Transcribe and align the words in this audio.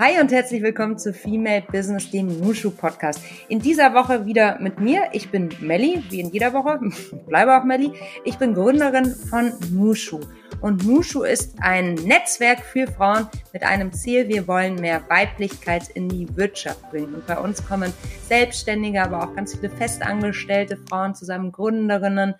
Hi 0.00 0.20
und 0.20 0.30
herzlich 0.30 0.62
willkommen 0.62 0.96
zu 0.96 1.12
Female 1.12 1.64
Business, 1.72 2.08
dem 2.12 2.28
Nushu 2.38 2.70
Podcast. 2.70 3.20
In 3.48 3.58
dieser 3.58 3.94
Woche 3.94 4.26
wieder 4.26 4.56
mit 4.60 4.78
mir. 4.78 5.08
Ich 5.10 5.28
bin 5.28 5.48
Melli, 5.58 6.04
wie 6.08 6.20
in 6.20 6.30
jeder 6.30 6.52
Woche. 6.52 6.78
Bleibe 7.26 7.58
auch 7.58 7.64
Melli. 7.64 7.90
Ich 8.24 8.38
bin 8.38 8.54
Gründerin 8.54 9.06
von 9.06 9.54
Nushu. 9.72 10.20
Und 10.60 10.86
Nushu 10.86 11.24
ist 11.24 11.56
ein 11.60 11.94
Netzwerk 11.94 12.60
für 12.60 12.86
Frauen 12.86 13.26
mit 13.52 13.64
einem 13.64 13.92
Ziel. 13.92 14.28
Wir 14.28 14.46
wollen 14.46 14.76
mehr 14.76 15.02
Weiblichkeit 15.08 15.88
in 15.88 16.08
die 16.08 16.28
Wirtschaft 16.36 16.88
bringen. 16.90 17.14
Und 17.14 17.26
bei 17.26 17.36
uns 17.36 17.66
kommen 17.66 17.92
Selbstständige, 18.28 19.02
aber 19.02 19.24
auch 19.24 19.34
ganz 19.34 19.56
viele 19.56 19.68
festangestellte 19.68 20.76
Frauen 20.88 21.16
zusammen, 21.16 21.50
Gründerinnen, 21.50 22.36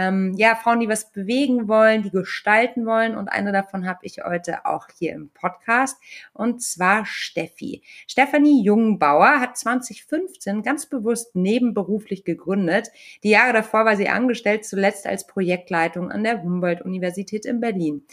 ähm, 0.00 0.32
ja, 0.36 0.54
Frauen, 0.54 0.80
die 0.80 0.88
was 0.88 1.12
bewegen 1.12 1.68
wollen, 1.68 2.02
die 2.02 2.10
gestalten 2.10 2.86
wollen. 2.86 3.16
Und 3.16 3.28
eine 3.28 3.52
davon 3.52 3.86
habe 3.86 4.00
ich 4.02 4.18
heute 4.24 4.64
auch 4.64 4.86
hier 4.98 5.12
im 5.12 5.28
Podcast. 5.30 6.00
Und 6.32 6.62
zwar 6.62 7.04
Steffi. 7.04 7.82
Stefanie 8.06 8.62
Jungbauer 8.64 9.40
hat 9.40 9.58
2015 9.58 10.62
ganz 10.62 10.86
bewusst 10.86 11.36
nebenberuflich 11.36 12.24
gegründet. 12.24 12.88
Die 13.22 13.30
Jahre 13.30 13.52
davor 13.52 13.84
war 13.84 13.96
sie 13.96 14.08
angestellt, 14.08 14.64
zuletzt 14.64 15.06
als 15.06 15.26
Projektleitung 15.26 16.10
an 16.10 16.24
der 16.24 16.42
Humboldt-Universität 16.42 17.44
in 17.44 17.60
Berlin. 17.60 18.06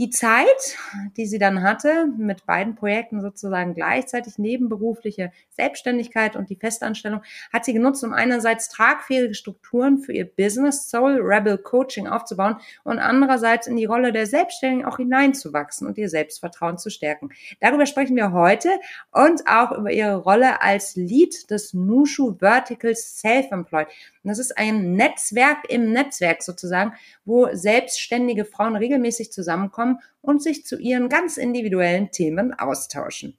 Die 0.00 0.08
Zeit, 0.08 0.78
die 1.18 1.26
sie 1.26 1.38
dann 1.38 1.62
hatte, 1.62 2.06
mit 2.16 2.46
beiden 2.46 2.74
Projekten 2.74 3.20
sozusagen 3.20 3.74
gleichzeitig 3.74 4.38
nebenberufliche 4.38 5.30
Selbstständigkeit 5.50 6.36
und 6.36 6.48
die 6.48 6.56
Festanstellung, 6.56 7.20
hat 7.52 7.66
sie 7.66 7.74
genutzt, 7.74 8.02
um 8.02 8.14
einerseits 8.14 8.70
tragfähige 8.70 9.34
Strukturen 9.34 9.98
für 9.98 10.14
ihr 10.14 10.24
Business 10.24 10.88
Soul 10.88 11.18
Rebel 11.20 11.58
Coaching 11.58 12.06
aufzubauen 12.06 12.56
und 12.82 12.98
andererseits 12.98 13.66
in 13.66 13.76
die 13.76 13.84
Rolle 13.84 14.10
der 14.10 14.26
Selbstständigen 14.26 14.86
auch 14.86 14.96
hineinzuwachsen 14.96 15.86
und 15.86 15.98
ihr 15.98 16.08
Selbstvertrauen 16.08 16.78
zu 16.78 16.88
stärken. 16.88 17.28
Darüber 17.60 17.84
sprechen 17.84 18.16
wir 18.16 18.32
heute 18.32 18.70
und 19.12 19.46
auch 19.46 19.70
über 19.72 19.92
ihre 19.92 20.16
Rolle 20.16 20.62
als 20.62 20.96
Lead 20.96 21.50
des 21.50 21.74
Nushu 21.74 22.38
Verticals 22.38 23.20
Self-Employed. 23.20 23.88
Das 24.22 24.38
ist 24.38 24.56
ein 24.56 24.94
Netzwerk 24.94 25.68
im 25.68 25.92
Netzwerk 25.92 26.42
sozusagen, 26.42 26.94
wo 27.26 27.48
selbstständige 27.52 28.46
Frauen 28.46 28.76
regelmäßig 28.76 29.30
zusammenkommen 29.30 29.89
und 30.20 30.42
sich 30.42 30.64
zu 30.64 30.78
ihren 30.78 31.08
ganz 31.08 31.36
individuellen 31.36 32.10
Themen 32.10 32.52
austauschen. 32.52 33.36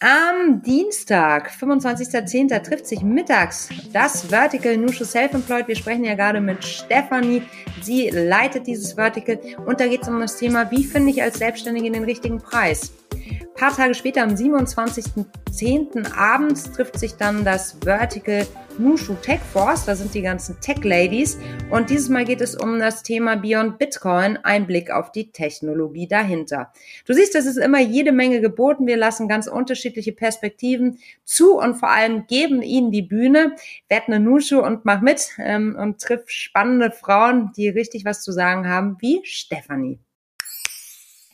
Am 0.00 0.60
Dienstag, 0.60 1.50
25.10. 1.50 2.62
trifft 2.62 2.86
sich 2.86 3.00
mittags 3.02 3.70
das 3.94 4.26
Vertical 4.26 4.76
Nushu 4.76 5.04
Self-Employed. 5.04 5.68
Wir 5.68 5.76
sprechen 5.76 6.04
ja 6.04 6.14
gerade 6.14 6.38
mit 6.42 6.62
Stefanie. 6.62 7.42
Sie 7.80 8.10
leitet 8.10 8.66
dieses 8.66 8.92
Vertical 8.92 9.38
und 9.64 9.80
da 9.80 9.86
geht 9.86 10.02
es 10.02 10.08
um 10.08 10.20
das 10.20 10.36
Thema, 10.36 10.70
wie 10.70 10.84
finde 10.84 11.10
ich 11.10 11.22
als 11.22 11.38
Selbstständige 11.38 11.90
den 11.90 12.04
richtigen 12.04 12.38
Preis? 12.38 12.92
Ein 13.30 13.54
paar 13.54 13.74
Tage 13.74 13.94
später, 13.94 14.22
am 14.22 14.30
27.10. 14.30 16.12
abends, 16.14 16.70
trifft 16.72 16.98
sich 16.98 17.14
dann 17.14 17.44
das 17.44 17.76
Vertical 17.82 18.46
Nushu 18.78 19.14
Tech 19.22 19.40
Force. 19.52 19.86
Da 19.86 19.94
sind 19.94 20.14
die 20.14 20.22
ganzen 20.22 20.60
Tech 20.60 20.84
Ladies. 20.84 21.38
Und 21.70 21.90
dieses 21.90 22.08
Mal 22.08 22.24
geht 22.24 22.40
es 22.40 22.54
um 22.54 22.78
das 22.78 23.02
Thema 23.02 23.36
Beyond 23.36 23.78
Bitcoin. 23.78 24.38
Ein 24.42 24.66
Blick 24.66 24.90
auf 24.90 25.12
die 25.12 25.32
Technologie 25.32 26.06
dahinter. 26.06 26.72
Du 27.06 27.14
siehst, 27.14 27.34
es 27.34 27.46
ist 27.46 27.56
immer 27.56 27.80
jede 27.80 28.12
Menge 28.12 28.40
geboten. 28.40 28.86
Wir 28.86 28.96
lassen 28.96 29.28
ganz 29.28 29.46
unterschiedliche 29.46 30.12
Perspektiven 30.12 30.98
zu 31.24 31.58
und 31.58 31.76
vor 31.76 31.90
allem 31.90 32.26
geben 32.26 32.62
ihnen 32.62 32.90
die 32.90 33.02
Bühne. 33.02 33.56
Werd 33.88 34.08
eine 34.08 34.20
Nushu 34.20 34.60
und 34.60 34.84
mach 34.84 35.00
mit 35.00 35.30
ähm, 35.38 35.76
und 35.78 36.00
triff 36.00 36.28
spannende 36.28 36.90
Frauen, 36.90 37.52
die 37.56 37.68
richtig 37.68 38.04
was 38.04 38.22
zu 38.22 38.32
sagen 38.32 38.68
haben, 38.68 38.96
wie 39.00 39.20
Stefanie. 39.24 39.98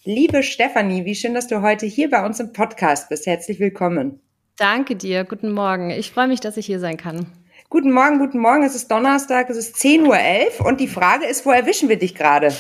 Liebe 0.05 0.43
Stefanie, 0.43 1.05
wie 1.05 1.15
schön, 1.15 1.33
dass 1.33 1.47
du 1.47 1.63
heute 1.63 1.87
hier 1.87 2.11
bei 2.11 2.27
uns 2.27 2.41
im 2.41 2.53
Podcast 2.53 3.09
bist. 3.09 3.25
Herzlich 3.25 3.61
willkommen. 3.61 4.19
Danke 4.57 4.97
dir. 4.97 5.23
Guten 5.23 5.53
Morgen. 5.53 5.91
Ich 5.91 6.11
freue 6.11 6.27
mich, 6.27 6.41
dass 6.41 6.57
ich 6.57 6.67
hier 6.67 6.81
sein 6.81 6.97
kann. 6.97 7.27
Guten 7.71 7.93
Morgen, 7.93 8.19
guten 8.19 8.41
Morgen. 8.41 8.65
Es 8.65 8.75
ist 8.75 8.91
Donnerstag, 8.91 9.49
es 9.49 9.57
ist 9.57 9.77
10.11 9.77 10.59
Uhr 10.59 10.67
und 10.67 10.81
die 10.81 10.89
Frage 10.89 11.27
ist, 11.27 11.47
wo 11.47 11.53
erwischen 11.53 11.89
wir 11.89 12.01
dich 12.01 12.17
gerade? 12.17 12.53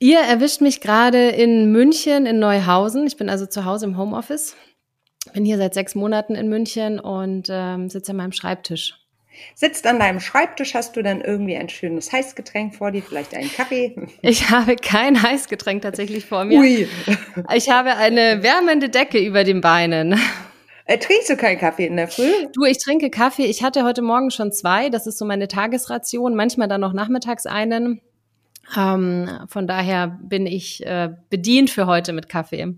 Ihr 0.00 0.18
erwischt 0.18 0.62
mich 0.62 0.80
gerade 0.80 1.28
in 1.28 1.70
München, 1.70 2.26
in 2.26 2.40
Neuhausen. 2.40 3.06
Ich 3.06 3.16
bin 3.16 3.30
also 3.30 3.46
zu 3.46 3.64
Hause 3.64 3.86
im 3.86 3.96
Homeoffice. 3.96 4.56
Bin 5.32 5.44
hier 5.44 5.58
seit 5.58 5.74
sechs 5.74 5.94
Monaten 5.94 6.34
in 6.34 6.48
München 6.48 6.98
und 6.98 7.46
ähm, 7.50 7.88
sitze 7.88 8.10
an 8.10 8.16
meinem 8.16 8.32
Schreibtisch. 8.32 8.98
Sitzt 9.54 9.86
an 9.86 9.98
deinem 9.98 10.20
Schreibtisch, 10.20 10.74
hast 10.74 10.96
du 10.96 11.02
dann 11.02 11.20
irgendwie 11.20 11.56
ein 11.56 11.68
schönes 11.68 12.12
Heißgetränk 12.12 12.74
vor 12.74 12.90
dir, 12.90 13.02
vielleicht 13.02 13.34
einen 13.34 13.52
Kaffee? 13.52 13.94
Ich 14.22 14.50
habe 14.50 14.76
kein 14.76 15.22
Heißgetränk 15.22 15.82
tatsächlich 15.82 16.26
vor 16.26 16.44
mir. 16.44 16.58
Ui. 16.58 16.88
Ich 17.54 17.70
habe 17.70 17.96
eine 17.96 18.42
wärmende 18.42 18.88
Decke 18.88 19.18
über 19.18 19.44
den 19.44 19.60
Beinen. 19.60 20.18
Äh, 20.86 20.98
trinkst 20.98 21.30
du 21.30 21.36
keinen 21.36 21.58
Kaffee 21.58 21.86
in 21.86 21.96
der 21.96 22.08
Früh? 22.08 22.30
Du, 22.52 22.64
ich 22.64 22.78
trinke 22.78 23.10
Kaffee. 23.10 23.46
Ich 23.46 23.62
hatte 23.62 23.84
heute 23.84 24.02
Morgen 24.02 24.30
schon 24.30 24.52
zwei. 24.52 24.88
Das 24.90 25.06
ist 25.06 25.18
so 25.18 25.24
meine 25.24 25.48
Tagesration. 25.48 26.34
Manchmal 26.34 26.68
dann 26.68 26.80
noch 26.80 26.92
nachmittags 26.92 27.46
einen. 27.46 28.00
Ähm, 28.76 29.28
von 29.48 29.66
daher 29.66 30.18
bin 30.22 30.46
ich 30.46 30.84
äh, 30.86 31.10
bedient 31.30 31.70
für 31.70 31.86
heute 31.86 32.12
mit 32.12 32.28
Kaffee 32.28 32.74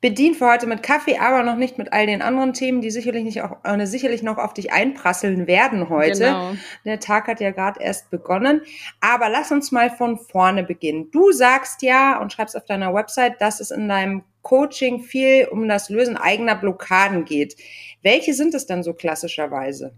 bedient 0.00 0.36
für 0.36 0.46
heute 0.46 0.66
mit 0.66 0.82
Kaffee, 0.82 1.18
aber 1.18 1.42
noch 1.42 1.56
nicht 1.56 1.78
mit 1.78 1.92
all 1.92 2.06
den 2.06 2.22
anderen 2.22 2.52
Themen, 2.52 2.80
die 2.80 2.90
sicherlich 2.90 3.24
nicht 3.24 3.42
auch 3.42 3.56
äh, 3.64 3.86
sicherlich 3.86 4.22
noch 4.22 4.38
auf 4.38 4.54
dich 4.54 4.72
einprasseln 4.72 5.46
werden 5.46 5.88
heute. 5.88 6.24
Genau. 6.24 6.52
Der 6.84 7.00
Tag 7.00 7.28
hat 7.28 7.40
ja 7.40 7.50
gerade 7.50 7.80
erst 7.80 8.10
begonnen. 8.10 8.62
Aber 9.00 9.28
lass 9.28 9.52
uns 9.52 9.72
mal 9.72 9.90
von 9.90 10.18
vorne 10.18 10.64
beginnen. 10.64 11.10
Du 11.10 11.32
sagst 11.32 11.82
ja 11.82 12.20
und 12.20 12.32
schreibst 12.32 12.56
auf 12.56 12.64
deiner 12.64 12.94
Website, 12.94 13.40
dass 13.40 13.60
es 13.60 13.70
in 13.70 13.88
deinem 13.88 14.24
Coaching 14.42 15.00
viel 15.00 15.48
um 15.50 15.68
das 15.68 15.88
Lösen 15.90 16.16
eigener 16.16 16.54
Blockaden 16.54 17.24
geht. 17.24 17.56
Welche 18.02 18.32
sind 18.32 18.54
es 18.54 18.66
denn 18.66 18.82
so 18.82 18.94
klassischerweise? 18.94 19.92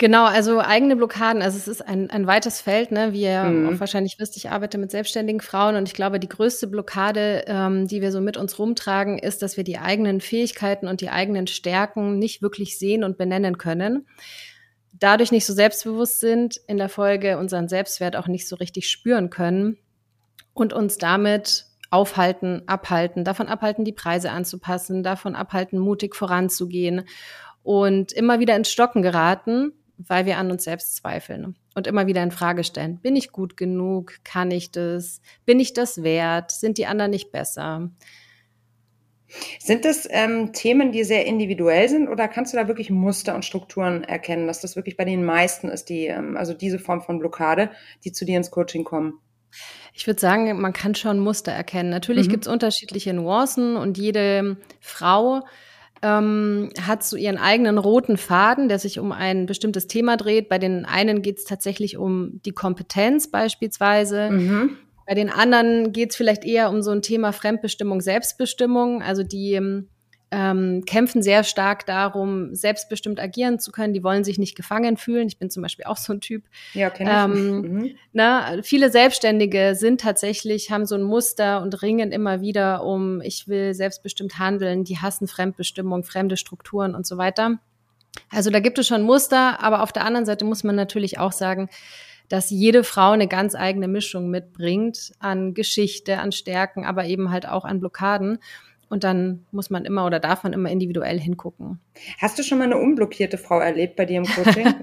Genau, 0.00 0.26
also 0.26 0.60
eigene 0.60 0.94
Blockaden, 0.94 1.42
also 1.42 1.58
es 1.58 1.66
ist 1.66 1.80
ein, 1.80 2.08
ein 2.08 2.28
weites 2.28 2.60
Feld, 2.60 2.92
ne? 2.92 3.12
wie 3.12 3.22
ihr 3.22 3.42
mhm. 3.42 3.68
auch 3.68 3.80
wahrscheinlich 3.80 4.20
wisst, 4.20 4.36
ich 4.36 4.48
arbeite 4.48 4.78
mit 4.78 4.92
selbstständigen 4.92 5.40
Frauen 5.40 5.74
und 5.74 5.88
ich 5.88 5.94
glaube, 5.94 6.20
die 6.20 6.28
größte 6.28 6.68
Blockade, 6.68 7.44
ähm, 7.48 7.88
die 7.88 8.00
wir 8.00 8.12
so 8.12 8.20
mit 8.20 8.36
uns 8.36 8.60
rumtragen, 8.60 9.18
ist, 9.18 9.42
dass 9.42 9.56
wir 9.56 9.64
die 9.64 9.78
eigenen 9.78 10.20
Fähigkeiten 10.20 10.86
und 10.86 11.00
die 11.00 11.10
eigenen 11.10 11.48
Stärken 11.48 12.16
nicht 12.20 12.42
wirklich 12.42 12.78
sehen 12.78 13.02
und 13.02 13.18
benennen 13.18 13.58
können. 13.58 14.06
Dadurch 14.92 15.32
nicht 15.32 15.46
so 15.46 15.52
selbstbewusst 15.52 16.20
sind, 16.20 16.60
in 16.68 16.76
der 16.76 16.88
Folge 16.88 17.36
unseren 17.36 17.66
Selbstwert 17.66 18.14
auch 18.14 18.28
nicht 18.28 18.46
so 18.46 18.54
richtig 18.54 18.88
spüren 18.88 19.30
können 19.30 19.78
und 20.54 20.72
uns 20.72 20.98
damit 20.98 21.64
aufhalten, 21.90 22.62
abhalten, 22.66 23.24
davon 23.24 23.48
abhalten, 23.48 23.84
die 23.84 23.92
Preise 23.92 24.30
anzupassen, 24.30 25.02
davon 25.02 25.34
abhalten, 25.34 25.80
mutig 25.80 26.14
voranzugehen 26.14 27.02
und 27.64 28.12
immer 28.12 28.38
wieder 28.38 28.54
ins 28.54 28.70
Stocken 28.70 29.02
geraten, 29.02 29.72
weil 29.98 30.26
wir 30.26 30.38
an 30.38 30.50
uns 30.50 30.64
selbst 30.64 30.96
zweifeln 30.96 31.56
und 31.74 31.86
immer 31.86 32.06
wieder 32.06 32.22
in 32.22 32.30
Frage 32.30 32.64
stellen. 32.64 32.98
Bin 32.98 33.16
ich 33.16 33.32
gut 33.32 33.56
genug? 33.56 34.18
Kann 34.24 34.50
ich 34.50 34.70
das? 34.70 35.20
Bin 35.44 35.60
ich 35.60 35.74
das 35.74 36.02
wert? 36.02 36.50
Sind 36.50 36.78
die 36.78 36.86
anderen 36.86 37.10
nicht 37.10 37.32
besser? 37.32 37.90
Sind 39.58 39.84
das 39.84 40.08
ähm, 40.10 40.52
Themen, 40.54 40.90
die 40.90 41.04
sehr 41.04 41.26
individuell 41.26 41.88
sind 41.88 42.08
oder 42.08 42.28
kannst 42.28 42.54
du 42.54 42.56
da 42.56 42.66
wirklich 42.66 42.88
Muster 42.88 43.34
und 43.34 43.44
Strukturen 43.44 44.02
erkennen, 44.02 44.46
dass 44.46 44.62
das 44.62 44.74
wirklich 44.74 44.96
bei 44.96 45.04
den 45.04 45.22
meisten 45.24 45.68
ist, 45.68 45.90
die, 45.90 46.06
ähm, 46.06 46.36
also 46.36 46.54
diese 46.54 46.78
Form 46.78 47.02
von 47.02 47.18
Blockade, 47.18 47.70
die 48.04 48.12
zu 48.12 48.24
dir 48.24 48.38
ins 48.38 48.50
Coaching 48.50 48.84
kommen? 48.84 49.20
Ich 49.92 50.06
würde 50.06 50.20
sagen, 50.20 50.60
man 50.60 50.72
kann 50.72 50.94
schon 50.94 51.18
Muster 51.18 51.52
erkennen. 51.52 51.90
Natürlich 51.90 52.28
mhm. 52.28 52.32
gibt 52.32 52.46
es 52.46 52.52
unterschiedliche 52.52 53.12
Nuancen 53.12 53.76
und 53.76 53.98
jede 53.98 54.56
Frau 54.80 55.42
ähm, 56.02 56.70
hat 56.80 57.02
so 57.02 57.16
ihren 57.16 57.38
eigenen 57.38 57.78
roten 57.78 58.16
Faden, 58.16 58.68
der 58.68 58.78
sich 58.78 58.98
um 58.98 59.12
ein 59.12 59.46
bestimmtes 59.46 59.86
Thema 59.86 60.16
dreht. 60.16 60.48
Bei 60.48 60.58
den 60.58 60.84
einen 60.84 61.22
geht 61.22 61.38
es 61.38 61.44
tatsächlich 61.44 61.96
um 61.96 62.40
die 62.44 62.52
Kompetenz 62.52 63.30
beispielsweise. 63.30 64.30
Mhm. 64.30 64.76
Bei 65.06 65.14
den 65.14 65.30
anderen 65.30 65.92
geht 65.92 66.10
es 66.10 66.16
vielleicht 66.16 66.44
eher 66.44 66.70
um 66.70 66.82
so 66.82 66.90
ein 66.90 67.02
Thema 67.02 67.32
Fremdbestimmung, 67.32 68.00
Selbstbestimmung. 68.00 69.02
Also 69.02 69.22
die 69.22 69.58
ähm, 70.30 70.84
kämpfen 70.84 71.22
sehr 71.22 71.42
stark 71.42 71.86
darum, 71.86 72.54
selbstbestimmt 72.54 73.18
agieren 73.18 73.58
zu 73.58 73.72
können. 73.72 73.94
Die 73.94 74.04
wollen 74.04 74.24
sich 74.24 74.38
nicht 74.38 74.56
gefangen 74.56 74.96
fühlen. 74.96 75.26
Ich 75.26 75.38
bin 75.38 75.50
zum 75.50 75.62
Beispiel 75.62 75.86
auch 75.86 75.96
so 75.96 76.12
ein 76.12 76.20
Typ. 76.20 76.44
Ja, 76.74 76.90
kenn 76.90 77.06
ich. 77.06 77.12
Ähm, 77.12 77.60
mhm. 77.60 77.90
na, 78.12 78.62
viele 78.62 78.90
Selbstständige 78.90 79.74
sind 79.74 80.00
tatsächlich, 80.00 80.70
haben 80.70 80.86
so 80.86 80.96
ein 80.96 81.02
Muster 81.02 81.62
und 81.62 81.82
ringen 81.82 82.12
immer 82.12 82.40
wieder 82.40 82.84
um, 82.84 83.20
ich 83.22 83.48
will 83.48 83.74
selbstbestimmt 83.74 84.38
handeln. 84.38 84.84
Die 84.84 84.98
hassen 84.98 85.28
Fremdbestimmung, 85.28 86.04
fremde 86.04 86.36
Strukturen 86.36 86.94
und 86.94 87.06
so 87.06 87.16
weiter. 87.16 87.58
Also 88.30 88.50
da 88.50 88.60
gibt 88.60 88.78
es 88.78 88.86
schon 88.86 89.02
Muster, 89.02 89.62
aber 89.62 89.82
auf 89.82 89.92
der 89.92 90.04
anderen 90.04 90.26
Seite 90.26 90.44
muss 90.44 90.64
man 90.64 90.76
natürlich 90.76 91.18
auch 91.18 91.32
sagen, 91.32 91.68
dass 92.28 92.50
jede 92.50 92.84
Frau 92.84 93.12
eine 93.12 93.28
ganz 93.28 93.54
eigene 93.54 93.88
Mischung 93.88 94.28
mitbringt 94.28 95.12
an 95.18 95.54
Geschichte, 95.54 96.18
an 96.18 96.32
Stärken, 96.32 96.84
aber 96.84 97.06
eben 97.06 97.30
halt 97.30 97.48
auch 97.48 97.64
an 97.64 97.80
Blockaden. 97.80 98.38
Und 98.90 99.04
dann 99.04 99.44
muss 99.50 99.68
man 99.68 99.84
immer 99.84 100.06
oder 100.06 100.18
darf 100.18 100.44
man 100.44 100.52
immer 100.52 100.70
individuell 100.70 101.20
hingucken. 101.20 101.78
Hast 102.18 102.38
du 102.38 102.42
schon 102.42 102.58
mal 102.58 102.64
eine 102.64 102.78
unblockierte 102.78 103.36
Frau 103.36 103.58
erlebt 103.58 103.96
bei 103.96 104.06
dir 104.06 104.18
im 104.18 104.24
Coaching? 104.24 104.74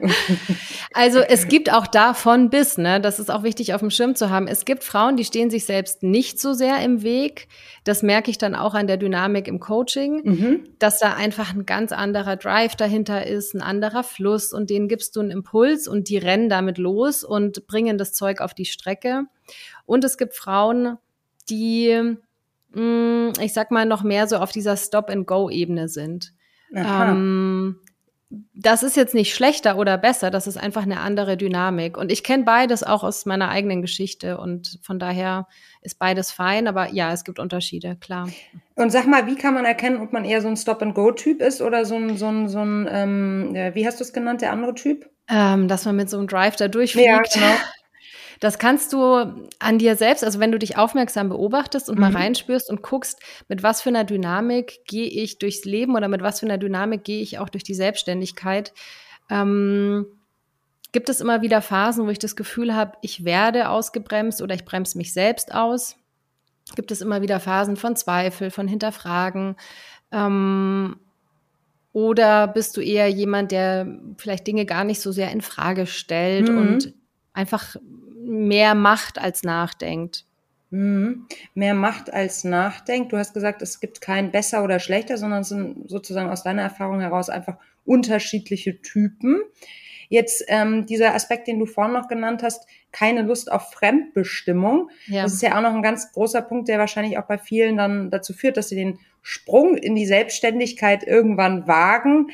also 0.94 1.20
es 1.20 1.48
gibt 1.48 1.74
auch 1.74 1.88
davon 1.88 2.50
bis, 2.50 2.78
ne? 2.78 3.02
Das 3.02 3.20
ist 3.20 3.32
auch 3.32 3.42
wichtig 3.44 3.74
auf 3.74 3.82
dem 3.82 3.90
Schirm 3.90 4.16
zu 4.16 4.30
haben. 4.30 4.48
Es 4.48 4.66
gibt 4.66 4.84
Frauen, 4.84 5.18
die 5.18 5.26
stehen 5.26 5.50
sich 5.50 5.66
selbst 5.66 6.04
nicht 6.04 6.40
so 6.40 6.54
sehr 6.54 6.80
im 6.84 7.02
Weg. 7.02 7.48
Das 7.84 8.04
merke 8.04 8.30
ich 8.30 8.38
dann 8.38 8.54
auch 8.54 8.76
an 8.76 8.86
der 8.86 8.98
Dynamik 8.98 9.48
im 9.48 9.60
Coaching, 9.60 10.22
mhm. 10.24 10.70
dass 10.78 11.00
da 11.00 11.16
einfach 11.16 11.54
ein 11.54 11.66
ganz 11.66 11.92
anderer 11.92 12.36
Drive 12.36 12.76
dahinter 12.76 13.26
ist, 13.26 13.56
ein 13.56 13.62
anderer 13.62 14.04
Fluss 14.04 14.54
und 14.54 14.70
denen 14.70 14.88
gibst 14.88 15.16
du 15.16 15.22
einen 15.22 15.32
Impuls 15.32 15.88
und 15.88 16.10
die 16.10 16.18
rennen 16.18 16.50
damit 16.50 16.78
los 16.78 17.24
und 17.24 17.66
bringen 17.66 17.98
das 17.98 18.14
Zeug 18.14 18.42
auf 18.42 18.54
die 18.54 18.66
Strecke. 18.66 19.24
Und 19.86 20.04
es 20.04 20.18
gibt 20.18 20.36
Frauen, 20.36 20.98
die 21.50 22.18
Mm, 22.76 23.32
ich 23.42 23.54
sag 23.54 23.72
mal, 23.72 23.86
noch 23.86 24.04
mehr 24.04 24.28
so 24.28 24.38
auf 24.38 24.52
dieser 24.52 24.78
Stop-and-Go-Ebene 24.78 25.88
sind. 25.88 26.34
Ähm, 26.74 27.80
das 28.54 28.84
ist 28.84 28.98
jetzt 28.98 29.14
nicht 29.14 29.34
schlechter 29.34 29.78
oder 29.78 29.98
besser, 29.98 30.32
das 30.32 30.48
ist 30.48 30.58
einfach 30.58 30.84
eine 30.84 31.00
andere 31.00 31.38
Dynamik. 31.38 31.98
Und 31.98 32.12
ich 32.12 32.24
kenne 32.24 32.44
beides 32.44 32.84
auch 32.84 33.04
aus 33.04 33.26
meiner 33.26 33.50
eigenen 33.50 33.82
Geschichte 33.82 34.38
und 34.38 34.80
von 34.82 35.00
daher 35.00 35.48
ist 35.82 36.00
beides 36.00 36.32
fein, 36.32 36.68
aber 36.68 36.92
ja, 36.92 37.14
es 37.14 37.24
gibt 37.24 37.40
Unterschiede, 37.40 37.96
klar. 37.96 38.28
Und 38.76 38.92
sag 38.92 39.08
mal, 39.08 39.28
wie 39.28 39.36
kann 39.36 39.54
man 39.54 39.66
erkennen, 39.66 40.02
ob 40.02 40.12
man 40.12 40.26
eher 40.26 40.42
so 40.42 40.48
ein 40.48 40.58
Stop-and-Go-Typ 40.58 41.42
ist 41.42 41.62
oder 41.62 41.86
so 41.86 41.96
ein, 41.96 42.18
so 42.18 42.28
ein, 42.28 42.50
so 42.50 42.60
ein 42.60 42.88
ähm, 42.92 43.54
wie 43.74 43.88
hast 43.88 44.00
du 44.00 44.04
es 44.04 44.12
genannt, 44.12 44.42
der 44.42 44.52
andere 44.52 44.74
Typ? 44.74 45.10
Ähm, 45.30 45.68
dass 45.68 45.86
man 45.86 45.96
mit 45.96 46.10
so 46.10 46.18
einem 46.18 46.28
Drive 46.28 46.56
da 46.56 46.68
durchfliegt. 46.68 47.08
Ja, 47.08 47.22
genau. 47.22 47.56
Das 48.40 48.60
kannst 48.60 48.94
du 48.94 49.48
an 49.60 49.78
dir 49.78 49.96
selbst, 49.96 50.24
also 50.24 50.40
wenn 50.40 50.52
du 50.52 50.60
dich 50.60 50.78
aufmerksam 50.78 51.30
beobachtest 51.30 51.90
und 51.90 51.96
mhm. 51.96 52.02
mal 52.02 52.12
reinspürst 52.12 52.70
und 52.70 52.82
guckst, 52.82 53.20
mit 53.48 53.64
was 53.64 53.82
für 53.82 53.90
einer 53.90 54.04
Dynamik 54.04 54.86
gehe 54.86 55.08
ich 55.08 55.40
durchs 55.40 55.66
Leben 55.66 55.96
oder 55.96 56.08
mit 56.08 56.22
was 56.22 56.40
für 56.40 56.46
einer 56.46 56.58
Dynamik 56.58 57.04
gehe 57.04 57.22
ich 57.22 57.40
auch 57.40 57.50
durch 57.50 57.64
die 57.64 57.76
Selbstständigkeit, 57.76 58.74
ähm, 59.30 60.06
gibt 60.92 61.10
es 61.10 61.20
immer 61.20 61.42
wieder 61.42 61.62
Phasen, 61.62 62.06
wo 62.06 62.10
ich 62.10 62.20
das 62.20 62.38
Gefühl 62.38 62.74
habe, 62.74 62.98
ich 63.02 63.26
werde 63.26 63.70
ausgebremst 63.70 64.42
oder 64.42 64.56
ich 64.56 64.64
bremse 64.64 64.98
mich 64.98 65.12
selbst 65.14 65.54
aus. 65.54 65.98
Gibt 66.76 66.90
es 66.90 67.02
immer 67.02 67.22
wieder 67.22 67.40
Phasen 67.42 67.76
von 67.76 67.98
Zweifel, 67.98 68.50
von 68.50 68.68
Hinterfragen. 68.68 69.58
Ähm, 70.12 70.96
oder 71.92 72.48
bist 72.48 72.78
du 72.78 72.82
eher 72.82 73.10
jemand, 73.10 73.52
der 73.52 74.00
vielleicht 74.18 74.48
Dinge 74.48 74.66
gar 74.66 74.84
nicht 74.84 75.02
so 75.02 75.12
sehr 75.12 75.32
in 75.32 75.42
Frage 75.42 75.86
stellt 75.86 76.50
mhm. 76.50 76.58
und 76.58 76.94
einfach 77.34 77.76
mehr 78.26 78.76
macht 78.76 79.20
als 79.20 79.44
nachdenkt. 79.44 80.26
Mhm. 80.72 81.28
Mehr 81.54 81.74
Macht 81.74 82.12
als 82.12 82.44
nachdenkt. 82.44 83.14
Du 83.14 83.18
hast 83.18 83.34
gesagt, 83.34 83.62
es 83.62 83.80
gibt 83.80 84.02
kein 84.02 84.32
besser 84.32 84.64
oder 84.64 84.80
schlechter, 84.80 85.18
sondern 85.18 85.42
es 85.42 85.50
sind 85.50 85.90
sozusagen 85.90 86.30
aus 86.30 86.44
deiner 86.44 86.64
Erfahrung 86.64 87.00
heraus 87.00 87.30
einfach 87.30 87.58
unterschiedliche 87.86 88.82
Typen. 88.82 89.42
Jetzt 90.10 90.44
ähm, 90.48 90.86
dieser 90.86 91.14
Aspekt, 91.14 91.48
den 91.48 91.60
du 91.60 91.66
vorhin 91.66 91.94
noch 91.94 92.08
genannt 92.08 92.44
hast, 92.44 92.68
keine 92.92 93.24
Lust 93.24 93.52
auf 93.52 93.72
Fremdbestimmung. 93.72 94.90
Ja. 95.08 95.24
Das 95.24 95.34
ist 95.34 95.42
ja 95.42 95.58
auch 95.58 95.62
noch 95.62 95.74
ein 95.74 95.82
ganz 95.82 96.12
großer 96.14 96.42
Punkt, 96.42 96.68
der 96.68 96.80
wahrscheinlich 96.80 97.18
auch 97.18 97.26
bei 97.26 97.38
vielen 97.38 97.78
dann 97.78 98.10
dazu 98.10 98.34
führt, 98.34 98.58
dass 98.58 98.70
sie 98.70 98.76
den 98.76 99.00
Sprung 99.22 99.76
in 99.76 99.96
die 99.96 100.06
Selbstständigkeit 100.06 101.04
irgendwann 101.04 101.68
wagen. 101.68 102.28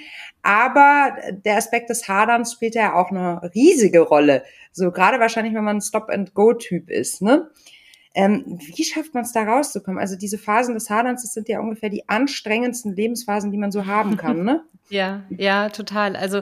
Aber 0.43 1.15
der 1.31 1.57
Aspekt 1.57 1.89
des 1.89 2.07
Haderns 2.07 2.53
spielt 2.53 2.75
ja 2.75 2.95
auch 2.95 3.11
eine 3.11 3.49
riesige 3.55 4.01
Rolle. 4.01 4.43
So 4.71 4.91
gerade 4.91 5.19
wahrscheinlich, 5.19 5.53
wenn 5.53 5.63
man 5.63 5.77
ein 5.77 5.81
Stop-and-Go-Typ 5.81 6.89
ist. 6.89 7.21
Ne? 7.21 7.49
Ähm, 8.13 8.59
wie 8.75 8.83
schafft 8.83 9.13
man 9.13 9.23
es 9.23 9.31
da 9.31 9.43
rauszukommen? 9.43 9.99
Also 9.99 10.17
diese 10.17 10.37
Phasen 10.37 10.73
des 10.73 10.89
Haderns, 10.89 11.21
das 11.21 11.33
sind 11.33 11.47
ja 11.47 11.61
ungefähr 11.61 11.89
die 11.89 12.09
anstrengendsten 12.09 12.93
Lebensphasen, 12.93 13.51
die 13.51 13.57
man 13.57 13.71
so 13.71 13.85
haben 13.85 14.17
kann, 14.17 14.43
ne? 14.43 14.63
ja, 14.89 15.23
ja, 15.29 15.69
total. 15.69 16.17
Also 16.17 16.41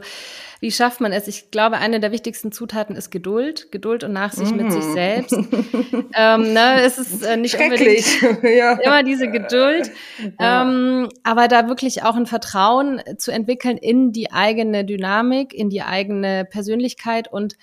wie 0.61 0.71
schafft 0.71 0.99
man 0.99 1.11
es? 1.11 1.27
Ich 1.27 1.51
glaube, 1.51 1.77
eine 1.77 1.99
der 1.99 2.11
wichtigsten 2.11 2.51
Zutaten 2.51 2.95
ist 2.95 3.11
Geduld, 3.11 3.71
Geduld 3.71 4.03
und 4.03 4.13
Nachsicht 4.13 4.51
mm. 4.51 4.57
mit 4.57 4.71
sich 4.71 4.83
mm. 4.83 4.93
selbst. 4.93 5.33
ähm, 6.15 6.53
ne, 6.53 6.81
es 6.81 6.97
ist 6.97 7.23
äh, 7.23 7.37
nicht 7.37 7.59
unbedingt 7.59 8.21
ja. 8.43 8.73
immer 8.73 9.03
diese 9.03 9.29
Geduld, 9.29 9.91
ja. 10.39 10.63
ähm, 10.63 11.09
aber 11.23 11.47
da 11.47 11.67
wirklich 11.67 12.01
auch 12.01 12.15
ein 12.15 12.25
Vertrauen 12.25 12.99
zu 13.17 13.31
entwickeln 13.31 13.77
in 13.77 14.11
die 14.11 14.31
eigene 14.31 14.83
Dynamik, 14.83 15.53
in 15.53 15.69
die 15.69 15.83
eigene 15.83 16.45
Persönlichkeit 16.45 17.31
und 17.31 17.57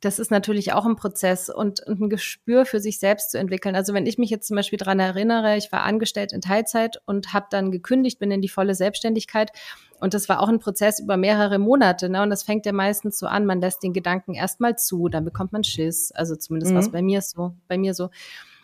das 0.00 0.18
ist 0.18 0.30
natürlich 0.30 0.72
auch 0.72 0.86
ein 0.86 0.96
Prozess 0.96 1.50
und, 1.50 1.80
und, 1.86 2.00
ein 2.00 2.08
Gespür 2.08 2.64
für 2.64 2.80
sich 2.80 2.98
selbst 2.98 3.30
zu 3.30 3.38
entwickeln. 3.38 3.76
Also 3.76 3.92
wenn 3.92 4.06
ich 4.06 4.16
mich 4.16 4.30
jetzt 4.30 4.48
zum 4.48 4.56
Beispiel 4.56 4.78
dran 4.78 4.98
erinnere, 4.98 5.56
ich 5.56 5.70
war 5.72 5.82
angestellt 5.82 6.32
in 6.32 6.40
Teilzeit 6.40 7.00
und 7.06 7.34
habe 7.34 7.46
dann 7.50 7.70
gekündigt, 7.70 8.18
bin 8.18 8.30
in 8.30 8.40
die 8.40 8.48
volle 8.48 8.74
Selbstständigkeit 8.74 9.52
und 10.00 10.14
das 10.14 10.28
war 10.28 10.40
auch 10.40 10.48
ein 10.48 10.58
Prozess 10.58 10.98
über 11.00 11.16
mehrere 11.16 11.58
Monate. 11.58 12.08
Ne? 12.08 12.22
Und 12.22 12.30
das 12.30 12.42
fängt 12.42 12.64
ja 12.64 12.72
meistens 12.72 13.18
so 13.18 13.26
an, 13.26 13.44
man 13.44 13.60
lässt 13.60 13.82
den 13.82 13.92
Gedanken 13.92 14.34
erstmal 14.34 14.76
zu, 14.76 15.08
dann 15.08 15.24
bekommt 15.24 15.52
man 15.52 15.64
Schiss. 15.64 16.12
Also 16.12 16.34
zumindest 16.36 16.72
mhm. 16.72 16.76
war 16.76 16.82
es 16.82 16.90
bei 16.90 17.02
mir 17.02 17.20
so, 17.20 17.54
bei 17.68 17.76
mir 17.76 17.94
so. 17.94 18.08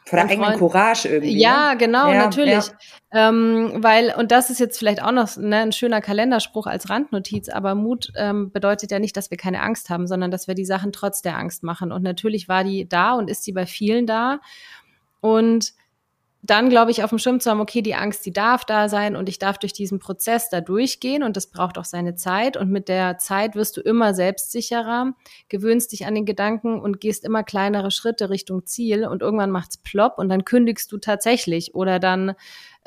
Vor 0.09 0.19
der 0.21 0.29
eigenen 0.29 0.57
Courage 0.57 1.09
irgendwie. 1.09 1.37
Ja, 1.37 1.73
ne? 1.73 1.79
genau, 1.79 2.13
ja, 2.13 2.25
natürlich. 2.25 2.69
Ja. 3.13 3.29
Ähm, 3.29 3.73
weil, 3.79 4.15
und 4.17 4.31
das 4.31 4.51
ist 4.51 4.61
jetzt 4.61 4.79
vielleicht 4.79 5.03
auch 5.03 5.11
noch 5.11 5.37
ne, 5.37 5.57
ein 5.57 5.73
schöner 5.73 6.01
Kalenderspruch 6.01 6.69
als 6.69 6.89
Randnotiz, 6.89 7.49
aber 7.49 7.75
Mut 7.75 8.13
ähm, 8.17 8.53
bedeutet 8.53 8.93
ja 8.93 9.01
nicht, 9.01 9.17
dass 9.17 9.33
wir 9.33 9.37
keine 9.37 9.63
Angst 9.63 9.91
haben, 9.91 10.07
sondern 10.07 10.31
dass 10.31 10.47
wir 10.47 10.55
die 10.55 10.65
Sachen 10.65 10.93
trotz 10.93 11.23
der 11.23 11.37
Angst 11.37 11.65
machen. 11.65 11.91
Und 11.91 12.05
natürlich 12.05 12.49
war 12.49 12.63
die 12.63 12.89
da 12.89 13.15
und 13.15 13.29
ist 13.29 13.43
sie 13.43 13.53
bei 13.53 13.67
vielen 13.67 14.07
da. 14.07 14.39
Und 15.21 15.73
dann, 16.43 16.69
glaube 16.69 16.91
ich, 16.91 17.03
auf 17.03 17.11
dem 17.11 17.19
Schirm 17.19 17.41
zu 17.41 17.51
haben, 17.51 17.61
okay, 17.61 17.83
die 17.83 17.95
Angst, 17.95 18.25
die 18.25 18.33
darf 18.33 18.65
da 18.65 18.89
sein 18.89 19.17
und 19.17 19.29
ich 19.29 19.39
darf 19.39 19.59
durch 19.59 19.73
diesen 19.73 19.99
Prozess 19.99 20.49
da 20.49 20.61
durchgehen 20.61 21.23
und 21.23 21.37
das 21.37 21.49
braucht 21.49 21.79
auch 21.79 21.85
seine 21.85 22.15
Zeit. 22.15 22.57
Und 22.57 22.71
mit 22.71 22.89
der 22.89 23.19
Zeit 23.19 23.57
wirst 23.57 23.77
du 23.77 23.81
immer 23.81 24.15
selbstsicherer, 24.15 25.15
gewöhnst 25.49 25.93
dich 25.93 26.07
an 26.07 26.15
den 26.15 26.25
Gedanken 26.25 26.79
und 26.79 27.01
gehst 27.01 27.25
immer 27.25 27.43
kleinere 27.43 27.91
Schritte 27.91 28.31
Richtung 28.31 28.65
Ziel 28.65 29.07
und 29.07 29.23
irgendwann 29.23 29.51
macht's 29.51 29.79
plopp 29.79 30.19
und 30.19 30.29
dann 30.29 30.45
kündigst 30.45 30.93
du 30.93 30.99
tatsächlich 30.99 31.75
oder 31.75 31.99
dann 31.99 32.35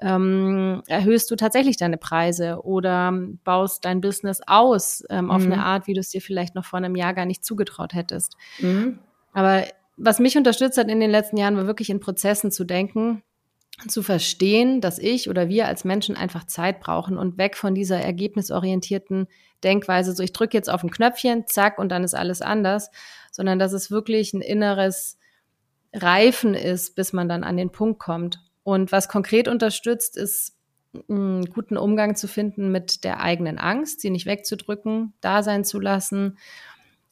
ähm, 0.01 0.81
erhöhst 0.87 1.29
du 1.29 1.35
tatsächlich 1.35 1.75
deine 1.75 1.97
Preise 1.97 2.61
oder 2.63 3.11
baust 3.43 3.83
dein 3.83 3.99
Business 3.99 4.41
aus 4.47 5.03
ähm, 5.09 5.29
auf 5.29 5.45
mhm. 5.45 5.51
eine 5.51 5.65
Art, 5.65 5.87
wie 5.87 5.93
du 5.93 5.99
es 5.99 6.09
dir 6.09 6.21
vielleicht 6.21 6.55
noch 6.55 6.65
vor 6.65 6.77
einem 6.77 6.95
Jahr 6.95 7.13
gar 7.13 7.25
nicht 7.25 7.43
zugetraut 7.43 7.93
hättest. 7.93 8.37
Mhm. 8.59 8.99
Aber 9.33 9.65
was 9.97 10.19
mich 10.19 10.37
unterstützt 10.37 10.77
hat 10.77 10.89
in 10.89 11.01
den 11.01 11.11
letzten 11.11 11.35
Jahren, 11.35 11.57
war 11.57 11.67
wirklich 11.67 11.89
in 11.89 11.99
Prozessen 11.99 12.51
zu 12.51 12.63
denken 12.63 13.21
zu 13.87 14.03
verstehen, 14.03 14.81
dass 14.81 14.99
ich 14.99 15.29
oder 15.29 15.47
wir 15.47 15.67
als 15.67 15.85
Menschen 15.85 16.15
einfach 16.15 16.45
Zeit 16.45 16.79
brauchen 16.79 17.17
und 17.17 17.37
weg 17.37 17.55
von 17.55 17.73
dieser 17.73 17.99
ergebnisorientierten 17.99 19.27
Denkweise, 19.63 20.13
so 20.13 20.23
ich 20.23 20.33
drücke 20.33 20.57
jetzt 20.57 20.69
auf 20.69 20.83
ein 20.83 20.91
Knöpfchen, 20.91 21.45
zack, 21.47 21.79
und 21.79 21.89
dann 21.89 22.03
ist 22.03 22.13
alles 22.13 22.41
anders, 22.41 22.89
sondern 23.31 23.59
dass 23.59 23.73
es 23.73 23.91
wirklich 23.91 24.33
ein 24.33 24.41
inneres 24.41 25.17
Reifen 25.93 26.53
ist, 26.53 26.95
bis 26.95 27.13
man 27.13 27.29
dann 27.29 27.43
an 27.43 27.57
den 27.57 27.71
Punkt 27.71 27.99
kommt. 27.99 28.39
Und 28.63 28.91
was 28.91 29.07
konkret 29.09 29.47
unterstützt, 29.47 30.17
ist 30.17 30.55
einen 31.07 31.45
guten 31.45 31.77
Umgang 31.77 32.15
zu 32.15 32.27
finden 32.27 32.71
mit 32.71 33.03
der 33.03 33.21
eigenen 33.21 33.57
Angst, 33.57 34.01
sie 34.01 34.09
nicht 34.09 34.25
wegzudrücken, 34.25 35.13
da 35.21 35.43
sein 35.43 35.63
zu 35.63 35.79
lassen 35.79 36.37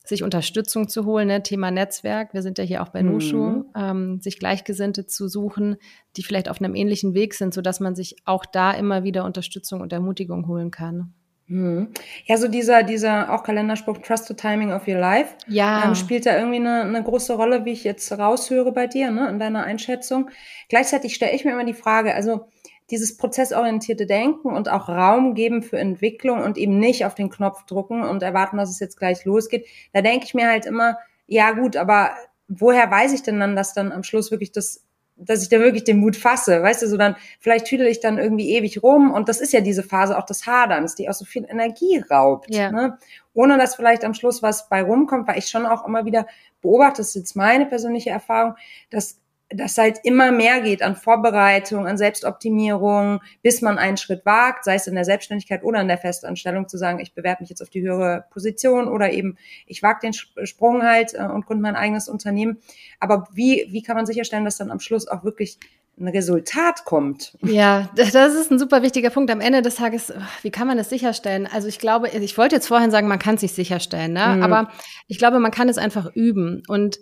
sich 0.08 0.24
Unterstützung 0.24 0.88
zu 0.88 1.06
holen, 1.06 1.28
ne? 1.28 1.44
Thema 1.44 1.72
Netzwerk. 1.72 2.34
Wir 2.34 2.42
sind 2.42 2.58
ja 2.58 2.64
hier 2.64 2.84
auch 2.84 2.90
bei 2.90 3.02
Nushu, 3.02 3.38
mhm. 3.38 3.66
ähm, 3.76 4.22
sich 4.22 4.40
Gleichgesinnte 4.40 5.06
zu 5.06 5.28
suchen, 5.28 5.78
die 6.16 6.24
vielleicht 6.24 6.50
auf 6.50 6.62
einem 6.62 6.76
ähnlichen 6.76 7.14
Weg 7.14 7.34
sind, 7.34 7.54
so 7.54 7.62
dass 7.62 7.80
man 7.80 7.96
sich 7.96 8.16
auch 8.26 8.46
da 8.46 8.72
immer 8.72 9.04
wieder 9.04 9.26
Unterstützung 9.26 9.82
und 9.82 9.94
Ermutigung 9.94 10.48
holen 10.48 10.72
kann. 10.72 11.14
Mhm. 11.48 11.90
Ja, 12.26 12.38
so 12.38 12.50
dieser, 12.50 12.84
dieser 12.84 13.34
auch 13.34 13.44
Kalenderspruch 13.44 14.00
Trust 14.00 14.28
the 14.28 14.34
Timing 14.34 14.74
of 14.74 14.88
Your 14.88 15.00
Life 15.00 15.36
ja. 15.48 15.86
ähm, 15.86 15.96
spielt 15.96 16.26
da 16.26 16.38
irgendwie 16.38 16.58
eine, 16.58 16.82
eine 16.82 17.02
große 17.02 17.34
Rolle, 17.34 17.64
wie 17.64 17.72
ich 17.72 17.86
jetzt 17.86 18.12
raushöre 18.12 18.74
bei 18.74 18.88
dir, 18.88 19.12
ne, 19.12 19.30
in 19.30 19.40
deiner 19.40 19.64
Einschätzung. 19.64 20.30
Gleichzeitig 20.68 21.16
stelle 21.16 21.34
ich 21.34 21.46
mir 21.46 21.52
immer 21.52 21.66
die 21.66 21.74
Frage, 21.74 22.14
also 22.14 22.48
dieses 22.90 23.18
prozessorientierte 23.18 24.06
Denken 24.06 24.50
und 24.50 24.70
auch 24.70 24.88
Raum 24.88 25.34
geben 25.34 25.62
für 25.62 25.78
Entwicklung 25.78 26.42
und 26.42 26.58
eben 26.58 26.80
nicht 26.80 27.06
auf 27.06 27.16
den 27.16 27.30
Knopf 27.30 27.66
drucken 27.66 28.04
und 28.04 28.24
erwarten, 28.24 28.58
dass 28.58 28.70
es 28.70 28.80
jetzt 28.80 28.98
gleich 28.98 29.26
losgeht. 29.26 29.68
Da 29.94 30.02
denke 30.02 30.26
ich 30.26 30.34
mir 30.34 30.48
halt 30.48 30.66
immer, 30.66 30.98
ja 31.26 31.52
gut, 31.52 31.76
aber 31.76 32.12
woher 32.48 32.90
weiß 32.90 33.14
ich 33.14 33.24
denn 33.24 33.40
dann, 33.40 33.56
dass 33.56 33.74
dann 33.74 33.92
am 33.92 34.04
Schluss 34.04 34.32
wirklich 34.32 34.54
das, 34.54 34.86
dass 35.18 35.44
ich 35.44 35.50
da 35.50 35.60
wirklich 35.60 35.84
den 35.84 36.00
Mut 36.00 36.16
fasse? 36.16 36.64
Weißt 36.64 36.82
du, 36.82 36.88
so 36.88 36.96
dann, 36.96 37.18
vielleicht 37.42 37.66
tüdel 37.66 37.88
ich 37.88 38.00
dann 38.00 38.18
irgendwie 38.18 38.52
ewig 38.52 38.82
rum 38.82 39.12
und 39.12 39.28
das 39.28 39.42
ist 39.42 39.52
ja 39.52 39.60
diese 39.60 39.84
Phase 39.84 40.18
auch 40.18 40.26
des 40.26 40.46
Haderns, 40.46 40.96
die 40.96 41.10
auch 41.10 41.14
so 41.14 41.26
viel 41.26 41.46
Energie 41.50 42.02
raubt. 42.10 42.56
Ja. 42.56 42.72
Ne? 42.72 42.98
Ohne 43.34 43.58
dass 43.58 43.76
vielleicht 43.76 44.06
am 44.06 44.14
Schluss 44.14 44.42
was 44.42 44.70
bei 44.70 44.82
rumkommt, 44.82 45.28
weil 45.28 45.40
ich 45.40 45.50
schon 45.50 45.66
auch 45.66 45.86
immer 45.86 46.06
wieder 46.06 46.26
beobachte, 46.62 47.02
das 47.02 47.10
ist 47.10 47.16
jetzt 47.16 47.36
meine 47.36 47.66
persönliche 47.66 48.12
Erfahrung, 48.12 48.56
dass 48.90 49.20
das 49.50 49.78
halt 49.78 50.00
immer 50.04 50.32
mehr 50.32 50.62
geht 50.62 50.82
an 50.82 50.96
Vorbereitung, 50.96 51.88
an 51.88 51.98
Selbstoptimierung, 51.98 53.22
bis 53.42 53.62
man 53.62 53.78
einen 53.78 53.98
Schritt 53.98 54.26
wagt, 54.26 54.66
sei 54.66 54.76
es 54.76 54.88
in 54.88 54.96
der 54.96 55.06
Selbstständigkeit 55.06 55.64
oder 55.64 55.80
in 55.80 55.88
der 55.88 55.98
Festanstellung, 55.98 56.68
zu 56.68 56.78
sagen, 56.78 57.00
ich 57.00 57.14
bewerbe 57.14 57.44
mich 57.44 57.50
jetzt 57.50 57.62
auf 57.62 57.70
die 57.70 57.82
höhere 57.82 58.26
Position 58.30 58.88
oder 58.88 59.12
eben 59.12 59.38
ich 59.66 59.82
wage 59.82 60.00
den 60.04 60.14
Sprung 60.14 60.84
halt 60.84 61.14
äh, 61.14 61.24
und 61.24 61.46
gründe 61.46 61.62
mein 61.62 61.76
eigenes 61.76 62.10
Unternehmen. 62.10 62.58
Aber 63.00 63.28
wie, 63.32 63.68
wie 63.70 63.82
kann 63.82 63.96
man 63.96 64.06
sicherstellen, 64.06 64.44
dass 64.44 64.58
dann 64.58 64.72
am 64.72 64.82
Schluss 64.82 65.08
auch 65.08 65.24
wirklich 65.24 65.60
ein 66.00 66.08
Resultat 66.10 66.86
kommt. 66.86 67.36
Ja, 67.42 67.90
das 67.96 68.14
ist 68.14 68.52
ein 68.52 68.60
super 68.60 68.84
wichtiger 68.84 69.10
Punkt. 69.10 69.32
Am 69.32 69.42
Ende 69.42 69.64
des 69.64 69.76
Tages, 69.76 70.14
wie 70.44 70.52
kann 70.52 70.68
man 70.68 70.78
das 70.78 70.90
sicherstellen? 70.90 71.48
Also 71.52 71.68
ich 71.68 71.80
glaube, 71.80 72.10
ich 72.10 72.38
wollte 72.38 72.56
jetzt 72.56 72.68
vorhin 72.68 72.92
sagen, 72.92 73.08
man 73.08 73.18
kann 73.18 73.36
es 73.36 73.42
sich 73.42 73.54
sicherstellen, 73.54 74.14
ne? 74.14 74.36
Mhm. 74.36 74.44
aber 74.44 74.70
ich 75.08 75.18
glaube, 75.18 75.40
man 75.40 75.52
kann 75.52 75.70
es 75.70 75.80
einfach 75.80 76.14
üben. 76.14 76.62
Und 76.68 77.00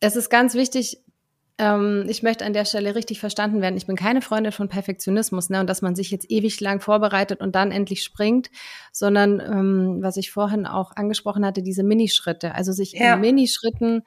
es 0.00 0.16
ist 0.16 0.30
ganz 0.30 0.54
wichtig, 0.54 1.02
ähm, 1.60 2.06
ich 2.08 2.22
möchte 2.22 2.46
an 2.46 2.54
der 2.54 2.64
Stelle 2.64 2.94
richtig 2.94 3.20
verstanden 3.20 3.60
werden. 3.60 3.76
Ich 3.76 3.86
bin 3.86 3.94
keine 3.94 4.22
Freundin 4.22 4.50
von 4.50 4.68
Perfektionismus 4.68 5.50
ne? 5.50 5.60
und 5.60 5.68
dass 5.68 5.82
man 5.82 5.94
sich 5.94 6.10
jetzt 6.10 6.30
ewig 6.30 6.58
lang 6.60 6.80
vorbereitet 6.80 7.42
und 7.42 7.54
dann 7.54 7.70
endlich 7.70 8.02
springt, 8.02 8.50
sondern 8.92 9.40
ähm, 9.40 9.98
was 10.00 10.16
ich 10.16 10.32
vorhin 10.32 10.66
auch 10.66 10.96
angesprochen 10.96 11.44
hatte, 11.44 11.62
diese 11.62 11.82
Minischritte. 11.82 12.54
Also 12.54 12.72
sich 12.72 12.92
ja. 12.92 13.14
in 13.14 13.20
Minischritten 13.20 14.02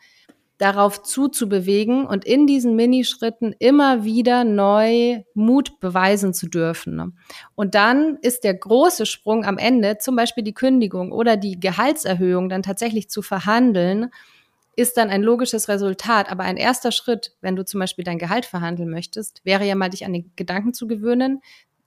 darauf 0.58 1.04
zuzubewegen 1.04 2.08
und 2.08 2.26
in 2.26 2.48
diesen 2.48 2.76
Minischritten 2.76 3.54
immer 3.60 4.04
wieder 4.04 4.44
neu 4.44 5.22
Mut 5.36 5.80
beweisen 5.80 6.34
zu 6.34 6.48
dürfen. 6.48 7.18
Und 7.54 7.76
dann 7.76 8.18
ist 8.22 8.44
der 8.44 8.56
große 8.56 9.06
Sprung 9.06 9.46
am 9.46 9.58
Ende, 9.58 9.98
zum 10.00 10.16
Beispiel 10.16 10.44
die 10.44 10.54
Kündigung 10.54 11.12
oder 11.12 11.38
die 11.38 11.60
Gehaltserhöhung, 11.60 12.50
dann 12.50 12.64
tatsächlich 12.64 13.10
zu 13.10 13.22
verhandeln, 13.22 14.10
ist 14.76 14.98
dann 14.98 15.10
ein 15.10 15.24
logisches 15.24 15.68
Resultat. 15.70 16.32
Aber 16.32 16.44
ein 16.44 16.58
erster 16.58 16.92
Schritt, 16.92 17.36
wenn 17.42 17.56
du 17.56 17.66
zum 17.66 17.80
Beispiel 17.80 18.04
dein 18.04 18.20
Gehalt 18.20 18.46
verhandeln 18.46 18.90
möchtest, 18.90 19.42
wäre 19.44 19.66
ja 19.66 19.76
mal 19.76 19.90
dich 19.90 20.06
an 20.06 20.14
den 20.14 20.32
Gedanken 20.36 20.74
zu 20.74 20.88
gewöhnen, 20.88 21.42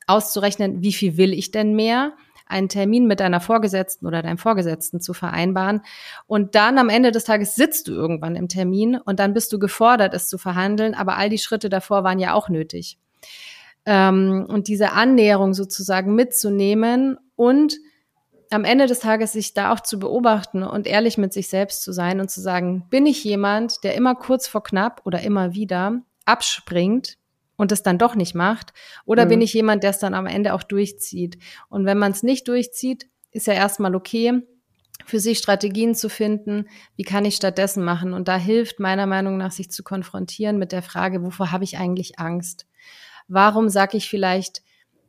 auszurechnen, 0.07 0.83
wie 0.83 0.93
viel 0.93 1.17
will 1.17 1.33
ich 1.33 1.51
denn 1.51 1.75
mehr? 1.75 2.13
einen 2.47 2.69
Termin 2.69 3.07
mit 3.07 3.21
deiner 3.21 3.41
Vorgesetzten 3.41 4.07
oder 4.07 4.23
deinem 4.23 4.39
Vorgesetzten 4.39 5.01
zu 5.01 5.13
vereinbaren. 5.15 5.83
Und 6.27 6.55
dann 6.55 6.79
am 6.79 6.89
Ende 6.89 7.11
des 7.11 7.25
Tages 7.25 7.57
sitzt 7.57 7.89
du 7.89 7.93
irgendwann 7.93 8.37
im 8.37 8.49
Termin 8.49 8.97
und 8.97 9.19
dann 9.19 9.35
bist 9.35 9.53
du 9.53 9.59
gefordert, 9.59 10.15
es 10.15 10.29
zu 10.29 10.39
verhandeln. 10.39 10.95
Aber 10.95 11.17
all 11.17 11.29
die 11.29 11.39
Schritte 11.39 11.69
davor 11.69 12.05
waren 12.05 12.19
ja 12.19 12.35
auch 12.35 12.49
nötig. 12.49 12.99
Ähm, 13.85 14.47
und 14.49 14.69
diese 14.69 14.93
Annäherung 14.93 15.55
sozusagen 15.55 16.15
mitzunehmen 16.15 17.19
und 17.35 17.77
am 18.57 18.65
Ende 18.65 18.87
des 18.87 18.99
Tages 18.99 19.33
sich 19.33 19.55
da 19.55 19.73
auch 19.73 19.81
zu 19.81 19.99
beobachten 19.99 20.65
und 20.65 20.87
ehrlich 20.87 21.19
mit 21.19 21.33
sich 21.33 21.49
selbst 21.49 21.83
zu 21.83 21.93
sein 21.93 22.21
und 22.21 22.31
zu 22.31 22.41
sagen, 22.41 22.87
bin 22.91 23.07
ich 23.07 23.23
jemand, 23.23 23.85
der 23.85 23.95
immer 23.95 24.15
kurz 24.15 24.49
vor 24.49 24.65
knapp 24.65 25.03
oder 25.05 25.21
immer 25.21 25.55
wieder 25.55 26.01
abspringt, 26.25 27.19
und 27.57 27.73
es 27.73 27.83
dann 27.83 27.99
doch 27.99 28.15
nicht 28.15 28.35
macht? 28.35 28.73
Oder 29.05 29.25
mhm. 29.25 29.29
bin 29.31 29.41
ich 29.41 29.53
jemand, 29.55 29.83
der 29.83 29.91
es 29.91 29.99
dann 29.99 30.15
am 30.15 30.27
Ende 30.27 30.55
auch 30.55 30.63
durchzieht? 30.63 31.39
Und 31.69 31.87
wenn 31.87 31.99
man 31.99 32.13
es 32.13 32.23
nicht 32.23 32.47
durchzieht, 32.49 33.09
ist 33.31 33.47
ja 33.47 33.55
erstmal 33.55 33.95
okay, 33.95 34.43
für 35.05 35.21
sich 35.21 35.39
Strategien 35.39 35.95
zu 35.95 36.09
finden, 36.09 36.69
wie 36.97 37.03
kann 37.03 37.25
ich 37.25 37.37
stattdessen 37.37 37.85
machen? 37.85 38.13
Und 38.13 38.29
da 38.29 38.37
hilft 38.37 38.81
meiner 38.81 39.07
Meinung 39.07 39.37
nach, 39.37 39.53
sich 39.53 39.71
zu 39.71 39.83
konfrontieren 39.83 40.59
mit 40.59 40.73
der 40.73 40.83
Frage, 40.83 41.23
wovor 41.23 41.53
habe 41.53 41.65
ich 41.65 41.77
eigentlich 41.79 42.19
Angst? 42.19 42.67
Warum 43.29 43.69
sage 43.69 43.97
ich 43.97 44.09
vielleicht, 44.09 44.63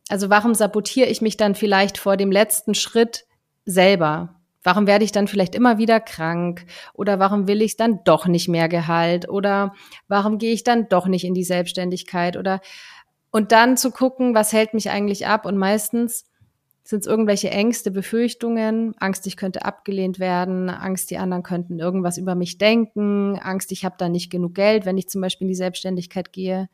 also 0.09 0.29
warum 0.29 0.55
sabotiere 0.55 1.07
ich 1.07 1.21
mich 1.21 1.37
dann 1.37 1.55
vielleicht 1.55 1.97
vor 1.97 2.17
dem 2.17 2.31
letzten 2.31 2.75
Schritt 2.75 3.25
selber? 3.67 4.33
Warum 4.63 4.87
werde 4.87 5.05
ich 5.05 5.11
dann 5.11 5.27
vielleicht 5.27 5.53
immer 5.55 5.77
wieder 5.77 5.99
krank? 5.99 6.65
Oder 6.93 7.19
warum 7.19 7.47
will 7.47 7.61
ich 7.61 7.77
dann 7.77 7.99
doch 8.03 8.25
nicht 8.25 8.47
mehr 8.47 8.67
Gehalt? 8.67 9.29
Oder 9.29 9.73
warum 10.07 10.39
gehe 10.39 10.53
ich 10.53 10.63
dann 10.63 10.89
doch 10.89 11.07
nicht 11.07 11.25
in 11.25 11.33
die 11.33 11.43
Selbstständigkeit? 11.43 12.37
Oder 12.37 12.61
und 13.29 13.51
dann 13.51 13.77
zu 13.77 13.91
gucken, 13.91 14.33
was 14.33 14.53
hält 14.53 14.73
mich 14.73 14.89
eigentlich 14.89 15.27
ab? 15.27 15.45
Und 15.45 15.57
meistens 15.57 16.25
sind 16.83 17.01
es 17.01 17.07
irgendwelche 17.07 17.49
Ängste, 17.49 17.91
Befürchtungen, 17.91 18.95
Angst, 18.97 19.27
ich 19.27 19.35
könnte 19.35 19.65
abgelehnt 19.65 20.19
werden, 20.19 20.69
Angst, 20.69 21.11
die 21.11 21.17
anderen 21.17 21.43
könnten 21.43 21.79
irgendwas 21.79 22.17
über 22.17 22.33
mich 22.33 22.57
denken, 22.57 23.37
Angst, 23.37 23.73
ich 23.73 23.83
habe 23.83 23.95
da 23.97 24.07
nicht 24.07 24.31
genug 24.31 24.55
Geld, 24.55 24.85
wenn 24.85 24.97
ich 24.97 25.09
zum 25.09 25.21
Beispiel 25.21 25.45
in 25.45 25.49
die 25.49 25.55
Selbstständigkeit 25.55 26.31
gehe. 26.31 26.69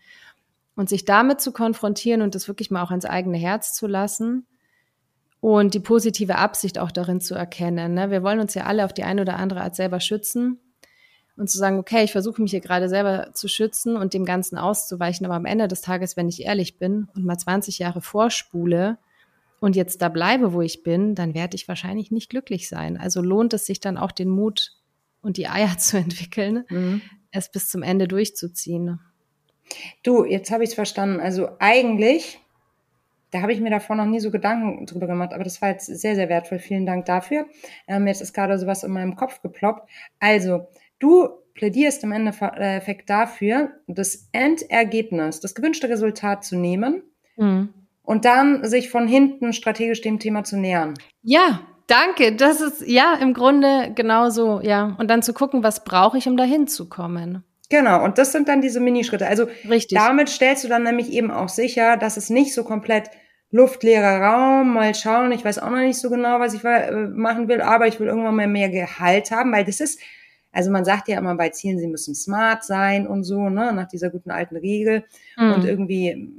Und 0.76 0.90
sich 0.90 1.06
damit 1.06 1.42
zu 1.42 1.52
konfrontieren 1.52 2.22
und 2.22 2.34
das 2.34 2.48
wirklich 2.48 2.72
mal 2.72 2.84
auch 2.84 2.92
ins 2.92 3.06
eigene 3.06 3.38
Herz 3.38 3.74
zu 3.74 3.88
lassen 3.88 4.48
und 5.44 5.74
die 5.74 5.82
positive 5.82 6.38
Absicht 6.38 6.80
auch 6.80 6.90
darin 6.90 7.20
zu 7.20 7.36
erkennen. 7.36 7.96
Ne? 7.96 8.10
Wir 8.10 8.24
wollen 8.24 8.40
uns 8.40 8.54
ja 8.54 8.64
alle 8.64 8.86
auf 8.86 8.94
die 8.94 9.04
eine 9.04 9.24
oder 9.24 9.36
andere 9.36 9.60
Art 9.60 9.76
selber 9.76 10.00
schützen 10.00 10.58
und 11.36 11.50
zu 11.50 11.58
sagen, 11.58 11.80
okay, 11.80 12.06
ich 12.06 12.14
versuche 12.14 12.42
mich 12.42 12.52
hier 12.52 12.62
gerade 12.62 12.88
selber 12.88 13.34
zu 13.34 13.50
schützen 13.50 13.98
und 13.98 14.14
dem 14.14 14.24
Ganzen 14.24 14.58
auszuweichen, 14.58 15.26
aber 15.26 15.36
am 15.36 15.44
Ende 15.44 15.68
des 15.68 15.82
Tages, 15.82 16.16
wenn 16.16 16.30
ich 16.30 16.46
ehrlich 16.46 16.80
bin 16.80 17.10
und 17.14 17.26
mal 17.26 17.38
20 17.38 17.78
Jahre 17.80 18.00
vorspule 18.00 18.98
und 19.60 19.76
jetzt 19.76 20.02
da 20.02 20.08
bleibe, 20.08 20.54
wo 20.54 20.62
ich 20.62 20.82
bin, 20.82 21.14
dann 21.14 21.34
werde 21.34 21.56
ich 21.56 21.68
wahrscheinlich 21.68 22.10
nicht 22.10 22.30
glücklich 22.30 22.70
sein. 22.70 22.96
Also 22.96 23.22
lohnt 23.22 23.54
es 23.54 23.66
sich 23.66 23.82
dann 23.82 23.98
auch 23.98 24.14
den 24.14 24.30
Mut 24.30 24.72
und 25.22 25.36
die 25.36 25.50
Eier 25.50 25.78
zu 25.78 25.98
entwickeln, 25.98 26.64
mhm. 26.70 27.02
es 27.32 27.52
bis 27.52 27.68
zum 27.68 27.84
Ende 27.84 28.08
durchzuziehen. 28.08 29.02
Du, 30.04 30.24
jetzt 30.24 30.52
habe 30.52 30.64
ich 30.64 30.70
es 30.70 30.76
verstanden. 30.76 31.20
Also 31.20 31.50
eigentlich 31.60 32.40
da 33.34 33.42
habe 33.42 33.52
ich 33.52 33.60
mir 33.60 33.72
davor 33.72 33.96
noch 33.96 34.06
nie 34.06 34.20
so 34.20 34.30
Gedanken 34.30 34.86
drüber 34.86 35.08
gemacht, 35.08 35.34
aber 35.34 35.44
das 35.44 35.60
war 35.62 35.70
jetzt 35.70 35.88
sehr, 35.88 36.16
sehr 36.16 36.30
wertvoll. 36.30 36.60
Vielen 36.60 36.86
Dank 36.86 37.06
dafür. 37.06 37.48
Ähm, 37.88 38.06
jetzt 38.06 38.22
ist 38.22 38.34
gerade 38.34 38.60
sowas 38.60 38.84
in 38.84 38.92
meinem 38.92 39.16
Kopf 39.16 39.42
geploppt. 39.42 39.90
Also, 40.20 40.68
du 41.00 41.30
plädierst 41.56 42.04
im 42.04 42.12
Endeffekt 42.12 43.10
dafür, 43.10 43.72
das 43.88 44.30
Endergebnis, 44.32 45.40
das 45.40 45.56
gewünschte 45.56 45.90
Resultat 45.90 46.44
zu 46.44 46.56
nehmen 46.56 47.02
mhm. 47.36 47.74
und 48.04 48.26
dann 48.26 48.64
sich 48.66 48.92
von 48.92 49.08
hinten 49.08 49.52
strategisch 49.54 50.02
dem 50.02 50.20
Thema 50.20 50.44
zu 50.44 50.58
nähern. 50.58 50.94
Ja, 51.24 51.62
danke. 51.88 52.36
Das 52.36 52.62
ist 52.62 52.88
ja 52.88 53.16
im 53.16 53.34
Grunde 53.34 53.92
genauso, 53.96 54.62
ja. 54.62 54.96
Und 55.00 55.10
dann 55.10 55.24
zu 55.24 55.34
gucken, 55.34 55.64
was 55.64 55.84
brauche 55.84 56.20
ich, 56.20 56.28
um 56.28 56.38
dahin 56.38 56.68
zu 56.68 56.88
kommen. 56.88 57.44
Genau, 57.70 58.04
und 58.04 58.20
das 58.20 58.32
sind 58.32 58.48
dann 58.48 58.62
diese 58.62 58.80
Minischritte. 58.80 59.26
Also 59.26 59.48
Richtig. 59.68 59.98
damit 59.98 60.30
stellst 60.30 60.64
du 60.64 60.68
dann 60.68 60.84
nämlich 60.84 61.12
eben 61.12 61.32
auch 61.32 61.50
sicher, 61.50 61.98
dass 61.98 62.18
es 62.18 62.30
nicht 62.30 62.54
so 62.54 62.64
komplett 62.64 63.10
luftleerer 63.54 64.20
Raum, 64.20 64.74
mal 64.74 64.96
schauen, 64.96 65.32
ich 65.32 65.46
weiß 65.46 65.60
auch 65.60 65.70
noch 65.70 65.78
nicht 65.78 66.00
so 66.00 66.10
genau, 66.10 66.40
was 66.40 66.56
ich 66.56 66.64
äh, 66.66 67.08
machen 67.08 67.48
will, 67.48 67.62
aber 67.62 67.88
ich 67.88 68.00
will 68.00 68.08
irgendwann 68.08 68.36
mal 68.36 68.48
mehr 68.48 68.70
Gehalt 68.70 69.30
haben, 69.30 69.52
weil 69.52 69.64
das 69.64 69.80
ist, 69.80 70.00
also 70.52 70.72
man 70.72 70.84
sagt 70.84 71.08
ja 71.08 71.20
immer 71.20 71.36
bei 71.36 71.50
Zielen, 71.50 71.78
sie 71.78 71.88
müssen 71.88 72.16
smart 72.16 72.64
sein 72.64 73.06
und 73.06 73.24
so, 73.24 73.50
ne, 73.50 73.72
nach 73.72 73.88
dieser 73.88 74.10
guten 74.10 74.32
alten 74.32 74.58
Regel. 74.58 75.04
Mhm. 75.38 75.54
Und 75.54 75.66
irgendwie, 75.66 76.30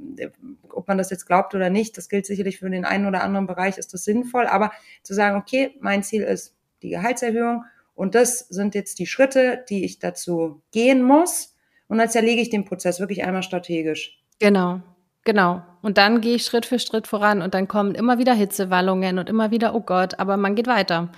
ob 0.69 0.89
man 0.89 0.97
das 0.97 1.09
jetzt 1.09 1.25
glaubt 1.25 1.55
oder 1.55 1.69
nicht, 1.69 1.97
das 1.97 2.09
gilt 2.09 2.25
sicherlich 2.25 2.59
für 2.59 2.69
den 2.69 2.83
einen 2.83 3.05
oder 3.05 3.23
anderen 3.23 3.47
Bereich, 3.47 3.77
ist 3.77 3.93
das 3.93 4.03
sinnvoll, 4.03 4.45
aber 4.45 4.73
zu 5.01 5.13
sagen, 5.13 5.37
okay, 5.37 5.73
mein 5.79 6.03
Ziel 6.03 6.21
ist 6.21 6.53
die 6.83 6.89
Gehaltserhöhung 6.89 7.63
und 7.95 8.13
das 8.13 8.39
sind 8.39 8.75
jetzt 8.75 8.99
die 8.99 9.07
Schritte, 9.07 9.63
die 9.69 9.85
ich 9.85 9.99
dazu 9.99 10.61
gehen 10.71 11.01
muss. 11.01 11.55
Und 11.87 11.97
dann 11.97 12.09
zerlege 12.09 12.41
ich 12.41 12.49
den 12.49 12.65
Prozess 12.65 12.99
wirklich 12.99 13.23
einmal 13.23 13.43
strategisch. 13.43 14.19
Genau, 14.39 14.81
Genau. 15.25 15.63
Und 15.81 15.97
dann 15.97 16.21
gehe 16.21 16.35
ich 16.35 16.45
Schritt 16.45 16.65
für 16.65 16.79
Schritt 16.79 17.07
voran 17.07 17.41
und 17.41 17.53
dann 17.53 17.67
kommen 17.67 17.93
immer 17.93 18.17
wieder 18.17 18.33
Hitzewallungen 18.33 19.19
und 19.19 19.29
immer 19.29 19.51
wieder, 19.51 19.75
oh 19.75 19.81
Gott, 19.81 20.19
aber 20.19 20.37
man 20.37 20.55
geht 20.55 20.67
weiter. 20.67 21.11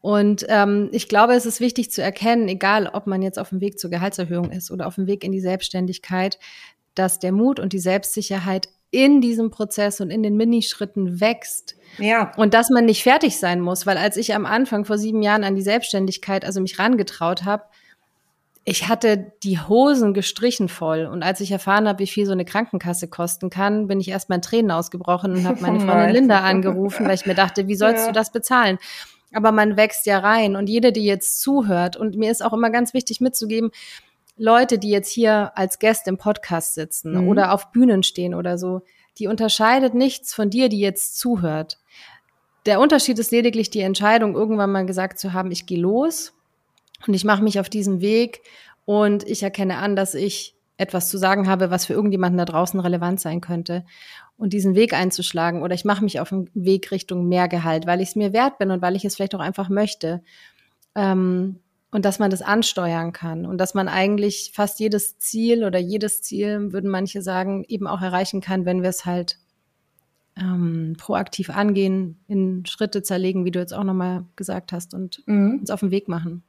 Und 0.00 0.46
ähm, 0.48 0.88
ich 0.92 1.08
glaube, 1.08 1.34
es 1.34 1.46
ist 1.46 1.60
wichtig 1.60 1.90
zu 1.90 2.02
erkennen, 2.02 2.48
egal 2.48 2.88
ob 2.92 3.06
man 3.06 3.22
jetzt 3.22 3.38
auf 3.38 3.50
dem 3.50 3.60
Weg 3.60 3.78
zur 3.78 3.90
Gehaltserhöhung 3.90 4.50
ist 4.50 4.70
oder 4.70 4.86
auf 4.86 4.96
dem 4.96 5.06
Weg 5.06 5.24
in 5.24 5.32
die 5.32 5.40
Selbstständigkeit, 5.40 6.38
dass 6.94 7.18
der 7.18 7.32
Mut 7.32 7.58
und 7.58 7.72
die 7.72 7.78
Selbstsicherheit 7.78 8.68
in 8.90 9.20
diesem 9.20 9.50
Prozess 9.50 10.00
und 10.00 10.10
in 10.10 10.22
den 10.22 10.36
Minischritten 10.36 11.20
wächst. 11.20 11.76
Ja. 11.98 12.32
Und 12.36 12.52
dass 12.52 12.68
man 12.68 12.84
nicht 12.84 13.02
fertig 13.02 13.38
sein 13.38 13.60
muss, 13.60 13.86
weil 13.86 13.96
als 13.96 14.16
ich 14.16 14.34
am 14.34 14.44
Anfang 14.44 14.84
vor 14.84 14.98
sieben 14.98 15.22
Jahren 15.22 15.44
an 15.44 15.54
die 15.54 15.62
Selbstständigkeit, 15.62 16.44
also 16.44 16.60
mich 16.60 16.78
rangetraut 16.78 17.44
habe, 17.44 17.64
ich 18.64 18.88
hatte 18.88 19.32
die 19.42 19.58
Hosen 19.58 20.14
gestrichen 20.14 20.68
voll. 20.68 21.06
Und 21.06 21.22
als 21.22 21.40
ich 21.40 21.50
erfahren 21.50 21.88
habe, 21.88 21.98
wie 21.98 22.06
viel 22.06 22.26
so 22.26 22.32
eine 22.32 22.44
Krankenkasse 22.44 23.08
kosten 23.08 23.50
kann, 23.50 23.88
bin 23.88 23.98
ich 23.98 24.08
erst 24.08 24.28
mal 24.28 24.36
in 24.36 24.42
Tränen 24.42 24.70
ausgebrochen 24.70 25.32
und 25.32 25.46
habe 25.46 25.60
meine 25.60 25.78
oh 25.78 25.80
Freundin 25.86 26.14
Linda 26.14 26.40
angerufen, 26.40 27.06
weil 27.06 27.14
ich 27.14 27.26
mir 27.26 27.34
dachte, 27.34 27.66
wie 27.66 27.74
sollst 27.74 28.02
ja. 28.02 28.06
du 28.08 28.12
das 28.12 28.30
bezahlen? 28.30 28.78
Aber 29.32 29.50
man 29.50 29.76
wächst 29.76 30.06
ja 30.06 30.18
rein. 30.18 30.54
Und 30.54 30.68
jede, 30.68 30.92
die 30.92 31.04
jetzt 31.04 31.40
zuhört, 31.40 31.96
und 31.96 32.16
mir 32.16 32.30
ist 32.30 32.44
auch 32.44 32.52
immer 32.52 32.70
ganz 32.70 32.94
wichtig 32.94 33.20
mitzugeben, 33.20 33.70
Leute, 34.36 34.78
die 34.78 34.90
jetzt 34.90 35.10
hier 35.10 35.52
als 35.56 35.78
Gäste 35.78 36.10
im 36.10 36.18
Podcast 36.18 36.74
sitzen 36.74 37.22
mhm. 37.22 37.28
oder 37.28 37.52
auf 37.52 37.72
Bühnen 37.72 38.02
stehen 38.02 38.34
oder 38.34 38.58
so, 38.58 38.82
die 39.18 39.26
unterscheidet 39.26 39.94
nichts 39.94 40.32
von 40.34 40.50
dir, 40.50 40.68
die 40.68 40.80
jetzt 40.80 41.18
zuhört. 41.18 41.78
Der 42.64 42.80
Unterschied 42.80 43.18
ist 43.18 43.32
lediglich 43.32 43.70
die 43.70 43.80
Entscheidung, 43.80 44.34
irgendwann 44.34 44.70
mal 44.70 44.86
gesagt 44.86 45.18
zu 45.18 45.32
haben, 45.32 45.50
ich 45.50 45.66
gehe 45.66 45.80
los 45.80 46.32
und 47.06 47.14
ich 47.14 47.24
mache 47.24 47.42
mich 47.42 47.60
auf 47.60 47.68
diesen 47.68 48.00
Weg 48.00 48.42
und 48.84 49.28
ich 49.28 49.42
erkenne 49.42 49.78
an, 49.78 49.96
dass 49.96 50.14
ich 50.14 50.56
etwas 50.76 51.08
zu 51.08 51.18
sagen 51.18 51.48
habe, 51.48 51.70
was 51.70 51.86
für 51.86 51.92
irgendjemanden 51.92 52.38
da 52.38 52.44
draußen 52.44 52.80
relevant 52.80 53.20
sein 53.20 53.40
könnte. 53.40 53.84
Und 54.36 54.52
diesen 54.52 54.74
Weg 54.74 54.94
einzuschlagen 54.94 55.62
oder 55.62 55.74
ich 55.74 55.84
mache 55.84 56.02
mich 56.02 56.18
auf 56.18 56.30
den 56.30 56.50
Weg 56.54 56.90
Richtung 56.90 57.28
mehr 57.28 57.46
Gehalt, 57.46 57.86
weil 57.86 58.00
ich 58.00 58.10
es 58.10 58.16
mir 58.16 58.32
wert 58.32 58.58
bin 58.58 58.70
und 58.70 58.82
weil 58.82 58.96
ich 58.96 59.04
es 59.04 59.14
vielleicht 59.14 59.34
auch 59.34 59.40
einfach 59.40 59.68
möchte. 59.68 60.22
Ähm, 60.94 61.60
und 61.92 62.06
dass 62.06 62.18
man 62.18 62.30
das 62.30 62.42
ansteuern 62.42 63.12
kann 63.12 63.44
und 63.44 63.58
dass 63.58 63.74
man 63.74 63.86
eigentlich 63.86 64.52
fast 64.54 64.80
jedes 64.80 65.18
Ziel 65.18 65.62
oder 65.62 65.78
jedes 65.78 66.22
Ziel, 66.22 66.72
würden 66.72 66.90
manche 66.90 67.22
sagen, 67.22 67.64
eben 67.68 67.86
auch 67.86 68.00
erreichen 68.00 68.40
kann, 68.40 68.64
wenn 68.64 68.82
wir 68.82 68.88
es 68.88 69.04
halt 69.04 69.38
ähm, 70.36 70.96
proaktiv 70.98 71.50
angehen, 71.50 72.18
in 72.26 72.64
Schritte 72.64 73.02
zerlegen, 73.02 73.44
wie 73.44 73.50
du 73.50 73.58
jetzt 73.58 73.74
auch 73.74 73.84
nochmal 73.84 74.24
gesagt 74.36 74.72
hast, 74.72 74.94
und 74.94 75.22
mhm. 75.26 75.58
uns 75.60 75.70
auf 75.70 75.80
den 75.80 75.90
Weg 75.90 76.08
machen. 76.08 76.42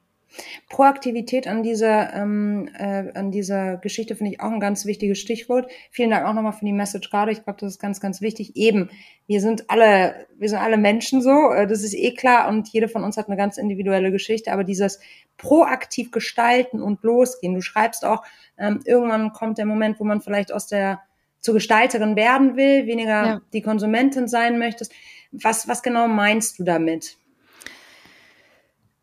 Proaktivität 0.68 1.46
an 1.46 1.62
dieser, 1.62 2.12
ähm, 2.14 2.68
äh, 2.78 3.12
an 3.14 3.30
dieser 3.30 3.76
Geschichte 3.76 4.16
finde 4.16 4.32
ich 4.32 4.40
auch 4.40 4.50
ein 4.50 4.60
ganz 4.60 4.86
wichtiges 4.86 5.18
Stichwort. 5.18 5.70
Vielen 5.90 6.10
Dank 6.10 6.26
auch 6.26 6.34
nochmal 6.34 6.52
für 6.52 6.64
die 6.64 6.72
Message 6.72 7.10
gerade. 7.10 7.32
Ich 7.32 7.44
glaube, 7.44 7.58
das 7.60 7.72
ist 7.72 7.78
ganz, 7.78 8.00
ganz 8.00 8.20
wichtig. 8.20 8.56
Eben, 8.56 8.90
wir 9.26 9.40
sind 9.40 9.70
alle, 9.70 10.26
wir 10.38 10.48
sind 10.48 10.58
alle 10.58 10.76
Menschen 10.76 11.22
so, 11.22 11.50
äh, 11.52 11.66
das 11.66 11.82
ist 11.82 11.94
eh 11.94 12.12
klar 12.12 12.48
und 12.48 12.68
jede 12.68 12.88
von 12.88 13.04
uns 13.04 13.16
hat 13.16 13.28
eine 13.28 13.36
ganz 13.36 13.58
individuelle 13.58 14.10
Geschichte, 14.10 14.52
aber 14.52 14.64
dieses 14.64 15.00
proaktiv 15.36 16.10
gestalten 16.10 16.82
und 16.82 17.02
losgehen. 17.02 17.54
Du 17.54 17.60
schreibst 17.60 18.04
auch, 18.04 18.22
ähm, 18.58 18.80
irgendwann 18.84 19.32
kommt 19.32 19.58
der 19.58 19.66
Moment, 19.66 19.98
wo 20.00 20.04
man 20.04 20.20
vielleicht 20.20 20.52
aus 20.52 20.66
der 20.66 21.00
zur 21.40 21.54
Gestalterin 21.54 22.16
werden 22.16 22.56
will, 22.56 22.86
weniger 22.86 23.26
ja. 23.26 23.40
die 23.52 23.60
Konsumentin 23.60 24.28
sein 24.28 24.58
möchtest. 24.58 24.92
Was, 25.30 25.68
was 25.68 25.82
genau 25.82 26.08
meinst 26.08 26.58
du 26.58 26.64
damit? 26.64 27.18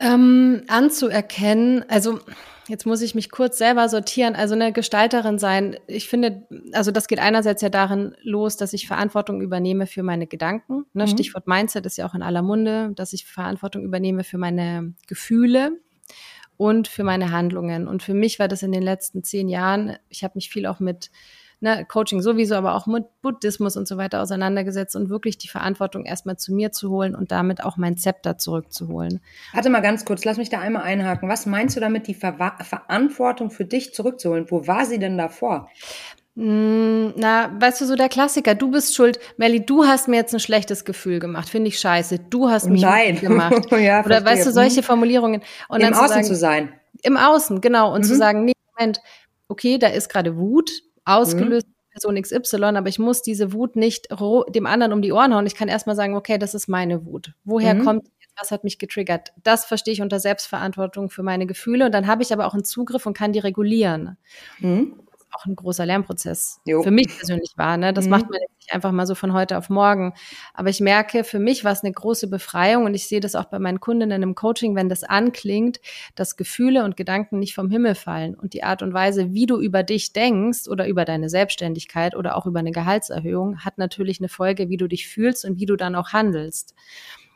Ähm, 0.01 0.63
anzuerkennen, 0.67 1.86
also 1.88 2.20
jetzt 2.67 2.86
muss 2.86 3.01
ich 3.01 3.13
mich 3.13 3.29
kurz 3.29 3.60
selber 3.60 3.88
sortieren, 3.88 4.36
also 4.36 4.55
eine 4.55 4.74
Gestalterin 4.74 5.38
sein. 5.38 5.77
Ich 5.86 6.08
finde, 6.08 6.48
also 6.74 6.89
das 6.89 7.08
geht 7.08 7.20
einerseits 7.20 7.62
ja 7.62 7.70
darin 7.70 8.15
los, 8.24 8.58
dass 8.58 8.74
ich 8.74 8.88
Verantwortung 8.88 9.41
übernehme 9.41 9.86
für 9.86 10.01
meine 10.01 10.25
Gedanken. 10.25 10.86
Ne? 10.93 11.03
Mhm. 11.03 11.08
Stichwort 11.08 11.48
Mindset 11.48 11.86
ist 11.86 11.98
ja 11.98 12.08
auch 12.08 12.15
in 12.15 12.24
aller 12.24 12.41
Munde, 12.41 12.93
dass 12.96 13.13
ich 13.13 13.25
Verantwortung 13.25 13.84
übernehme 13.84 14.24
für 14.24 14.39
meine 14.39 14.93
Gefühle 15.08 15.79
und 16.58 16.88
für 16.88 17.03
meine 17.03 17.31
Handlungen. 17.31 17.88
Und 17.88 18.01
für 18.01 18.13
mich 18.13 18.39
war 18.39 18.48
das 18.48 18.63
in 18.63 18.72
den 18.72 18.84
letzten 18.84 19.24
zehn 19.24 19.50
Jahren, 19.50 19.98
ich 20.10 20.24
habe 20.24 20.34
mich 20.36 20.50
viel 20.50 20.65
auch 20.65 20.79
mit 20.79 21.12
ne, 21.62 21.86
Coaching 21.86 22.22
sowieso, 22.22 22.56
aber 22.56 22.75
auch 22.75 22.88
mit 22.88 23.06
Buddhismus 23.22 23.77
und 23.77 23.88
so 23.88 23.98
weiter 23.98 24.22
auseinandergesetzt 24.22 24.96
und 24.96 25.10
wirklich 25.10 25.38
die 25.38 25.48
Verantwortung 25.48 26.06
erstmal 26.06 26.38
zu 26.38 26.53
mir 26.53 26.72
zu 26.72 26.89
holen 26.89 27.15
und 27.15 27.32
damit 27.32 27.63
auch 27.63 27.77
mein 27.77 27.98
Zepter 27.98 28.38
zurückzuholen. 28.38 29.22
Warte 29.53 29.70
mal 29.70 29.82
ganz 29.82 30.03
kurz, 30.03 30.25
lass 30.25 30.38
mich 30.38 30.50
da 30.50 30.60
einmal 30.60 30.84
einhaken. 30.84 31.30
Was 31.30 31.46
meinst 31.46 31.75
du 31.75 31.80
damit, 31.80 32.08
die 32.08 32.15
Ver 32.15 32.56
Verantwortung 32.62 33.51
für 33.51 33.65
dich 33.65 33.94
zurückzuholen? 33.94 34.48
Wo 34.50 34.68
war 34.68 34.86
sie 34.86 35.00
denn 35.00 35.18
davor? 35.18 35.70
Hm, 36.36 37.13
na, 37.18 37.51
weißt 37.60 37.82
du, 37.82 37.86
so 37.86 37.96
der 37.96 38.10
Klassiker, 38.10 38.56
du 38.56 38.72
bist 38.72 38.96
schuld. 38.96 39.20
Melly, 39.38 39.65
du 39.65 39.86
hast 39.86 40.08
mir 40.08 40.15
jetzt 40.15 40.34
ein 40.34 40.39
schlechtes 40.39 40.86
Gefühl 40.86 41.20
gemacht. 41.20 41.50
Finde 41.50 41.68
ich 41.68 41.80
scheiße. 41.80 42.20
Du 42.30 42.50
hast 42.50 42.70
mich 42.70 42.82
Nein. 42.82 43.20
gemacht. 43.20 43.70
ja, 43.72 44.03
Oder 44.03 44.25
weißt 44.25 44.48
du, 44.48 44.51
solche 44.51 44.82
Formulierungen. 44.82 45.41
Und 45.68 45.82
Im 45.82 45.94
Außen 45.94 46.08
zu, 46.08 46.10
sagen, 46.10 46.24
zu 46.25 46.36
sein. 46.36 46.74
Im 47.03 47.18
Außen, 47.18 47.62
genau. 47.62 47.94
Und 47.94 48.01
mhm. 48.01 48.06
zu 48.06 48.15
sagen, 48.15 48.46
nee, 48.46 48.53
Moment, 48.77 49.01
okay, 49.50 49.77
da 49.77 49.88
ist 49.88 50.10
gerade 50.10 50.38
Wut, 50.38 50.72
ausgelöst 51.05 51.67
mhm. 51.67 51.74
Person 51.91 52.22
XY, 52.22 52.63
aber 52.77 52.88
ich 52.88 53.00
muss 53.00 53.22
diese 53.22 53.51
Wut 53.51 53.75
nicht 53.75 54.08
dem 54.50 54.65
anderen 54.65 54.93
um 54.93 55.01
die 55.01 55.12
Ohren 55.12 55.36
hauen. 55.36 55.46
Ich 55.46 55.55
kann 55.55 55.67
erstmal 55.67 55.96
sagen, 55.96 56.15
okay, 56.15 56.38
das 56.38 56.53
ist 56.53 56.70
meine 56.70 57.05
Wut. 57.05 57.34
Woher 57.43 57.74
mhm. 57.75 57.84
kommt 57.84 58.08
was 58.39 58.50
hat 58.50 58.63
mich 58.63 58.79
getriggert? 58.79 59.34
Das 59.43 59.65
verstehe 59.65 59.93
ich 59.93 60.01
unter 60.01 60.20
Selbstverantwortung 60.20 61.10
für 61.10 61.22
meine 61.22 61.46
Gefühle 61.46 61.86
und 61.86 61.91
dann 61.91 62.08
habe 62.08 62.24
ich 62.24 62.31
aber 62.31 62.48
auch 62.48 62.53
einen 62.53 62.63
Zugriff 62.63 63.05
und 63.05 63.15
kann 63.15 63.34
die 63.34 63.39
regulieren. 63.39 64.17
Mhm 64.60 64.96
auch 65.33 65.45
ein 65.45 65.55
großer 65.55 65.85
Lernprozess 65.85 66.59
jo. 66.65 66.83
für 66.83 66.91
mich 66.91 67.07
persönlich 67.07 67.53
war. 67.55 67.77
Ne? 67.77 67.93
Das 67.93 68.05
mhm. 68.05 68.11
macht 68.11 68.29
man 68.29 68.39
nicht 68.39 68.73
einfach 68.73 68.91
mal 68.91 69.05
so 69.05 69.15
von 69.15 69.33
heute 69.33 69.57
auf 69.57 69.69
morgen. 69.69 70.13
Aber 70.53 70.69
ich 70.69 70.79
merke, 70.79 71.23
für 71.23 71.39
mich 71.39 71.63
war 71.63 71.71
es 71.71 71.83
eine 71.83 71.91
große 71.91 72.27
Befreiung 72.27 72.85
und 72.85 72.93
ich 72.93 73.07
sehe 73.07 73.19
das 73.19 73.35
auch 73.35 73.45
bei 73.45 73.59
meinen 73.59 73.79
Kundinnen 73.79 74.23
im 74.23 74.35
Coaching, 74.35 74.75
wenn 74.75 74.89
das 74.89 75.03
anklingt, 75.03 75.79
dass 76.15 76.38
Gefühle 76.38 76.83
und 76.83 76.97
Gedanken 76.97 77.39
nicht 77.39 77.55
vom 77.55 77.69
Himmel 77.69 77.95
fallen 77.95 78.35
und 78.35 78.53
die 78.53 78.63
Art 78.63 78.81
und 78.81 78.93
Weise, 78.93 79.33
wie 79.33 79.45
du 79.45 79.59
über 79.59 79.83
dich 79.83 80.13
denkst 80.13 80.67
oder 80.67 80.88
über 80.88 81.05
deine 81.05 81.29
Selbstständigkeit 81.29 82.15
oder 82.15 82.38
auch 82.38 82.45
über 82.45 82.59
eine 82.59 82.71
Gehaltserhöhung, 82.71 83.59
hat 83.59 83.77
natürlich 83.77 84.19
eine 84.19 84.29
Folge, 84.29 84.69
wie 84.69 84.77
du 84.77 84.88
dich 84.88 85.07
fühlst 85.07 85.45
und 85.45 85.59
wie 85.59 85.65
du 85.65 85.75
dann 85.75 85.95
auch 85.95 86.13
handelst. 86.13 86.75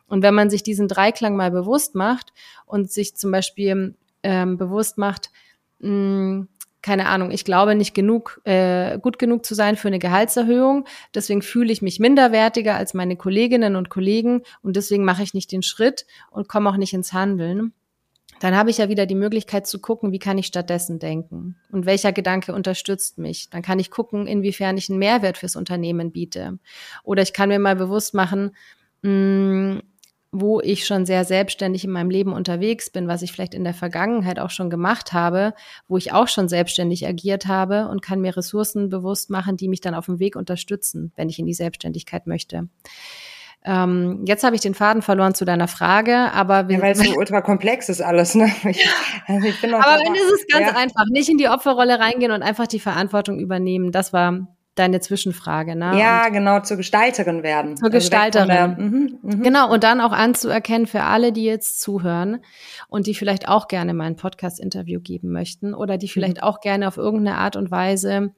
Und 0.07 0.21
wenn 0.21 0.35
man 0.35 0.49
sich 0.49 0.63
diesen 0.63 0.87
Dreiklang 0.87 1.35
mal 1.35 1.51
bewusst 1.51 1.95
macht 1.95 2.31
und 2.65 2.91
sich 2.91 3.15
zum 3.15 3.31
Beispiel 3.31 3.95
ähm, 4.23 4.57
bewusst 4.57 4.97
macht, 4.97 5.31
mh, 5.79 5.89
hm, 5.89 6.47
keine 6.85 7.07
Ahnung, 7.07 7.31
ich 7.31 7.45
glaube 7.45 7.73
nicht 7.73 7.95
genug, 7.95 8.39
äh, 8.43 8.99
gut 8.99 9.17
genug 9.17 9.43
zu 9.43 9.55
sein 9.55 9.75
für 9.75 9.87
eine 9.87 9.97
Gehaltserhöhung. 9.97 10.85
Deswegen 11.15 11.41
fühle 11.41 11.73
ich 11.73 11.81
mich 11.81 11.99
minderwertiger 11.99 12.75
als 12.75 12.93
meine 12.93 13.15
Kolleginnen 13.15 13.75
und 13.75 13.89
Kollegen 13.89 14.43
und 14.61 14.75
deswegen 14.75 15.03
mache 15.03 15.23
ich 15.23 15.33
nicht 15.33 15.51
den 15.51 15.63
Schritt 15.63 16.05
und 16.29 16.47
komme 16.47 16.69
auch 16.69 16.77
nicht 16.77 16.93
ins 16.93 17.11
Handeln. 17.11 17.73
Dann 18.39 18.55
habe 18.55 18.69
ich 18.69 18.77
ja 18.77 18.87
wieder 18.87 19.07
die 19.07 19.15
Möglichkeit 19.15 19.65
zu 19.65 19.81
gucken, 19.81 20.11
wie 20.11 20.19
kann 20.19 20.37
ich 20.37 20.45
stattdessen 20.45 20.99
denken 20.99 21.55
und 21.71 21.87
welcher 21.87 22.13
Gedanke 22.13 22.53
unterstützt 22.53 23.17
mich. 23.17 23.49
Dann 23.49 23.63
kann 23.63 23.79
ich 23.79 23.89
gucken, 23.89 24.27
inwiefern 24.27 24.77
ich 24.77 24.87
einen 24.87 24.99
Mehrwert 24.99 25.39
fürs 25.39 25.55
Unternehmen 25.55 26.11
biete. 26.11 26.59
Oder 27.03 27.23
ich 27.23 27.33
kann 27.33 27.49
mir 27.49 27.57
mal 27.57 27.75
bewusst 27.75 28.13
machen, 28.13 28.55
mh, 29.01 29.09
hm, 29.09 29.81
wo 30.39 30.59
ich 30.61 30.85
schon 30.85 31.05
sehr 31.05 31.25
selbstständig 31.25 31.83
in 31.85 31.91
meinem 31.91 32.09
Leben 32.09 32.33
unterwegs 32.33 32.89
bin, 32.89 33.07
was 33.07 33.21
ich 33.21 33.31
vielleicht 33.31 33.53
in 33.53 33.63
der 33.63 33.73
Vergangenheit 33.73 34.39
auch 34.39 34.49
schon 34.49 34.69
gemacht 34.69 35.13
habe, 35.13 35.53
wo 35.87 35.97
ich 35.97 36.13
auch 36.13 36.27
schon 36.27 36.47
selbstständig 36.47 37.07
agiert 37.07 37.47
habe 37.47 37.87
und 37.87 38.01
kann 38.01 38.21
mir 38.21 38.35
Ressourcen 38.35 38.89
bewusst 38.89 39.29
machen, 39.29 39.57
die 39.57 39.67
mich 39.67 39.81
dann 39.81 39.95
auf 39.95 40.05
dem 40.05 40.19
Weg 40.19 40.35
unterstützen, 40.35 41.11
wenn 41.15 41.29
ich 41.29 41.39
in 41.39 41.45
die 41.45 41.53
Selbstständigkeit 41.53 42.27
möchte. 42.27 42.67
Ähm, 43.67 44.23
jetzt 44.27 44.43
habe 44.43 44.55
ich 44.55 44.61
den 44.61 44.75
Faden 44.75 45.01
verloren 45.01 45.33
zu 45.33 45.43
deiner 45.43 45.67
Frage, 45.67 46.31
aber 46.33 46.69
ja, 46.69 46.81
weil 46.81 46.91
es 46.91 46.99
so 46.99 47.15
ultra 47.15 47.41
komplex 47.41 47.89
ist 47.89 48.01
alles. 48.01 48.35
Ne? 48.35 48.51
Ich, 48.69 48.87
also 49.25 49.47
ich 49.47 49.63
aber 49.63 49.99
wenn 50.03 50.13
ist 50.13 50.31
es 50.31 50.47
ganz 50.47 50.67
ja. 50.67 50.75
einfach, 50.77 51.05
nicht 51.09 51.29
in 51.29 51.37
die 51.37 51.49
Opferrolle 51.49 51.99
reingehen 51.99 52.31
und 52.31 52.43
einfach 52.43 52.67
die 52.67 52.79
Verantwortung 52.79 53.39
übernehmen. 53.39 53.91
Das 53.91 54.13
war 54.13 54.47
deine 54.75 54.99
Zwischenfrage, 54.99 55.75
ne? 55.75 55.97
Ja, 55.99 56.27
und 56.27 56.33
genau, 56.33 56.59
zur 56.59 56.77
Gestalterin 56.77 57.43
werden. 57.43 57.77
Zur 57.77 57.87
also 57.87 57.97
Gestalterin. 57.97 58.47
Der, 58.47 58.67
mhm, 58.67 59.19
mh. 59.21 59.35
Genau, 59.43 59.73
und 59.73 59.83
dann 59.83 60.01
auch 60.01 60.11
anzuerkennen 60.11 60.85
für 60.85 61.03
alle, 61.03 61.31
die 61.31 61.45
jetzt 61.45 61.81
zuhören 61.81 62.39
und 62.87 63.07
die 63.07 63.15
vielleicht 63.15 63.47
auch 63.47 63.67
gerne 63.67 63.93
mal 63.93 64.05
ein 64.05 64.17
Podcast-Interview 64.17 64.99
geben 64.99 65.31
möchten 65.31 65.73
oder 65.73 65.97
die 65.97 66.09
vielleicht 66.09 66.37
mhm. 66.37 66.43
auch 66.43 66.59
gerne 66.59 66.87
auf 66.87 66.97
irgendeine 66.97 67.37
Art 67.37 67.55
und 67.55 67.71
Weise 67.71 68.33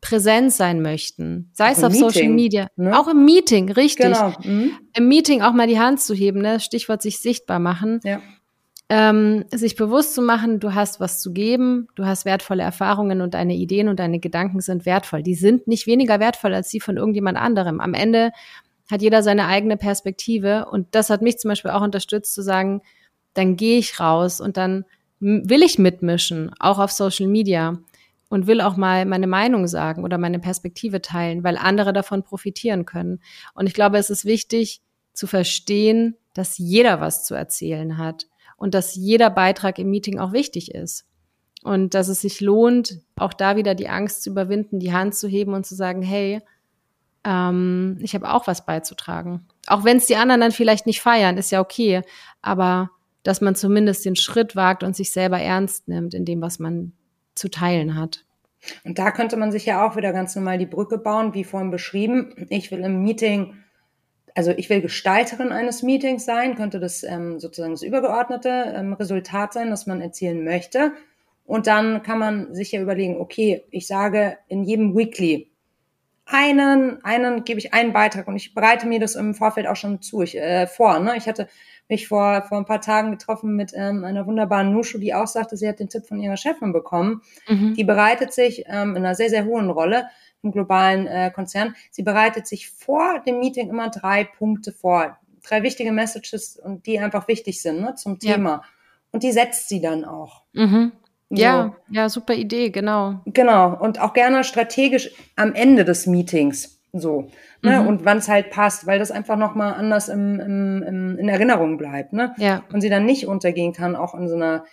präsent 0.00 0.52
sein 0.52 0.82
möchten. 0.82 1.50
Sei 1.52 1.66
auch 1.66 1.72
es 1.72 1.84
auf 1.84 1.92
Meeting, 1.92 2.10
Social 2.10 2.28
Media. 2.30 2.66
Ne? 2.76 2.98
Auch 2.98 3.06
im 3.06 3.24
Meeting, 3.24 3.70
richtig. 3.70 4.06
Genau. 4.06 4.32
Mhm. 4.42 4.72
Im 4.96 5.08
Meeting 5.08 5.42
auch 5.42 5.52
mal 5.52 5.68
die 5.68 5.78
Hand 5.78 6.00
zu 6.00 6.14
heben, 6.14 6.40
ne? 6.40 6.58
Stichwort 6.58 7.02
sich 7.02 7.20
sichtbar 7.20 7.60
machen. 7.60 8.00
Ja 8.02 8.20
ähm, 8.94 9.46
sich 9.50 9.74
bewusst 9.74 10.14
zu 10.14 10.20
machen, 10.20 10.60
du 10.60 10.74
hast 10.74 11.00
was 11.00 11.18
zu 11.18 11.32
geben, 11.32 11.88
du 11.94 12.04
hast 12.04 12.26
wertvolle 12.26 12.62
Erfahrungen 12.62 13.22
und 13.22 13.32
deine 13.32 13.54
Ideen 13.54 13.88
und 13.88 13.98
deine 13.98 14.18
Gedanken 14.18 14.60
sind 14.60 14.84
wertvoll. 14.84 15.22
Die 15.22 15.34
sind 15.34 15.66
nicht 15.66 15.86
weniger 15.86 16.20
wertvoll 16.20 16.52
als 16.52 16.68
die 16.68 16.78
von 16.78 16.98
irgendjemand 16.98 17.38
anderem. 17.38 17.80
Am 17.80 17.94
Ende 17.94 18.32
hat 18.90 19.00
jeder 19.00 19.22
seine 19.22 19.46
eigene 19.46 19.78
Perspektive 19.78 20.66
und 20.70 20.88
das 20.90 21.08
hat 21.08 21.22
mich 21.22 21.38
zum 21.38 21.48
Beispiel 21.48 21.70
auch 21.70 21.80
unterstützt 21.80 22.34
zu 22.34 22.42
sagen, 22.42 22.82
dann 23.32 23.56
gehe 23.56 23.78
ich 23.78 23.98
raus 23.98 24.42
und 24.42 24.58
dann 24.58 24.84
will 25.20 25.62
ich 25.62 25.78
mitmischen, 25.78 26.52
auch 26.60 26.78
auf 26.78 26.92
Social 26.92 27.28
Media 27.28 27.78
und 28.28 28.46
will 28.46 28.60
auch 28.60 28.76
mal 28.76 29.06
meine 29.06 29.26
Meinung 29.26 29.68
sagen 29.68 30.04
oder 30.04 30.18
meine 30.18 30.38
Perspektive 30.38 31.00
teilen, 31.00 31.44
weil 31.44 31.56
andere 31.56 31.94
davon 31.94 32.24
profitieren 32.24 32.84
können. 32.84 33.20
Und 33.54 33.66
ich 33.66 33.72
glaube, 33.72 33.96
es 33.96 34.10
ist 34.10 34.26
wichtig 34.26 34.82
zu 35.14 35.26
verstehen, 35.26 36.18
dass 36.34 36.58
jeder 36.58 37.00
was 37.00 37.24
zu 37.24 37.34
erzählen 37.34 37.96
hat 37.96 38.26
und 38.62 38.74
dass 38.74 38.94
jeder 38.94 39.28
Beitrag 39.28 39.80
im 39.80 39.90
Meeting 39.90 40.20
auch 40.20 40.32
wichtig 40.32 40.72
ist. 40.72 41.04
Und 41.64 41.94
dass 41.94 42.06
es 42.06 42.20
sich 42.20 42.40
lohnt, 42.40 43.00
auch 43.16 43.32
da 43.32 43.56
wieder 43.56 43.74
die 43.74 43.88
Angst 43.88 44.22
zu 44.22 44.30
überwinden, 44.30 44.78
die 44.78 44.92
Hand 44.92 45.16
zu 45.16 45.26
heben 45.26 45.52
und 45.52 45.66
zu 45.66 45.74
sagen, 45.74 46.00
hey, 46.00 46.40
ähm, 47.24 47.98
ich 48.00 48.14
habe 48.14 48.32
auch 48.32 48.46
was 48.46 48.64
beizutragen. 48.64 49.48
Auch 49.66 49.82
wenn 49.82 49.96
es 49.96 50.06
die 50.06 50.14
anderen 50.14 50.40
dann 50.40 50.52
vielleicht 50.52 50.86
nicht 50.86 51.00
feiern, 51.00 51.38
ist 51.38 51.50
ja 51.50 51.60
okay. 51.60 52.02
Aber 52.40 52.90
dass 53.24 53.40
man 53.40 53.56
zumindest 53.56 54.04
den 54.04 54.14
Schritt 54.14 54.54
wagt 54.54 54.84
und 54.84 54.94
sich 54.94 55.10
selber 55.10 55.40
ernst 55.40 55.88
nimmt 55.88 56.14
in 56.14 56.24
dem, 56.24 56.40
was 56.40 56.60
man 56.60 56.92
zu 57.34 57.50
teilen 57.50 57.96
hat. 57.96 58.24
Und 58.84 59.00
da 59.00 59.10
könnte 59.10 59.36
man 59.36 59.50
sich 59.50 59.66
ja 59.66 59.84
auch 59.84 59.96
wieder 59.96 60.12
ganz 60.12 60.36
normal 60.36 60.58
die 60.58 60.66
Brücke 60.66 60.98
bauen, 60.98 61.34
wie 61.34 61.42
vorhin 61.42 61.72
beschrieben. 61.72 62.46
Ich 62.48 62.70
will 62.70 62.78
im 62.84 63.02
Meeting 63.02 63.56
also 64.34 64.50
ich 64.52 64.70
will 64.70 64.80
Gestalterin 64.80 65.52
eines 65.52 65.82
Meetings 65.82 66.24
sein, 66.24 66.54
könnte 66.54 66.80
das 66.80 67.02
ähm, 67.02 67.38
sozusagen 67.38 67.72
das 67.72 67.82
übergeordnete 67.82 68.74
ähm, 68.76 68.92
Resultat 68.94 69.52
sein, 69.52 69.70
das 69.70 69.86
man 69.86 70.00
erzielen 70.00 70.44
möchte. 70.44 70.92
Und 71.44 71.66
dann 71.66 72.02
kann 72.02 72.18
man 72.18 72.54
sich 72.54 72.72
ja 72.72 72.80
überlegen, 72.80 73.20
okay, 73.20 73.64
ich 73.70 73.86
sage 73.86 74.38
in 74.48 74.62
jedem 74.64 74.96
Weekly 74.96 75.52
einen, 76.24 77.04
einen 77.04 77.44
gebe 77.44 77.58
ich 77.58 77.74
einen 77.74 77.92
Beitrag 77.92 78.28
und 78.28 78.36
ich 78.36 78.54
bereite 78.54 78.86
mir 78.86 79.00
das 79.00 79.16
im 79.16 79.34
Vorfeld 79.34 79.66
auch 79.66 79.76
schon 79.76 80.00
zu, 80.00 80.22
ich, 80.22 80.38
äh, 80.38 80.66
vor. 80.66 80.98
Ne? 81.00 81.16
Ich 81.16 81.26
hatte 81.26 81.48
mich 81.88 82.08
vor, 82.08 82.42
vor 82.48 82.58
ein 82.58 82.64
paar 82.64 82.80
Tagen 82.80 83.10
getroffen 83.10 83.56
mit 83.56 83.72
ähm, 83.74 84.04
einer 84.04 84.26
wunderbaren 84.26 84.72
Nushu, 84.72 84.98
die 84.98 85.14
auch 85.14 85.26
sagte, 85.26 85.56
sie 85.56 85.68
hat 85.68 85.80
den 85.80 85.88
Tipp 85.88 86.06
von 86.06 86.20
ihrer 86.20 86.36
Chefin 86.36 86.72
bekommen. 86.72 87.22
Mhm. 87.48 87.74
Die 87.74 87.84
bereitet 87.84 88.32
sich 88.32 88.64
ähm, 88.66 88.96
in 88.96 89.04
einer 89.04 89.14
sehr, 89.14 89.30
sehr 89.30 89.44
hohen 89.44 89.68
Rolle 89.68 90.06
im 90.42 90.52
globalen 90.52 91.06
äh, 91.06 91.30
Konzern. 91.34 91.74
Sie 91.90 92.02
bereitet 92.02 92.46
sich 92.46 92.68
vor 92.68 93.20
dem 93.26 93.38
Meeting 93.38 93.68
immer 93.70 93.90
drei 93.90 94.24
Punkte 94.24 94.72
vor, 94.72 95.18
drei 95.42 95.62
wichtige 95.62 95.92
Messages 95.92 96.56
und 96.56 96.86
die 96.86 96.98
einfach 96.98 97.28
wichtig 97.28 97.62
sind 97.62 97.80
ne, 97.80 97.94
zum 97.94 98.18
Thema. 98.18 98.50
Ja. 98.50 98.62
Und 99.12 99.22
die 99.22 99.32
setzt 99.32 99.68
sie 99.68 99.80
dann 99.80 100.04
auch. 100.04 100.42
Mhm. 100.52 100.92
Ja, 101.30 101.74
so. 101.88 101.94
ja, 101.94 102.08
super 102.08 102.34
Idee, 102.34 102.70
genau. 102.70 103.20
Genau. 103.26 103.74
Und 103.78 104.00
auch 104.00 104.12
gerne 104.12 104.44
strategisch 104.44 105.10
am 105.36 105.54
Ende 105.54 105.84
des 105.84 106.06
Meetings. 106.06 106.78
So. 106.92 107.28
Ne? 107.62 107.80
Mhm. 107.80 107.86
Und 107.86 108.04
wann 108.04 108.18
es 108.18 108.28
halt 108.28 108.50
passt, 108.50 108.86
weil 108.86 108.98
das 108.98 109.10
einfach 109.10 109.36
nochmal 109.36 109.74
anders 109.74 110.08
im, 110.08 110.38
im, 110.40 110.82
im, 110.82 111.18
in 111.18 111.28
Erinnerung 111.28 111.78
bleibt. 111.78 112.12
Ne? 112.12 112.34
Ja. 112.36 112.64
Und 112.72 112.82
sie 112.82 112.90
dann 112.90 113.06
nicht 113.06 113.26
untergehen 113.26 113.72
kann, 113.72 113.96
auch 113.96 114.14
in 114.14 114.28
so 114.28 114.34
einer 114.34 114.64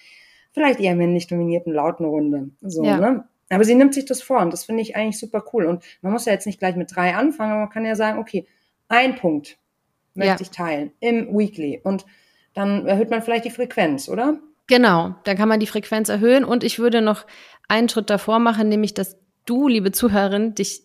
vielleicht 0.51 0.79
eher 0.79 0.95
männlich 0.95 1.27
dominierten 1.27 1.73
lauten 1.73 2.05
Runde. 2.05 2.49
So, 2.61 2.83
ja. 2.83 2.97
ne? 2.97 3.23
Aber 3.49 3.63
sie 3.63 3.75
nimmt 3.75 3.93
sich 3.93 4.05
das 4.05 4.21
vor 4.21 4.39
und 4.39 4.53
das 4.53 4.65
finde 4.65 4.81
ich 4.81 4.95
eigentlich 4.95 5.19
super 5.19 5.43
cool. 5.53 5.65
Und 5.65 5.83
man 6.01 6.11
muss 6.11 6.25
ja 6.25 6.33
jetzt 6.33 6.45
nicht 6.45 6.59
gleich 6.59 6.75
mit 6.75 6.95
drei 6.95 7.15
anfangen, 7.15 7.51
aber 7.51 7.61
man 7.61 7.69
kann 7.69 7.85
ja 7.85 7.95
sagen, 7.95 8.19
okay, 8.19 8.47
ein 8.87 9.15
Punkt 9.15 9.57
möchte 10.13 10.29
ja. 10.31 10.41
ich 10.41 10.51
teilen 10.51 10.91
im 10.99 11.35
Weekly. 11.35 11.81
Und 11.83 12.05
dann 12.53 12.85
erhöht 12.85 13.09
man 13.09 13.21
vielleicht 13.21 13.45
die 13.45 13.51
Frequenz, 13.51 14.07
oder? 14.07 14.39
Genau, 14.67 15.15
dann 15.23 15.37
kann 15.37 15.49
man 15.49 15.59
die 15.59 15.67
Frequenz 15.67 16.09
erhöhen. 16.09 16.43
Und 16.45 16.63
ich 16.63 16.77
würde 16.77 17.01
noch 17.01 17.25
einen 17.67 17.89
Schritt 17.89 18.09
davor 18.09 18.39
machen, 18.39 18.69
nämlich, 18.69 18.93
dass 18.93 19.17
du, 19.45 19.67
liebe 19.67 19.91
Zuhörerin, 19.91 20.53
dich 20.53 20.83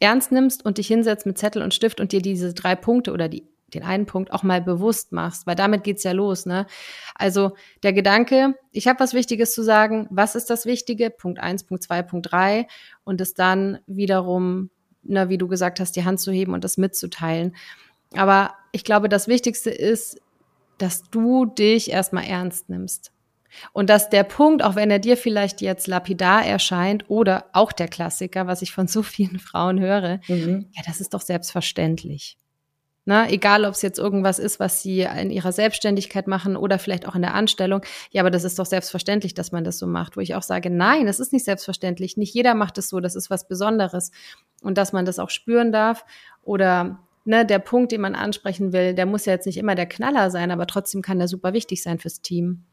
ernst 0.00 0.32
nimmst 0.32 0.64
und 0.64 0.78
dich 0.78 0.88
hinsetzt 0.88 1.26
mit 1.26 1.38
Zettel 1.38 1.62
und 1.62 1.72
Stift 1.72 2.00
und 2.00 2.12
dir 2.12 2.20
diese 2.20 2.52
drei 2.52 2.74
Punkte 2.74 3.12
oder 3.12 3.28
die 3.28 3.44
den 3.74 3.82
einen 3.82 4.06
Punkt 4.06 4.32
auch 4.32 4.42
mal 4.42 4.60
bewusst 4.60 5.12
machst, 5.12 5.46
weil 5.46 5.56
damit 5.56 5.84
geht's 5.84 6.04
ja 6.04 6.12
los, 6.12 6.46
ne? 6.46 6.66
Also 7.14 7.52
der 7.82 7.92
Gedanke, 7.92 8.54
ich 8.72 8.86
habe 8.86 9.00
was 9.00 9.14
Wichtiges 9.14 9.54
zu 9.54 9.62
sagen, 9.62 10.06
was 10.10 10.34
ist 10.34 10.50
das 10.50 10.66
Wichtige? 10.66 11.10
Punkt 11.10 11.40
eins, 11.40 11.64
Punkt 11.64 11.82
zwei, 11.82 12.02
Punkt 12.02 12.30
drei 12.30 12.68
und 13.04 13.20
es 13.20 13.34
dann 13.34 13.78
wiederum, 13.86 14.70
na, 15.02 15.28
wie 15.28 15.38
du 15.38 15.48
gesagt 15.48 15.80
hast, 15.80 15.96
die 15.96 16.04
Hand 16.04 16.20
zu 16.20 16.30
heben 16.30 16.54
und 16.54 16.64
das 16.64 16.76
mitzuteilen. 16.76 17.56
Aber 18.14 18.54
ich 18.72 18.84
glaube, 18.84 19.08
das 19.08 19.26
Wichtigste 19.28 19.70
ist, 19.70 20.20
dass 20.78 21.10
du 21.10 21.46
dich 21.46 21.90
erstmal 21.90 22.24
ernst 22.24 22.68
nimmst. 22.68 23.12
Und 23.72 23.88
dass 23.88 24.10
der 24.10 24.24
Punkt, 24.24 24.62
auch 24.62 24.76
wenn 24.76 24.90
er 24.90 24.98
dir 24.98 25.16
vielleicht 25.16 25.60
jetzt 25.60 25.86
lapidar 25.86 26.44
erscheint 26.44 27.08
oder 27.08 27.46
auch 27.52 27.72
der 27.72 27.88
Klassiker, 27.88 28.46
was 28.46 28.60
ich 28.60 28.72
von 28.72 28.86
so 28.86 29.02
vielen 29.02 29.38
Frauen 29.38 29.80
höre, 29.80 30.20
mhm. 30.28 30.66
ja, 30.72 30.82
das 30.84 31.00
ist 31.00 31.14
doch 31.14 31.22
selbstverständlich. 31.22 32.36
Na, 33.08 33.30
egal, 33.30 33.64
ob 33.64 33.74
es 33.74 33.82
jetzt 33.82 34.00
irgendwas 34.00 34.40
ist, 34.40 34.58
was 34.58 34.82
sie 34.82 35.02
in 35.02 35.30
ihrer 35.30 35.52
Selbstständigkeit 35.52 36.26
machen 36.26 36.56
oder 36.56 36.80
vielleicht 36.80 37.06
auch 37.06 37.14
in 37.14 37.22
der 37.22 37.34
Anstellung. 37.34 37.82
Ja, 38.10 38.20
aber 38.20 38.32
das 38.32 38.42
ist 38.42 38.58
doch 38.58 38.66
selbstverständlich, 38.66 39.32
dass 39.32 39.52
man 39.52 39.62
das 39.62 39.78
so 39.78 39.86
macht, 39.86 40.16
wo 40.16 40.20
ich 40.20 40.34
auch 40.34 40.42
sage, 40.42 40.70
nein, 40.70 41.06
das 41.06 41.20
ist 41.20 41.32
nicht 41.32 41.44
selbstverständlich. 41.44 42.16
Nicht 42.16 42.34
jeder 42.34 42.56
macht 42.56 42.78
es 42.78 42.88
so, 42.88 42.98
das 42.98 43.14
ist 43.14 43.30
was 43.30 43.46
Besonderes. 43.46 44.10
Und 44.60 44.76
dass 44.76 44.92
man 44.92 45.04
das 45.04 45.20
auch 45.20 45.30
spüren 45.30 45.70
darf 45.70 46.04
oder 46.42 46.98
ne, 47.24 47.46
der 47.46 47.60
Punkt, 47.60 47.92
den 47.92 48.00
man 48.00 48.16
ansprechen 48.16 48.72
will, 48.72 48.92
der 48.92 49.06
muss 49.06 49.24
ja 49.24 49.34
jetzt 49.34 49.46
nicht 49.46 49.58
immer 49.58 49.76
der 49.76 49.86
Knaller 49.86 50.32
sein, 50.32 50.50
aber 50.50 50.66
trotzdem 50.66 51.00
kann 51.00 51.18
der 51.18 51.28
super 51.28 51.52
wichtig 51.52 51.84
sein 51.84 52.00
fürs 52.00 52.22
Team. 52.22 52.64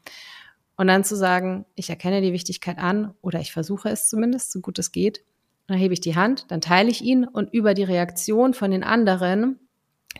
Und 0.77 0.87
dann 0.87 1.03
zu 1.03 1.15
sagen, 1.15 1.65
ich 1.75 1.91
erkenne 1.91 2.21
die 2.21 2.33
Wichtigkeit 2.33 2.79
an 2.79 3.13
oder 3.21 3.39
ich 3.39 3.53
versuche 3.53 3.89
es 3.89 4.09
zumindest, 4.09 4.51
so 4.51 4.61
gut 4.61 4.79
es 4.79 4.91
geht. 4.91 5.23
Dann 5.67 5.77
hebe 5.77 5.93
ich 5.93 6.01
die 6.01 6.15
Hand, 6.15 6.45
dann 6.49 6.59
teile 6.59 6.89
ich 6.89 7.03
ihn 7.03 7.23
und 7.23 7.53
über 7.53 7.75
die 7.75 7.83
Reaktion 7.83 8.55
von 8.55 8.71
den 8.71 8.83
anderen 8.83 9.59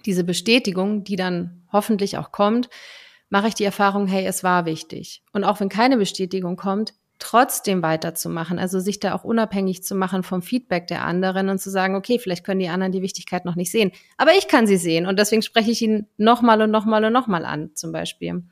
diese 0.06 0.24
Bestätigung, 0.24 1.04
die 1.04 1.16
dann 1.16 1.64
hoffentlich 1.72 2.18
auch 2.18 2.32
kommt, 2.32 2.70
mache 3.30 3.48
ich 3.48 3.56
die 3.56 3.64
Erfahrung, 3.64 4.08
hey, 4.08 4.26
es 4.26 4.44
war 4.44 4.66
wichtig. 4.66 5.24
Und 5.32 5.44
auch 5.44 5.60
wenn 5.60 5.70
keine 5.70 5.98
Bestätigung 5.98 6.56
kommt, 6.56 6.94
trotzdem 7.20 7.82
weiterzumachen, 7.82 8.60
also 8.60 8.80
sich 8.80 9.00
da 9.00 9.16
auch 9.16 9.24
unabhängig 9.24 9.84
zu 9.84 9.96
machen 9.96 10.24
vom 10.24 10.42
Feedback 10.42 10.88
der 10.88 11.06
anderen 11.06 11.50
und 11.50 11.60
zu 11.60 11.70
sagen, 11.70 11.96
okay, 11.96 12.20
vielleicht 12.20 12.44
können 12.44 12.60
die 12.60 12.68
anderen 12.68 12.92
die 12.92 13.02
Wichtigkeit 13.02 13.46
noch 13.46 13.56
nicht 13.56 13.72
sehen, 13.72 13.92
aber 14.18 14.32
ich 14.38 14.48
kann 14.48 14.68
sie 14.68 14.78
sehen 14.78 15.06
und 15.06 15.18
deswegen 15.18 15.42
spreche 15.42 15.72
ich 15.72 15.82
ihn 15.82 16.08
nochmal 16.18 16.62
und 16.62 16.72
nochmal 16.72 17.06
und 17.06 17.14
nochmal 17.14 17.46
an, 17.46 17.72
zum 17.76 17.92
Beispiel. 17.92 18.44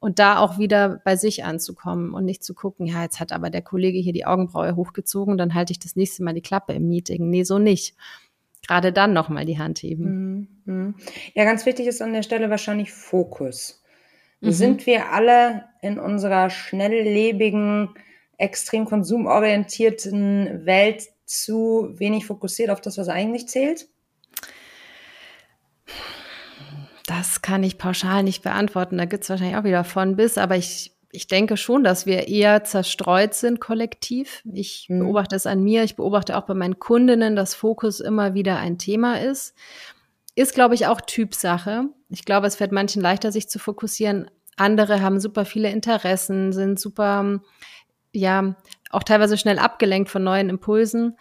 Und 0.00 0.20
da 0.20 0.38
auch 0.38 0.58
wieder 0.58 1.00
bei 1.04 1.16
sich 1.16 1.44
anzukommen 1.44 2.14
und 2.14 2.24
nicht 2.24 2.44
zu 2.44 2.54
gucken, 2.54 2.86
ja, 2.86 3.02
jetzt 3.02 3.18
hat 3.18 3.32
aber 3.32 3.50
der 3.50 3.62
Kollege 3.62 3.98
hier 3.98 4.12
die 4.12 4.26
Augenbraue 4.26 4.76
hochgezogen, 4.76 5.36
dann 5.36 5.54
halte 5.54 5.72
ich 5.72 5.80
das 5.80 5.96
nächste 5.96 6.22
Mal 6.22 6.34
die 6.34 6.40
Klappe 6.40 6.72
im 6.72 6.88
Meeting. 6.88 7.28
Nee, 7.30 7.42
so 7.42 7.58
nicht 7.58 7.96
gerade 8.66 8.92
dann 8.92 9.12
nochmal 9.12 9.44
die 9.44 9.58
Hand 9.58 9.78
heben. 9.78 10.48
Mhm, 10.64 10.74
mhm. 10.74 10.94
Ja, 11.34 11.44
ganz 11.44 11.66
wichtig 11.66 11.86
ist 11.86 12.02
an 12.02 12.12
der 12.12 12.22
Stelle 12.22 12.50
wahrscheinlich 12.50 12.92
Fokus. 12.92 13.82
Mhm. 14.40 14.52
Sind 14.52 14.86
wir 14.86 15.12
alle 15.12 15.64
in 15.82 15.98
unserer 15.98 16.50
schnelllebigen, 16.50 17.90
extrem 18.36 18.84
konsumorientierten 18.84 20.64
Welt 20.64 21.08
zu 21.24 21.90
wenig 21.94 22.26
fokussiert 22.26 22.70
auf 22.70 22.80
das, 22.80 22.98
was 22.98 23.08
eigentlich 23.08 23.48
zählt? 23.48 23.88
Das 27.06 27.42
kann 27.42 27.64
ich 27.64 27.78
pauschal 27.78 28.22
nicht 28.22 28.42
beantworten. 28.42 28.98
Da 28.98 29.06
gibt 29.06 29.24
es 29.24 29.30
wahrscheinlich 29.30 29.56
auch 29.56 29.64
wieder 29.64 29.82
von 29.82 30.16
bis, 30.16 30.38
aber 30.38 30.56
ich 30.56 30.97
ich 31.10 31.26
denke 31.26 31.56
schon, 31.56 31.84
dass 31.84 32.06
wir 32.06 32.28
eher 32.28 32.64
zerstreut 32.64 33.34
sind 33.34 33.60
kollektiv. 33.60 34.42
Ich 34.52 34.86
mhm. 34.88 35.00
beobachte 35.00 35.36
es 35.36 35.46
an 35.46 35.62
mir, 35.62 35.82
ich 35.84 35.96
beobachte 35.96 36.36
auch 36.36 36.42
bei 36.42 36.54
meinen 36.54 36.78
Kundinnen, 36.78 37.34
dass 37.34 37.54
Fokus 37.54 38.00
immer 38.00 38.34
wieder 38.34 38.58
ein 38.58 38.78
Thema 38.78 39.20
ist. 39.20 39.54
Ist, 40.34 40.54
glaube 40.54 40.74
ich, 40.74 40.86
auch 40.86 41.00
Typsache. 41.00 41.86
Ich 42.10 42.24
glaube, 42.24 42.46
es 42.46 42.56
fällt 42.56 42.72
manchen 42.72 43.02
leichter, 43.02 43.32
sich 43.32 43.48
zu 43.48 43.58
fokussieren. 43.58 44.30
Andere 44.56 45.00
haben 45.00 45.20
super 45.20 45.44
viele 45.44 45.70
Interessen, 45.70 46.52
sind 46.52 46.78
super, 46.78 47.40
ja, 48.12 48.54
auch 48.90 49.02
teilweise 49.02 49.38
schnell 49.38 49.58
abgelenkt 49.58 50.10
von 50.10 50.22
neuen 50.22 50.50
Impulsen. 50.50 51.16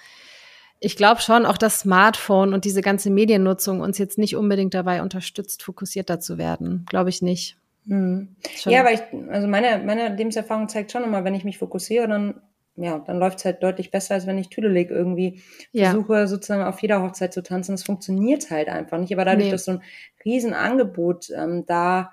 Ich 0.80 0.96
glaube 0.96 1.22
schon, 1.22 1.46
auch 1.46 1.58
das 1.58 1.80
Smartphone 1.80 2.54
und 2.54 2.66
diese 2.66 2.82
ganze 2.82 3.10
Mediennutzung 3.10 3.82
uns 3.82 3.98
jetzt 3.98 4.18
nicht 4.18 4.36
unbedingt 4.36 4.74
dabei 4.74 5.02
unterstützt, 5.02 5.64
fokussierter 5.64 6.20
zu 6.20 6.38
werden. 6.38 6.86
Glaube 6.88 7.10
ich 7.10 7.22
nicht. 7.22 7.58
Mhm. 7.88 8.36
Ja, 8.66 8.82
aber 8.82 8.92
ich, 8.92 9.02
also 9.30 9.48
meine, 9.48 9.84
meine 9.84 10.16
Lebenserfahrung 10.16 10.70
zeigt 10.70 10.92
schon 10.92 11.04
immer, 11.04 11.24
wenn 11.24 11.34
ich 11.34 11.46
mich 11.46 11.58
fokussiere, 11.58 12.08
dann, 12.08 12.42
ja, 12.76 13.00
dann 13.00 13.18
läuft 13.18 13.40
es 13.40 13.46
halt 13.46 13.64
deutlich 13.64 13.92
besser, 13.92 14.16
als 14.16 14.28
wenn 14.28 14.38
ich 14.38 14.50
Tüdelig 14.50 14.92
irgendwie 14.92 15.42
ja. 15.72 15.92
versuche, 15.92 16.28
sozusagen 16.28 16.64
auf 16.64 16.82
jeder 16.82 17.02
Hochzeit 17.02 17.34
zu 17.34 17.42
tanzen. 17.42 17.72
Das 17.72 17.84
funktioniert 17.84 18.52
halt 18.52 18.70
einfach 18.70 19.00
nicht. 19.00 19.14
Aber 19.14 19.26
dadurch, 19.26 19.46
nee. 19.46 19.52
dass 19.52 19.66
so 19.66 19.72
ein 19.72 19.84
Riesenangebot 20.24 21.30
ähm, 21.36 21.66
da 21.66 22.12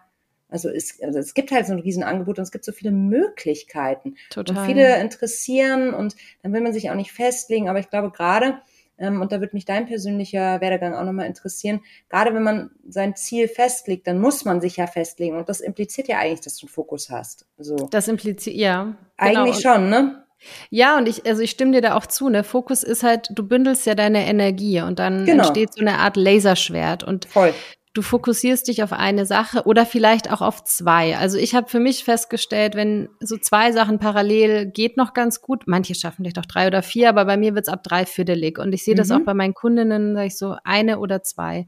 also 0.55 0.69
es, 0.69 1.03
also 1.03 1.19
es 1.19 1.35
gibt 1.35 1.51
halt 1.51 1.67
so 1.67 1.73
ein 1.73 1.81
Riesenangebot 1.81 2.39
und 2.39 2.45
es 2.45 2.53
gibt 2.53 2.65
so 2.65 2.71
viele 2.71 2.93
Möglichkeiten. 2.93 4.15
Total. 4.31 4.57
Und 4.57 4.67
viele 4.67 5.01
interessieren 5.01 5.93
und 5.93 6.15
dann 6.43 6.53
will 6.53 6.61
man 6.61 6.73
sich 6.73 6.91
auch 6.91 6.95
nicht 6.95 7.11
festlegen. 7.11 7.69
Aber 7.69 7.81
ich 7.81 7.91
glaube 7.91 8.13
gerade, 8.13 8.59
und 8.99 9.33
da 9.33 9.41
würde 9.41 9.55
mich 9.55 9.65
dein 9.65 9.87
persönlicher 9.87 10.61
Werdegang 10.61 10.95
auch 10.95 11.05
nochmal 11.05 11.27
interessieren. 11.27 11.81
Gerade 12.09 12.35
wenn 12.35 12.43
man 12.43 12.71
sein 12.89 13.17
Ziel 13.17 13.49
festlegt, 13.49 14.07
dann 14.07 14.21
muss 14.21 14.45
man 14.45 14.61
sich 14.61 14.77
ja 14.77 14.87
festlegen. 14.87 15.37
Und 15.37 15.49
das 15.49 15.61
impliziert 15.61 16.09
ja 16.09 16.19
eigentlich, 16.19 16.43
dass 16.43 16.57
du 16.57 16.67
einen 16.67 16.73
Fokus 16.73 17.11
hast. 17.11 17.47
So. 17.59 17.77
Das 17.91 18.09
impliziert, 18.09 18.57
ja. 18.57 18.95
Eigentlich 19.17 19.63
genau. 19.63 19.75
schon, 19.75 19.91
ne? 19.91 20.25
Ja, 20.71 20.99
und 20.99 21.09
ich, 21.09 21.27
also 21.27 21.43
ich 21.43 21.51
stimme 21.51 21.73
dir 21.73 21.81
da 21.81 21.97
auch 21.97 22.07
zu. 22.07 22.29
Ne? 22.29 22.45
Fokus 22.45 22.83
ist 22.83 23.03
halt, 23.03 23.31
du 23.33 23.47
bündelst 23.47 23.87
ja 23.87 23.95
deine 23.95 24.27
Energie 24.27 24.81
und 24.81 24.99
dann 24.99 25.25
genau. 25.25 25.45
entsteht 25.45 25.73
so 25.73 25.81
eine 25.81 25.99
Art 25.99 26.17
Laserschwert. 26.17 27.03
Und 27.03 27.25
Voll 27.25 27.55
du 27.95 28.03
fokussierst 28.03 28.67
dich 28.67 28.83
auf 28.83 28.93
eine 28.93 29.25
Sache 29.25 29.63
oder 29.65 29.87
vielleicht 29.87 30.31
auch 30.31 30.43
auf 30.43 30.65
zwei. 30.65 31.17
Also 31.17 31.39
ich 31.39 31.55
habe 31.55 31.69
für 31.69 31.79
mich 31.79 32.03
festgestellt, 32.03 32.75
wenn 32.75 33.09
so 33.21 33.37
zwei 33.39 33.71
Sachen 33.71 34.01
parallel 34.01 34.67
geht 34.67 34.97
noch 34.97 35.15
ganz 35.15 35.41
gut. 35.41 35.63
Manche 35.67 35.95
schaffen 35.95 36.25
vielleicht 36.25 36.41
auch 36.41 36.47
drei 36.47 36.67
oder 36.67 36.83
vier, 36.83 37.09
aber 37.09 37.25
bei 37.25 37.37
mir 37.37 37.55
wird's 37.55 37.69
ab 37.69 37.85
drei 37.85 38.05
viertelig. 38.05 38.59
Und 38.59 38.73
ich 38.73 38.85
sehe 38.85 38.95
mhm. 38.95 38.99
das 38.99 39.11
auch 39.13 39.21
bei 39.21 39.33
meinen 39.33 39.55
Kundinnen, 39.55 40.15
sage 40.15 40.27
ich 40.27 40.37
so, 40.37 40.57
eine 40.65 40.99
oder 40.99 41.23
zwei. 41.23 41.67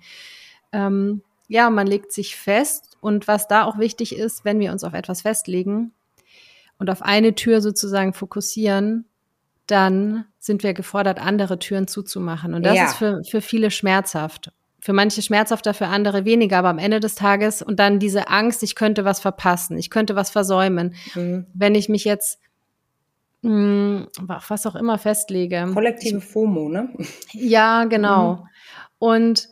Ähm, 0.72 1.22
ja, 1.46 1.70
man 1.70 1.86
legt 1.86 2.12
sich 2.12 2.34
fest. 2.34 2.98
Und 3.00 3.28
was 3.28 3.46
da 3.46 3.62
auch 3.62 3.78
wichtig 3.78 4.16
ist, 4.16 4.44
wenn 4.44 4.58
wir 4.58 4.72
uns 4.72 4.82
auf 4.82 4.94
etwas 4.94 5.22
festlegen 5.22 5.92
und 6.78 6.90
auf 6.90 7.02
eine 7.02 7.36
Tür 7.36 7.60
sozusagen 7.60 8.12
fokussieren, 8.12 9.04
dann 9.68 10.24
sind 10.40 10.64
wir 10.64 10.74
gefordert, 10.74 11.20
andere 11.20 11.60
Türen 11.60 11.86
zuzumachen. 11.86 12.52
Und 12.52 12.64
das 12.66 12.76
ja. 12.76 12.86
ist 12.86 12.94
für, 12.96 13.22
für 13.22 13.40
viele 13.40 13.70
schmerzhaft 13.70 14.50
für 14.78 14.92
manche 14.92 15.22
schmerzhafter, 15.22 15.74
für 15.74 15.86
andere 15.86 16.24
weniger, 16.24 16.58
aber 16.58 16.68
am 16.68 16.78
Ende 16.78 17.00
des 17.00 17.14
Tages 17.14 17.62
und 17.62 17.80
dann 17.80 17.98
diese 17.98 18.28
Angst, 18.28 18.62
ich 18.62 18.74
könnte 18.74 19.04
was 19.04 19.20
verpassen, 19.20 19.78
ich 19.78 19.90
könnte 19.90 20.16
was 20.16 20.30
versäumen, 20.30 20.94
mhm. 21.14 21.46
wenn 21.54 21.74
ich 21.74 21.88
mich 21.88 22.04
jetzt 22.04 22.40
mh, 23.42 23.50
hm, 23.50 24.06
was 24.20 24.66
auch 24.66 24.74
immer 24.76 24.98
festlege. 24.98 25.68
Kollektive 25.72 26.20
FOMO, 26.20 26.68
ne? 26.68 26.90
Ja, 27.32 27.84
genau. 27.84 28.34
Mhm. 28.34 28.48
Und 28.98 29.48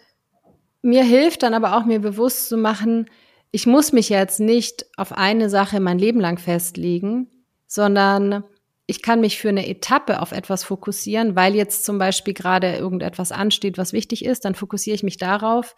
mir 0.82 1.04
hilft 1.04 1.42
dann 1.42 1.54
aber 1.54 1.76
auch 1.76 1.84
mir 1.84 2.00
bewusst 2.00 2.48
zu 2.48 2.56
machen, 2.56 3.06
ich 3.50 3.66
muss 3.66 3.92
mich 3.92 4.08
jetzt 4.08 4.40
nicht 4.40 4.86
auf 4.96 5.12
eine 5.12 5.48
Sache 5.48 5.78
mein 5.78 5.98
Leben 5.98 6.20
lang 6.20 6.38
festlegen, 6.38 7.28
sondern 7.66 8.44
ich 8.86 9.02
kann 9.02 9.20
mich 9.20 9.38
für 9.38 9.48
eine 9.48 9.66
Etappe 9.66 10.20
auf 10.20 10.32
etwas 10.32 10.64
fokussieren, 10.64 11.36
weil 11.36 11.54
jetzt 11.54 11.84
zum 11.84 11.98
Beispiel 11.98 12.34
gerade 12.34 12.76
irgendetwas 12.76 13.32
ansteht, 13.32 13.78
was 13.78 13.92
wichtig 13.92 14.24
ist, 14.24 14.44
dann 14.44 14.54
fokussiere 14.54 14.94
ich 14.94 15.02
mich 15.02 15.16
darauf 15.16 15.74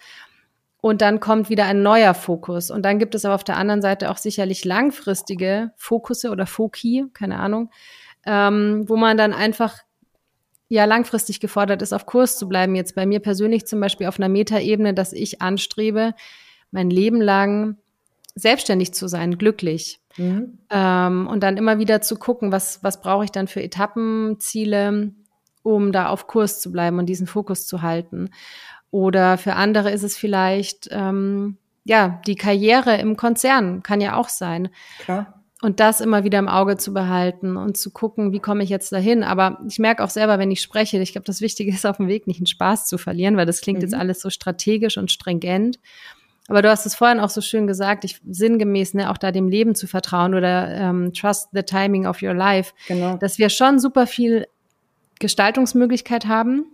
und 0.80 1.00
dann 1.02 1.20
kommt 1.20 1.48
wieder 1.48 1.66
ein 1.66 1.82
neuer 1.82 2.14
Fokus. 2.14 2.70
Und 2.70 2.82
dann 2.82 2.98
gibt 2.98 3.14
es 3.14 3.24
aber 3.24 3.34
auf 3.34 3.44
der 3.44 3.56
anderen 3.56 3.82
Seite 3.82 4.10
auch 4.10 4.16
sicherlich 4.16 4.64
langfristige 4.64 5.72
Fokusse 5.76 6.30
oder 6.30 6.46
Foki, 6.46 7.06
keine 7.12 7.38
Ahnung, 7.38 7.70
ähm, 8.24 8.84
wo 8.88 8.96
man 8.96 9.16
dann 9.16 9.32
einfach 9.32 9.78
ja 10.68 10.84
langfristig 10.84 11.38
gefordert 11.38 11.82
ist, 11.82 11.92
auf 11.92 12.06
Kurs 12.06 12.36
zu 12.36 12.48
bleiben. 12.48 12.74
Jetzt 12.74 12.96
bei 12.96 13.06
mir 13.06 13.20
persönlich 13.20 13.66
zum 13.66 13.80
Beispiel 13.80 14.08
auf 14.08 14.18
einer 14.18 14.28
Metaebene, 14.28 14.94
dass 14.94 15.12
ich 15.12 15.40
anstrebe, 15.40 16.14
mein 16.72 16.90
Leben 16.90 17.20
lang 17.20 17.78
selbstständig 18.36 18.94
zu 18.94 19.08
sein, 19.08 19.38
glücklich. 19.38 20.00
Mhm. 20.16 20.58
Ähm, 20.70 21.26
und 21.26 21.42
dann 21.42 21.56
immer 21.56 21.78
wieder 21.78 22.00
zu 22.02 22.16
gucken, 22.16 22.52
was, 22.52 22.84
was 22.84 23.00
brauche 23.00 23.24
ich 23.24 23.32
dann 23.32 23.48
für 23.48 23.62
Etappenziele, 23.62 25.12
um 25.62 25.90
da 25.90 26.08
auf 26.08 26.28
Kurs 26.28 26.60
zu 26.60 26.70
bleiben 26.70 26.98
und 26.98 27.06
diesen 27.06 27.26
Fokus 27.26 27.66
zu 27.66 27.82
halten. 27.82 28.30
Oder 28.90 29.36
für 29.38 29.54
andere 29.54 29.90
ist 29.90 30.04
es 30.04 30.16
vielleicht, 30.16 30.88
ähm, 30.92 31.56
ja, 31.84 32.20
die 32.26 32.36
Karriere 32.36 32.96
im 32.98 33.16
Konzern 33.16 33.82
kann 33.82 34.00
ja 34.00 34.16
auch 34.16 34.28
sein. 34.28 34.68
Klar. 35.00 35.42
Und 35.62 35.80
das 35.80 36.02
immer 36.02 36.22
wieder 36.22 36.38
im 36.38 36.48
Auge 36.48 36.76
zu 36.76 36.92
behalten 36.92 37.56
und 37.56 37.78
zu 37.78 37.90
gucken, 37.90 38.32
wie 38.32 38.40
komme 38.40 38.62
ich 38.62 38.68
jetzt 38.68 38.92
dahin. 38.92 39.24
Aber 39.24 39.58
ich 39.66 39.78
merke 39.78 40.04
auch 40.04 40.10
selber, 40.10 40.38
wenn 40.38 40.50
ich 40.50 40.60
spreche, 40.60 40.98
ich 40.98 41.12
glaube, 41.12 41.24
das 41.24 41.40
Wichtige 41.40 41.72
ist 41.72 41.86
auf 41.86 41.96
dem 41.96 42.08
Weg 42.08 42.26
nicht 42.26 42.40
einen 42.40 42.46
Spaß 42.46 42.86
zu 42.86 42.98
verlieren, 42.98 43.38
weil 43.38 43.46
das 43.46 43.62
klingt 43.62 43.78
mhm. 43.78 43.84
jetzt 43.84 43.94
alles 43.94 44.20
so 44.20 44.28
strategisch 44.28 44.98
und 44.98 45.10
stringent. 45.10 45.78
Aber 46.48 46.62
du 46.62 46.70
hast 46.70 46.86
es 46.86 46.94
vorhin 46.94 47.20
auch 47.20 47.30
so 47.30 47.40
schön 47.40 47.66
gesagt, 47.66 48.04
ich 48.04 48.20
sinngemäß, 48.28 48.94
ne, 48.94 49.10
auch 49.10 49.18
da 49.18 49.32
dem 49.32 49.48
Leben 49.48 49.74
zu 49.74 49.86
vertrauen 49.86 50.34
oder 50.34 50.70
ähm, 50.74 51.12
trust 51.12 51.48
the 51.52 51.62
timing 51.62 52.06
of 52.06 52.22
your 52.22 52.34
life. 52.34 52.72
Genau. 52.86 53.16
Dass 53.16 53.38
wir 53.38 53.48
schon 53.48 53.80
super 53.80 54.06
viel 54.06 54.46
Gestaltungsmöglichkeit 55.18 56.26
haben 56.26 56.66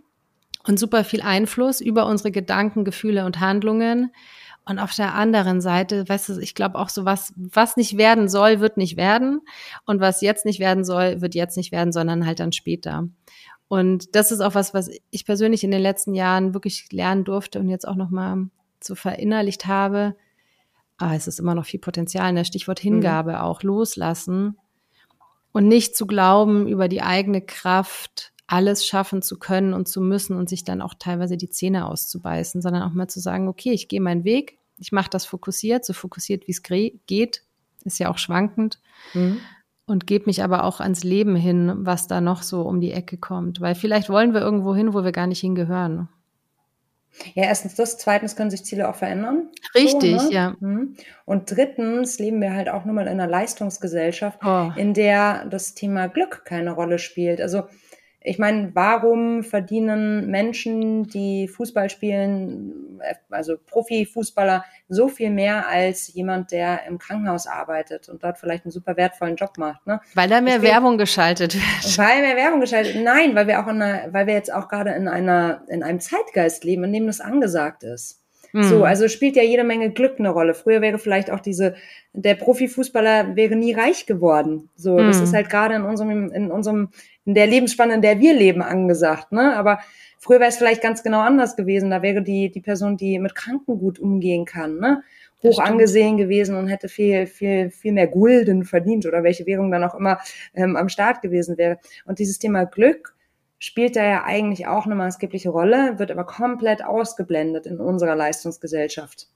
und 0.66 0.78
super 0.78 1.04
viel 1.04 1.22
Einfluss 1.22 1.80
über 1.80 2.06
unsere 2.06 2.30
Gedanken, 2.30 2.84
Gefühle 2.84 3.24
und 3.24 3.40
Handlungen. 3.40 4.12
Und 4.64 4.78
auf 4.78 4.94
der 4.94 5.14
anderen 5.14 5.60
Seite, 5.60 6.08
weißt 6.08 6.28
du, 6.28 6.38
ich 6.38 6.54
glaube 6.54 6.78
auch 6.78 6.88
so 6.88 7.04
was, 7.04 7.32
was 7.36 7.76
nicht 7.76 7.96
werden 7.96 8.28
soll, 8.28 8.60
wird 8.60 8.76
nicht 8.76 8.96
werden. 8.96 9.40
Und 9.86 10.00
was 10.00 10.20
jetzt 10.20 10.44
nicht 10.44 10.60
werden 10.60 10.84
soll, 10.84 11.20
wird 11.20 11.34
jetzt 11.34 11.56
nicht 11.56 11.72
werden, 11.72 11.92
sondern 11.92 12.26
halt 12.26 12.40
dann 12.40 12.52
später. 12.52 13.08
Und 13.68 14.14
das 14.14 14.30
ist 14.30 14.40
auch 14.40 14.54
was, 14.54 14.74
was 14.74 14.90
ich 15.10 15.24
persönlich 15.24 15.64
in 15.64 15.70
den 15.70 15.80
letzten 15.80 16.14
Jahren 16.14 16.52
wirklich 16.52 16.92
lernen 16.92 17.24
durfte 17.24 17.58
und 17.58 17.70
jetzt 17.70 17.88
auch 17.88 17.96
nochmal 17.96 18.48
so 18.84 18.94
verinnerlicht 18.94 19.66
habe. 19.66 20.16
Ah, 20.98 21.14
es 21.14 21.26
ist 21.26 21.40
immer 21.40 21.54
noch 21.54 21.66
viel 21.66 21.80
Potenzial, 21.80 22.32
ne? 22.32 22.44
Stichwort 22.44 22.80
Hingabe 22.80 23.32
mhm. 23.32 23.38
auch, 23.38 23.62
loslassen 23.62 24.56
und 25.52 25.68
nicht 25.68 25.96
zu 25.96 26.06
glauben, 26.06 26.66
über 26.66 26.88
die 26.88 27.02
eigene 27.02 27.40
Kraft 27.42 28.32
alles 28.46 28.86
schaffen 28.86 29.22
zu 29.22 29.38
können 29.38 29.72
und 29.72 29.88
zu 29.88 30.00
müssen 30.00 30.36
und 30.36 30.48
sich 30.48 30.64
dann 30.64 30.82
auch 30.82 30.94
teilweise 30.98 31.36
die 31.36 31.48
Zähne 31.48 31.86
auszubeißen, 31.86 32.60
sondern 32.60 32.82
auch 32.82 32.92
mal 32.92 33.08
zu 33.08 33.20
sagen, 33.20 33.48
okay, 33.48 33.72
ich 33.72 33.88
gehe 33.88 34.00
meinen 34.00 34.24
Weg, 34.24 34.58
ich 34.78 34.92
mache 34.92 35.10
das 35.10 35.24
fokussiert, 35.24 35.84
so 35.84 35.92
fokussiert, 35.92 36.46
wie 36.48 36.52
es 36.52 36.62
geht, 36.62 37.42
ist 37.84 37.98
ja 37.98 38.10
auch 38.10 38.18
schwankend. 38.18 38.78
Mhm. 39.14 39.40
Und 39.84 40.06
gebe 40.06 40.26
mich 40.26 40.44
aber 40.44 40.64
auch 40.64 40.80
ans 40.80 41.02
Leben 41.02 41.34
hin, 41.34 41.72
was 41.78 42.06
da 42.06 42.20
noch 42.20 42.42
so 42.42 42.62
um 42.62 42.80
die 42.80 42.92
Ecke 42.92 43.16
kommt. 43.16 43.60
Weil 43.60 43.74
vielleicht 43.74 44.08
wollen 44.08 44.32
wir 44.32 44.40
irgendwo 44.40 44.74
hin, 44.74 44.94
wo 44.94 45.02
wir 45.02 45.12
gar 45.12 45.26
nicht 45.26 45.40
hingehören. 45.40 46.08
Ja, 47.34 47.44
erstens 47.44 47.74
das, 47.74 47.98
zweitens 47.98 48.36
können 48.36 48.50
sich 48.50 48.64
Ziele 48.64 48.88
auch 48.88 48.94
verändern. 48.94 49.48
Richtig, 49.74 50.20
so, 50.20 50.28
ne? 50.28 50.34
ja. 50.34 50.56
Mhm. 50.60 50.96
Und 51.24 51.50
drittens 51.50 52.18
leben 52.18 52.40
wir 52.40 52.54
halt 52.54 52.68
auch 52.68 52.84
nur 52.84 52.94
mal 52.94 53.02
in 53.02 53.20
einer 53.20 53.26
Leistungsgesellschaft, 53.26 54.40
oh. 54.44 54.70
in 54.76 54.94
der 54.94 55.46
das 55.46 55.74
Thema 55.74 56.08
Glück 56.08 56.44
keine 56.44 56.72
Rolle 56.72 56.98
spielt. 56.98 57.40
Also 57.40 57.64
ich 58.24 58.38
meine, 58.38 58.70
warum 58.74 59.42
verdienen 59.42 60.30
Menschen, 60.30 61.04
die 61.08 61.48
Fußball 61.48 61.90
spielen, 61.90 63.00
also 63.30 63.56
Profifußballer, 63.66 64.64
so 64.88 65.08
viel 65.08 65.30
mehr 65.30 65.68
als 65.68 66.12
jemand, 66.14 66.52
der 66.52 66.86
im 66.86 66.98
Krankenhaus 66.98 67.46
arbeitet 67.46 68.08
und 68.08 68.22
dort 68.22 68.38
vielleicht 68.38 68.64
einen 68.64 68.72
super 68.72 68.96
wertvollen 68.96 69.36
Job 69.36 69.58
macht? 69.58 69.86
Ne? 69.86 70.00
Weil 70.14 70.28
da 70.28 70.40
mehr 70.40 70.54
Deswegen, 70.54 70.72
Werbung 70.72 70.98
geschaltet 70.98 71.54
wird. 71.54 71.98
Weil 71.98 72.22
mehr 72.22 72.36
Werbung 72.36 72.60
geschaltet 72.60 72.94
wird. 72.94 73.04
Nein, 73.04 73.34
weil 73.34 73.46
wir 73.46 73.60
auch 73.60 73.68
in 73.68 73.82
einer, 73.82 74.12
weil 74.12 74.26
wir 74.26 74.34
jetzt 74.34 74.52
auch 74.52 74.68
gerade 74.68 74.90
in 74.90 75.08
einer, 75.08 75.62
in 75.68 75.82
einem 75.82 76.00
Zeitgeist 76.00 76.64
leben, 76.64 76.84
in 76.84 76.92
dem 76.92 77.06
das 77.06 77.20
angesagt 77.20 77.82
ist. 77.82 78.21
Mhm. 78.52 78.62
So, 78.64 78.84
also 78.84 79.08
spielt 79.08 79.36
ja 79.36 79.42
jede 79.42 79.64
Menge 79.64 79.90
Glück 79.90 80.18
eine 80.18 80.30
Rolle. 80.30 80.54
Früher 80.54 80.80
wäre 80.80 80.98
vielleicht 80.98 81.30
auch 81.30 81.40
diese, 81.40 81.74
der 82.12 82.34
Profifußballer 82.34 83.34
wäre 83.36 83.56
nie 83.56 83.72
reich 83.72 84.06
geworden. 84.06 84.68
So, 84.76 84.98
mhm. 84.98 85.06
das 85.06 85.20
ist 85.20 85.34
halt 85.34 85.48
gerade 85.50 85.74
in 85.74 85.82
unserem, 85.82 86.30
in 86.32 86.50
unserem, 86.50 86.90
in 87.24 87.34
der 87.34 87.46
Lebensspanne, 87.46 87.94
in 87.94 88.02
der 88.02 88.20
wir 88.20 88.34
leben, 88.34 88.62
angesagt, 88.62 89.32
ne? 89.32 89.56
Aber 89.56 89.78
früher 90.18 90.40
wäre 90.40 90.50
es 90.50 90.56
vielleicht 90.56 90.82
ganz 90.82 91.02
genau 91.02 91.20
anders 91.20 91.56
gewesen. 91.56 91.90
Da 91.90 92.02
wäre 92.02 92.22
die, 92.22 92.50
die 92.50 92.60
Person, 92.60 92.96
die 92.96 93.18
mit 93.18 93.34
Kranken 93.34 93.78
gut 93.78 93.98
umgehen 93.98 94.44
kann, 94.44 94.78
ne? 94.78 95.02
hoch 95.42 95.58
angesehen 95.58 96.16
gewesen 96.16 96.56
und 96.56 96.68
hätte 96.68 96.88
viel, 96.88 97.26
viel, 97.26 97.70
viel 97.70 97.92
mehr 97.92 98.06
Gulden 98.06 98.64
verdient 98.64 99.06
oder 99.06 99.22
welche 99.22 99.46
Währung 99.46 99.70
dann 99.70 99.84
auch 99.84 99.94
immer 99.94 100.18
ähm, 100.54 100.76
am 100.76 100.88
Start 100.88 101.22
gewesen 101.22 101.58
wäre. 101.58 101.78
Und 102.04 102.18
dieses 102.18 102.38
Thema 102.38 102.64
Glück 102.64 103.11
spielt 103.62 103.94
da 103.94 104.02
ja 104.02 104.24
eigentlich 104.24 104.66
auch 104.66 104.86
eine 104.86 104.96
maßgebliche 104.96 105.48
Rolle, 105.48 106.00
wird 106.00 106.10
aber 106.10 106.24
komplett 106.24 106.84
ausgeblendet 106.84 107.64
in 107.64 107.78
unserer 107.78 108.16
Leistungsgesellschaft. 108.16 109.28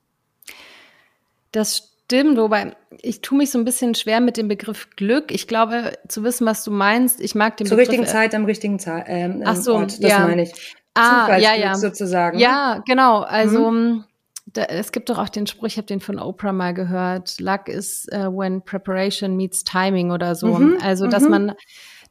Das 1.53 1.93
stimmt, 2.07 2.37
wobei 2.37 2.75
ich 3.03 3.21
tue 3.21 3.39
mich 3.39 3.53
so 3.53 3.59
ein 3.61 3.65
bisschen 3.65 3.95
schwer 3.95 4.21
mit 4.21 4.37
dem 4.37 4.49
Begriff 4.49 4.91
Glück. 4.97 5.31
Ich 5.31 5.47
glaube, 5.47 5.93
zu 6.09 6.25
wissen, 6.25 6.45
was 6.45 6.65
du 6.65 6.73
meinst, 6.73 7.21
ich 7.21 7.37
mag 7.37 7.57
den 7.57 7.69
Zur 7.69 7.77
Begriff. 7.77 7.95
Zur 7.95 8.01
richtigen 8.01 8.13
Zeit 8.13 8.35
am 8.35 8.45
richtigen 8.47 8.79
Zeit. 8.81 9.05
Ähm, 9.07 9.43
Ach 9.45 9.55
so, 9.55 9.77
Ort, 9.77 10.03
das 10.03 10.11
ja. 10.11 10.27
meine 10.27 10.43
ich. 10.43 10.75
Ah, 10.95 11.37
ja, 11.37 11.55
ja. 11.55 11.77
sozusagen. 11.77 12.41
Ja, 12.41 12.83
genau. 12.85 13.21
Also 13.21 13.71
mhm. 13.71 14.05
da, 14.47 14.65
es 14.65 14.91
gibt 14.91 15.09
doch 15.09 15.19
auch 15.19 15.29
den 15.29 15.47
Spruch, 15.47 15.69
ich 15.69 15.77
habe 15.77 15.87
den 15.87 16.01
von 16.01 16.19
Oprah 16.19 16.53
mal 16.53 16.75
gehört. 16.75 17.39
Luck 17.39 17.69
is 17.69 18.09
uh, 18.13 18.27
when 18.37 18.61
preparation 18.61 19.37
meets 19.37 19.63
timing 19.63 20.11
oder 20.11 20.35
so. 20.35 20.49
Mhm. 20.49 20.79
Also 20.83 21.07
dass 21.07 21.23
mhm. 21.23 21.31
man 21.31 21.53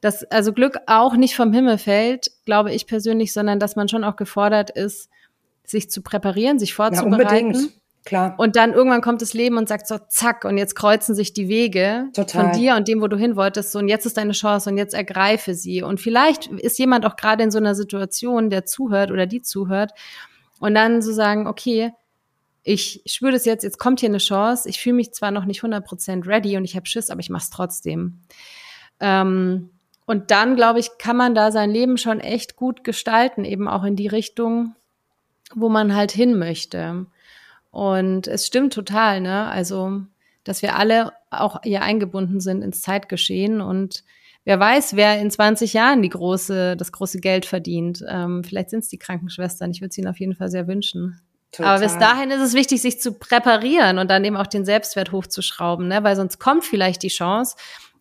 dass 0.05 0.23
also 0.25 0.53
Glück 0.53 0.77
auch 0.85 1.15
nicht 1.15 1.35
vom 1.35 1.51
Himmel 1.51 1.79
fällt, 1.79 2.29
glaube 2.45 2.71
ich 2.71 2.85
persönlich, 2.85 3.33
sondern 3.33 3.59
dass 3.59 3.75
man 3.75 3.87
schon 3.89 4.03
auch 4.03 4.15
gefordert 4.15 4.69
ist, 4.69 5.09
sich 5.63 5.89
zu 5.89 6.03
präparieren, 6.03 6.59
sich 6.59 6.75
vorzubereiten. 6.75 7.21
Ja, 7.21 7.45
unbedingt. 7.47 7.73
Klar. 8.05 8.35
Und 8.37 8.55
dann 8.55 8.73
irgendwann 8.73 9.01
kommt 9.01 9.23
das 9.23 9.33
Leben 9.33 9.57
und 9.57 9.67
sagt 9.67 9.87
so, 9.87 9.97
zack, 10.09 10.45
und 10.45 10.59
jetzt 10.59 10.75
kreuzen 10.75 11.15
sich 11.15 11.33
die 11.33 11.47
Wege 11.47 12.09
Total. 12.13 12.43
von 12.43 12.59
dir 12.59 12.75
und 12.75 12.87
dem, 12.87 13.01
wo 13.01 13.07
du 13.07 13.17
hin 13.17 13.35
wolltest, 13.35 13.71
so, 13.71 13.79
und 13.79 13.87
jetzt 13.87 14.05
ist 14.05 14.17
deine 14.17 14.33
Chance 14.33 14.69
und 14.69 14.77
jetzt 14.77 14.93
ergreife 14.93 15.55
sie. 15.55 15.81
Und 15.81 15.99
vielleicht 15.99 16.45
ist 16.45 16.77
jemand 16.77 17.03
auch 17.07 17.15
gerade 17.15 17.43
in 17.43 17.49
so 17.49 17.57
einer 17.57 17.73
Situation, 17.73 18.51
der 18.51 18.63
zuhört 18.65 19.09
oder 19.09 19.25
die 19.25 19.41
zuhört, 19.41 19.91
und 20.59 20.75
dann 20.75 21.01
so 21.01 21.13
sagen, 21.13 21.47
okay, 21.47 21.93
ich 22.61 23.01
spüre 23.07 23.31
das 23.31 23.45
jetzt, 23.45 23.63
jetzt 23.63 23.79
kommt 23.79 24.01
hier 24.01 24.09
eine 24.09 24.19
Chance, 24.19 24.69
ich 24.69 24.79
fühle 24.79 24.97
mich 24.97 25.11
zwar 25.11 25.31
noch 25.31 25.45
nicht 25.45 25.63
100% 25.63 26.27
ready 26.27 26.57
und 26.57 26.63
ich 26.63 26.75
habe 26.75 26.85
Schiss, 26.85 27.09
aber 27.09 27.21
ich 27.21 27.31
mache 27.31 27.43
es 27.43 27.49
trotzdem. 27.49 28.21
Ähm, 28.99 29.71
und 30.05 30.31
dann, 30.31 30.55
glaube 30.55 30.79
ich, 30.79 30.97
kann 30.97 31.17
man 31.17 31.33
da 31.33 31.51
sein 31.51 31.71
Leben 31.71 31.97
schon 31.97 32.19
echt 32.19 32.55
gut 32.55 32.83
gestalten, 32.83 33.43
eben 33.43 33.67
auch 33.67 33.83
in 33.83 33.95
die 33.95 34.07
Richtung, 34.07 34.75
wo 35.53 35.69
man 35.69 35.95
halt 35.95 36.11
hin 36.11 36.37
möchte. 36.37 37.07
Und 37.71 38.27
es 38.27 38.45
stimmt 38.47 38.73
total, 38.73 39.19
ne? 39.19 39.47
Also, 39.47 40.01
dass 40.43 40.61
wir 40.61 40.75
alle 40.75 41.11
auch 41.31 41.61
hier 41.63 41.81
eingebunden 41.81 42.39
sind 42.39 42.61
ins 42.61 42.81
Zeitgeschehen 42.81 43.61
und 43.61 44.03
wer 44.45 44.59
weiß, 44.59 44.95
wer 44.95 45.19
in 45.19 45.31
20 45.31 45.73
Jahren 45.73 46.01
die 46.01 46.09
große, 46.09 46.77
das 46.77 46.91
große 46.91 47.19
Geld 47.19 47.45
verdient. 47.45 48.05
Ähm, 48.07 48.43
vielleicht 48.43 48.69
sind 48.69 48.79
es 48.79 48.89
die 48.89 48.99
Krankenschwestern. 48.99 49.71
Ich 49.71 49.81
würde 49.81 49.89
es 49.89 49.97
ihnen 49.97 50.07
auf 50.07 50.19
jeden 50.19 50.35
Fall 50.35 50.49
sehr 50.49 50.67
wünschen. 50.67 51.19
Total. 51.51 51.75
Aber 51.75 51.83
bis 51.83 51.97
dahin 51.97 52.31
ist 52.31 52.41
es 52.41 52.53
wichtig, 52.53 52.81
sich 52.81 53.01
zu 53.01 53.13
präparieren 53.13 53.97
und 53.97 54.09
dann 54.09 54.23
eben 54.23 54.37
auch 54.37 54.47
den 54.47 54.65
Selbstwert 54.65 55.11
hochzuschrauben, 55.11 55.87
ne? 55.87 56.03
weil 56.03 56.15
sonst 56.15 56.37
kommt 56.37 56.63
vielleicht 56.63 57.01
die 57.01 57.09
Chance 57.09 57.55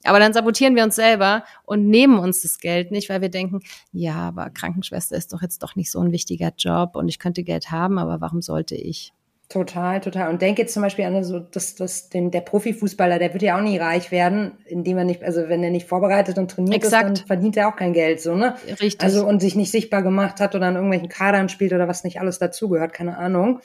aber 0.04 0.18
dann 0.18 0.32
sabotieren 0.32 0.76
wir 0.76 0.84
uns 0.84 0.96
selber 0.96 1.44
und 1.64 1.88
nehmen 1.88 2.18
uns 2.18 2.42
das 2.42 2.58
Geld 2.58 2.90
nicht, 2.90 3.08
weil 3.08 3.20
wir 3.20 3.30
denken, 3.30 3.60
ja, 3.92 4.14
aber 4.14 4.50
Krankenschwester 4.50 5.16
ist 5.16 5.32
doch 5.32 5.42
jetzt 5.42 5.62
doch 5.62 5.76
nicht 5.76 5.90
so 5.90 6.00
ein 6.00 6.12
wichtiger 6.12 6.52
Job 6.56 6.96
und 6.96 7.08
ich 7.08 7.18
könnte 7.18 7.42
Geld 7.42 7.70
haben, 7.70 7.98
aber 7.98 8.20
warum 8.20 8.42
sollte 8.42 8.74
ich? 8.74 9.12
Total, 9.50 10.00
total. 10.00 10.30
Und 10.30 10.40
denke 10.40 10.62
jetzt 10.62 10.72
zum 10.72 10.82
Beispiel 10.82 11.04
an 11.04 11.22
so, 11.22 11.38
dass, 11.38 11.74
dass 11.74 12.08
den, 12.08 12.30
der 12.30 12.40
Profifußballer, 12.40 13.18
der 13.18 13.34
wird 13.34 13.42
ja 13.42 13.56
auch 13.56 13.62
nie 13.62 13.76
reich 13.76 14.10
werden, 14.10 14.52
indem 14.64 14.96
er 14.98 15.04
nicht, 15.04 15.22
also 15.22 15.48
wenn 15.48 15.62
er 15.62 15.70
nicht 15.70 15.86
vorbereitet 15.86 16.38
und 16.38 16.50
trainiert 16.50 16.76
Exakt. 16.76 17.10
ist, 17.10 17.20
dann 17.20 17.26
verdient 17.26 17.56
er 17.56 17.68
auch 17.68 17.76
kein 17.76 17.92
Geld, 17.92 18.22
so, 18.22 18.34
ne? 18.34 18.56
Richtig. 18.66 19.02
Also 19.02 19.26
und 19.26 19.40
sich 19.40 19.54
nicht 19.54 19.70
sichtbar 19.70 20.02
gemacht 20.02 20.40
hat 20.40 20.54
oder 20.54 20.66
an 20.66 20.76
irgendwelchen 20.76 21.10
Kadern 21.10 21.50
spielt 21.50 21.74
oder 21.74 21.86
was 21.88 22.04
nicht 22.04 22.20
alles 22.20 22.38
dazugehört, 22.38 22.94
keine 22.94 23.18
Ahnung. 23.18 23.60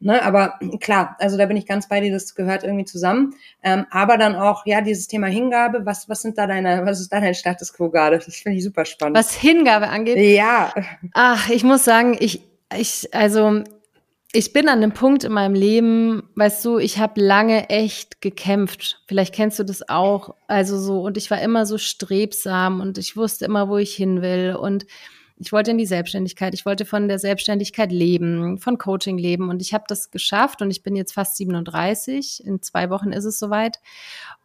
Ne, 0.00 0.22
aber 0.22 0.60
klar, 0.80 1.16
also 1.18 1.36
da 1.36 1.46
bin 1.46 1.56
ich 1.56 1.66
ganz 1.66 1.88
bei 1.88 2.00
dir, 2.00 2.12
das 2.12 2.36
gehört 2.36 2.62
irgendwie 2.62 2.84
zusammen. 2.84 3.34
Ähm, 3.64 3.84
aber 3.90 4.16
dann 4.16 4.36
auch, 4.36 4.64
ja, 4.64 4.80
dieses 4.80 5.08
Thema 5.08 5.26
Hingabe, 5.26 5.84
was, 5.86 6.08
was 6.08 6.22
sind 6.22 6.38
da 6.38 6.46
deine, 6.46 6.86
was 6.86 7.00
ist 7.00 7.12
da 7.12 7.20
dein 7.20 7.34
Status 7.34 7.72
quo 7.72 7.90
gerade? 7.90 8.18
Das 8.18 8.36
finde 8.36 8.58
ich 8.58 8.64
super 8.64 8.84
spannend. 8.84 9.16
Was 9.16 9.34
Hingabe 9.34 9.88
angeht? 9.88 10.16
Ja. 10.16 10.72
Ach, 11.14 11.50
ich 11.50 11.64
muss 11.64 11.84
sagen, 11.84 12.16
ich, 12.20 12.42
ich, 12.76 13.12
also 13.12 13.64
ich 14.32 14.52
bin 14.52 14.68
an 14.68 14.78
einem 14.78 14.92
Punkt 14.92 15.24
in 15.24 15.32
meinem 15.32 15.54
Leben, 15.54 16.28
weißt 16.36 16.64
du, 16.64 16.78
ich 16.78 16.98
habe 16.98 17.20
lange 17.20 17.70
echt 17.70 18.20
gekämpft. 18.20 19.02
Vielleicht 19.08 19.34
kennst 19.34 19.58
du 19.58 19.64
das 19.64 19.88
auch. 19.88 20.34
Also 20.46 20.78
so, 20.78 21.00
und 21.00 21.16
ich 21.16 21.30
war 21.30 21.40
immer 21.40 21.66
so 21.66 21.78
strebsam 21.78 22.80
und 22.80 22.98
ich 22.98 23.16
wusste 23.16 23.46
immer, 23.46 23.68
wo 23.68 23.78
ich 23.78 23.96
hin 23.96 24.22
will. 24.22 24.54
Und 24.54 24.86
ich 25.38 25.52
wollte 25.52 25.70
in 25.70 25.78
die 25.78 25.86
Selbstständigkeit, 25.86 26.54
ich 26.54 26.66
wollte 26.66 26.84
von 26.84 27.08
der 27.08 27.18
Selbstständigkeit 27.18 27.92
leben, 27.92 28.58
von 28.58 28.78
Coaching 28.78 29.18
leben 29.18 29.50
und 29.50 29.62
ich 29.62 29.74
habe 29.74 29.84
das 29.88 30.10
geschafft 30.10 30.62
und 30.62 30.70
ich 30.70 30.82
bin 30.82 30.96
jetzt 30.96 31.12
fast 31.12 31.36
37, 31.36 32.44
in 32.44 32.62
zwei 32.62 32.90
Wochen 32.90 33.12
ist 33.12 33.24
es 33.24 33.38
soweit 33.38 33.80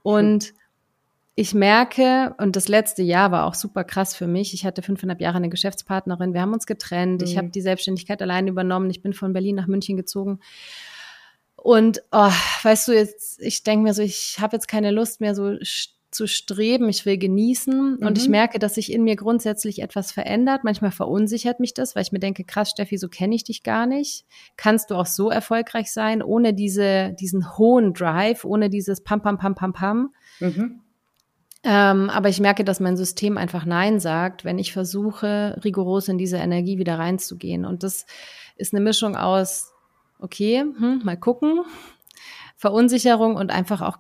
und 0.03 0.53
ich 1.35 1.55
merke, 1.55 2.35
und 2.37 2.55
das 2.55 2.67
letzte 2.67 3.01
Jahr 3.01 3.31
war 3.31 3.47
auch 3.47 3.55
super 3.55 3.83
krass 3.83 4.15
für 4.15 4.27
mich. 4.27 4.53
Ich 4.53 4.65
hatte 4.65 4.83
fünfeinhalb 4.83 5.19
Jahre 5.19 5.37
eine 5.37 5.49
Geschäftspartnerin. 5.49 6.33
Wir 6.35 6.41
haben 6.41 6.53
uns 6.53 6.67
getrennt. 6.67 7.21
Mhm. 7.21 7.27
Ich 7.27 7.37
habe 7.39 7.49
die 7.49 7.61
Selbstständigkeit 7.61 8.21
allein 8.21 8.47
übernommen. 8.47 8.91
Ich 8.91 9.01
bin 9.01 9.13
von 9.13 9.33
Berlin 9.33 9.55
nach 9.55 9.65
München 9.65 9.97
gezogen. 9.97 10.41
Und 11.55 12.03
oh, 12.11 12.31
weißt 12.61 12.87
du, 12.87 12.91
jetzt, 12.91 13.41
ich 13.41 13.63
denke 13.63 13.83
mir 13.83 13.93
so, 13.95 14.03
ich 14.03 14.37
habe 14.39 14.55
jetzt 14.55 14.67
keine 14.67 14.91
Lust 14.91 15.21
mehr, 15.21 15.33
so 15.33 15.57
zu 16.13 16.27
streben, 16.27 16.89
ich 16.89 17.05
will 17.05 17.17
genießen 17.17 17.97
mhm. 17.99 18.07
und 18.07 18.17
ich 18.17 18.25
mhm. 18.25 18.31
merke, 18.31 18.59
dass 18.59 18.75
sich 18.75 18.91
in 18.91 19.03
mir 19.03 19.15
grundsätzlich 19.15 19.81
etwas 19.81 20.11
verändert. 20.11 20.63
Manchmal 20.63 20.91
verunsichert 20.91 21.59
mich 21.59 21.73
das, 21.73 21.95
weil 21.95 22.03
ich 22.03 22.11
mir 22.11 22.19
denke, 22.19 22.43
krass, 22.43 22.69
Steffi, 22.69 22.97
so 22.97 23.09
kenne 23.09 23.35
ich 23.35 23.43
dich 23.43 23.63
gar 23.63 23.85
nicht. 23.85 24.25
Kannst 24.57 24.91
du 24.91 24.95
auch 24.95 25.05
so 25.05 25.29
erfolgreich 25.29 25.91
sein, 25.91 26.21
ohne 26.21 26.53
diese, 26.53 27.13
diesen 27.19 27.57
hohen 27.57 27.93
Drive, 27.93 28.45
ohne 28.45 28.69
dieses 28.69 29.01
Pam, 29.01 29.21
Pam, 29.21 29.37
Pam, 29.37 29.55
Pam, 29.55 29.73
Pam? 29.73 30.13
Mhm. 30.39 30.81
Ähm, 31.65 32.09
aber 32.09 32.27
ich 32.27 32.41
merke, 32.41 32.65
dass 32.65 32.81
mein 32.81 32.97
System 32.97 33.37
einfach 33.37 33.65
Nein 33.65 33.99
sagt, 33.99 34.43
wenn 34.43 34.59
ich 34.59 34.73
versuche, 34.73 35.59
rigoros 35.63 36.09
in 36.09 36.17
diese 36.17 36.37
Energie 36.37 36.77
wieder 36.77 36.99
reinzugehen. 36.99 37.65
Und 37.65 37.83
das 37.83 38.05
ist 38.57 38.73
eine 38.73 38.83
Mischung 38.83 39.15
aus, 39.15 39.71
okay, 40.19 40.59
hm, 40.59 41.01
mal 41.03 41.17
gucken, 41.17 41.61
Verunsicherung 42.57 43.35
und 43.35 43.51
einfach 43.51 43.81
auch 43.81 43.97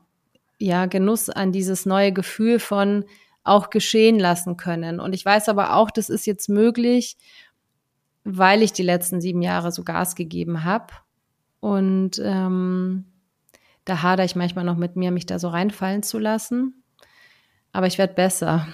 ja 0.63 0.85
Genuss 0.85 1.29
an 1.29 1.51
dieses 1.51 1.85
neue 1.85 2.13
Gefühl 2.13 2.59
von 2.59 3.05
auch 3.43 3.69
geschehen 3.69 4.19
lassen 4.19 4.55
können. 4.57 4.99
Und 4.99 5.13
ich 5.13 5.25
weiß 5.25 5.49
aber 5.49 5.75
auch, 5.75 5.91
das 5.91 6.09
ist 6.09 6.25
jetzt 6.25 6.47
möglich, 6.47 7.17
weil 8.23 8.61
ich 8.61 8.71
die 8.71 8.83
letzten 8.83 9.19
sieben 9.19 9.41
Jahre 9.41 9.71
so 9.71 9.83
Gas 9.83 10.15
gegeben 10.15 10.63
habe. 10.63 10.93
Und 11.59 12.21
ähm, 12.23 13.05
da 13.83 14.01
hadere 14.01 14.25
ich 14.25 14.35
manchmal 14.35 14.63
noch 14.63 14.77
mit 14.77 14.95
mir, 14.95 15.11
mich 15.11 15.25
da 15.25 15.39
so 15.39 15.49
reinfallen 15.49 16.03
zu 16.03 16.19
lassen. 16.19 16.83
Aber 17.73 17.87
ich 17.87 17.97
werde 17.97 18.13
besser. 18.13 18.67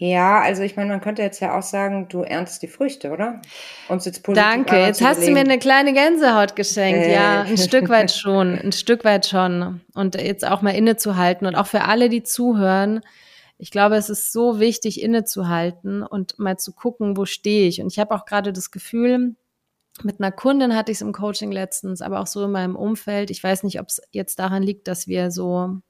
Ja, 0.00 0.40
also 0.40 0.62
ich 0.62 0.76
meine, 0.76 0.90
man 0.90 1.00
könnte 1.00 1.22
jetzt 1.22 1.40
ja 1.40 1.58
auch 1.58 1.62
sagen, 1.62 2.06
du 2.08 2.22
erntest 2.22 2.62
die 2.62 2.68
Früchte, 2.68 3.10
oder? 3.10 3.42
Uns 3.88 4.04
jetzt 4.04 4.22
positiv 4.22 4.48
Danke, 4.48 4.76
jetzt 4.76 5.02
hast 5.04 5.26
du 5.26 5.32
mir 5.32 5.40
eine 5.40 5.58
kleine 5.58 5.92
Gänsehaut 5.92 6.54
geschenkt. 6.54 7.04
Äh. 7.04 7.14
Ja, 7.14 7.42
ein 7.42 7.58
Stück 7.58 7.88
weit 7.88 8.12
schon, 8.12 8.56
ein 8.56 8.70
Stück 8.70 9.04
weit 9.04 9.26
schon. 9.26 9.80
Und 9.94 10.14
jetzt 10.14 10.46
auch 10.46 10.62
mal 10.62 10.70
innezuhalten 10.70 11.48
und 11.48 11.56
auch 11.56 11.66
für 11.66 11.82
alle, 11.82 12.08
die 12.08 12.22
zuhören. 12.22 13.00
Ich 13.58 13.72
glaube, 13.72 13.96
es 13.96 14.08
ist 14.08 14.32
so 14.32 14.60
wichtig, 14.60 15.02
innezuhalten 15.02 16.04
und 16.04 16.38
mal 16.38 16.56
zu 16.58 16.72
gucken, 16.74 17.16
wo 17.16 17.24
stehe 17.24 17.66
ich. 17.66 17.80
Und 17.80 17.92
ich 17.92 17.98
habe 17.98 18.14
auch 18.14 18.24
gerade 18.24 18.52
das 18.52 18.70
Gefühl, 18.70 19.34
mit 20.04 20.20
einer 20.20 20.30
Kundin 20.30 20.76
hatte 20.76 20.92
ich 20.92 20.98
es 20.98 21.02
im 21.02 21.12
Coaching 21.12 21.50
letztens, 21.50 22.02
aber 22.02 22.20
auch 22.20 22.28
so 22.28 22.44
in 22.44 22.52
meinem 22.52 22.76
Umfeld. 22.76 23.30
Ich 23.30 23.42
weiß 23.42 23.64
nicht, 23.64 23.80
ob 23.80 23.88
es 23.88 24.00
jetzt 24.12 24.38
daran 24.38 24.62
liegt, 24.62 24.86
dass 24.86 25.08
wir 25.08 25.32
so 25.32 25.80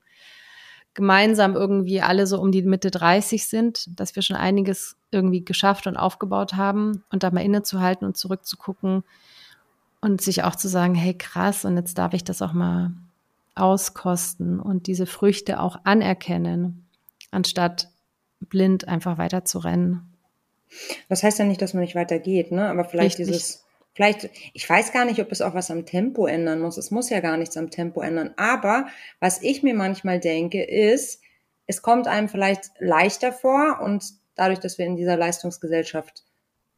gemeinsam 0.99 1.55
irgendwie 1.55 2.01
alle 2.01 2.27
so 2.27 2.41
um 2.41 2.51
die 2.51 2.63
Mitte 2.63 2.91
30 2.91 3.47
sind, 3.47 4.01
dass 4.01 4.17
wir 4.17 4.23
schon 4.23 4.35
einiges 4.35 4.97
irgendwie 5.13 5.45
geschafft 5.45 5.87
und 5.87 5.97
aufgebaut 5.97 6.55
haben 6.55 7.05
und 7.13 7.23
da 7.23 7.31
mal 7.31 7.45
innezuhalten 7.45 8.05
und 8.05 8.17
zurückzugucken 8.17 9.05
und 10.01 10.21
sich 10.21 10.43
auch 10.43 10.57
zu 10.57 10.67
sagen, 10.67 10.97
hey 10.97 11.15
krass, 11.15 11.65
und 11.65 11.77
jetzt 11.77 11.99
darf 11.99 12.15
ich 12.15 12.25
das 12.25 12.43
auch 12.43 12.53
mal 12.53 12.91
auskosten 13.55 14.59
und 14.59 14.89
diese 14.89 15.07
Früchte 15.07 15.61
auch 15.61 15.79
anerkennen, 15.85 16.85
anstatt 17.31 17.91
blind 18.41 18.89
einfach 18.89 19.19
weiter 19.19 19.45
zu 19.45 19.61
rennen. 19.61 20.03
Das 21.09 21.23
heißt 21.23 21.39
ja 21.39 21.45
nicht, 21.45 21.63
dass 21.63 21.75
man 21.75 21.83
nicht 21.83 21.95
weitergeht, 21.95 22.51
ne? 22.51 22.69
Aber 22.69 22.85
vielleicht 22.85 23.21
Richtig. 23.21 23.37
dieses 23.37 23.68
Vielleicht, 23.95 24.31
ich 24.53 24.69
weiß 24.69 24.93
gar 24.93 25.05
nicht, 25.05 25.21
ob 25.21 25.33
es 25.33 25.43
auch 25.43 25.55
was 25.55 25.71
am 25.71 25.85
Tempo 25.85 26.27
ändern 26.27 26.61
muss. 26.61 26.77
Es 26.77 26.91
muss 26.91 27.11
ja 27.11 27.21
gar 27.21 27.37
nichts 27.37 27.57
am 27.57 27.71
Tempo 27.71 28.01
ändern. 28.01 28.33
Aber 28.37 28.87
was 29.21 29.43
ich 29.43 29.63
mir 29.63 29.75
manchmal 29.75 30.21
denke, 30.21 30.63
ist, 30.63 31.21
es 31.67 31.83
kommt 31.83 32.07
einem 32.07 32.29
vielleicht 32.29 32.71
leichter 32.79 33.33
vor 33.33 33.81
und 33.83 34.05
dadurch, 34.35 34.61
dass 34.61 34.79
wir 34.79 34.87
in 34.87 34.97
dieser 34.97 35.17
Leistungsgesellschaft 35.17 36.25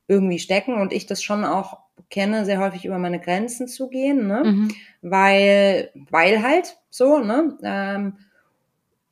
irgendwie 0.09 0.39
stecken 0.41 0.75
und 0.75 0.93
ich 0.93 1.07
das 1.07 1.23
schon 1.23 1.45
auch 1.45 1.79
kenne, 2.09 2.45
sehr 2.45 2.59
häufig 2.59 2.85
über 2.85 2.99
meine 2.99 3.21
Grenzen 3.21 3.69
zu 3.69 3.89
gehen, 3.89 4.27
ne? 4.27 4.43
Mhm. 4.45 4.69
Weil, 5.03 5.91
weil 6.11 6.43
halt 6.43 6.79
so, 6.91 7.19
ne? 7.19 7.57
Ähm, 7.63 8.19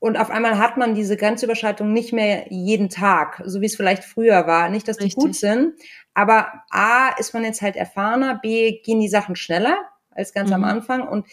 und 0.01 0.17
auf 0.17 0.31
einmal 0.31 0.59
hat 0.59 0.77
man 0.77 0.95
diese 0.95 1.17
Grenzüberschreitung 1.17 1.93
nicht 1.93 2.13
mehr 2.13 2.47
jeden 2.51 2.89
Tag, 2.89 3.43
so 3.45 3.61
wie 3.61 3.67
es 3.67 3.77
vielleicht 3.77 4.05
früher 4.05 4.47
war. 4.47 4.69
Nicht, 4.69 4.87
dass 4.87 4.99
die 4.99 5.05
Richtig. 5.05 5.23
gut 5.23 5.35
sind, 5.35 5.75
aber 6.15 6.63
A, 6.71 7.11
ist 7.19 7.35
man 7.35 7.45
jetzt 7.45 7.63
halt 7.63 7.77
erfahrener, 7.77 8.39
B, 8.41 8.81
gehen 8.81 9.01
die 9.01 9.09
Sachen 9.09 9.37
schneller 9.37 9.77
als 10.11 10.33
ganz 10.33 10.49
mhm. 10.51 10.57
am 10.57 10.65
Anfang 10.65 11.07
und 11.07 11.27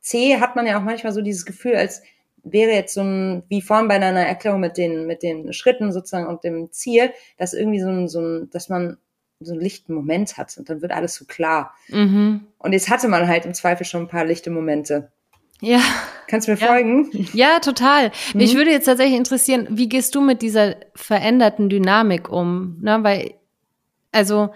C, 0.00 0.38
hat 0.38 0.56
man 0.56 0.66
ja 0.66 0.78
auch 0.78 0.82
manchmal 0.82 1.12
so 1.12 1.22
dieses 1.22 1.46
Gefühl, 1.46 1.76
als 1.76 2.02
wäre 2.42 2.72
jetzt 2.72 2.94
so 2.94 3.00
ein, 3.00 3.42
wie 3.48 3.62
vorhin 3.62 3.88
bei 3.88 3.94
einer 3.94 4.20
Erklärung 4.20 4.60
mit 4.60 4.76
den, 4.76 5.06
mit 5.06 5.22
den 5.22 5.52
Schritten 5.52 5.92
sozusagen 5.92 6.26
und 6.26 6.44
dem 6.44 6.70
Ziel, 6.70 7.10
dass 7.38 7.54
irgendwie 7.54 7.80
so 7.80 7.88
ein, 7.88 8.08
so 8.08 8.20
ein, 8.20 8.50
dass 8.50 8.68
man 8.68 8.98
so 9.40 9.52
einen 9.52 9.62
lichten 9.62 9.94
Moment 9.94 10.36
hat 10.36 10.56
und 10.58 10.68
dann 10.68 10.82
wird 10.82 10.92
alles 10.92 11.14
so 11.14 11.24
klar. 11.24 11.74
Mhm. 11.88 12.46
Und 12.58 12.72
jetzt 12.72 12.90
hatte 12.90 13.08
man 13.08 13.26
halt 13.26 13.46
im 13.46 13.54
Zweifel 13.54 13.84
schon 13.84 14.02
ein 14.02 14.08
paar 14.08 14.24
lichte 14.24 14.50
Momente. 14.50 15.10
Ja. 15.60 15.80
Kannst 16.26 16.48
du 16.48 16.52
mir 16.52 16.58
ja. 16.58 16.66
folgen? 16.66 17.10
Ja, 17.32 17.58
total. 17.60 18.10
Mhm. 18.32 18.40
Mich 18.40 18.56
würde 18.56 18.70
jetzt 18.70 18.86
tatsächlich 18.86 19.16
interessieren, 19.16 19.66
wie 19.70 19.88
gehst 19.88 20.14
du 20.14 20.20
mit 20.20 20.42
dieser 20.42 20.76
veränderten 20.94 21.68
Dynamik 21.68 22.28
um? 22.28 22.78
Ne, 22.80 22.98
weil 23.02 23.34
also 24.12 24.50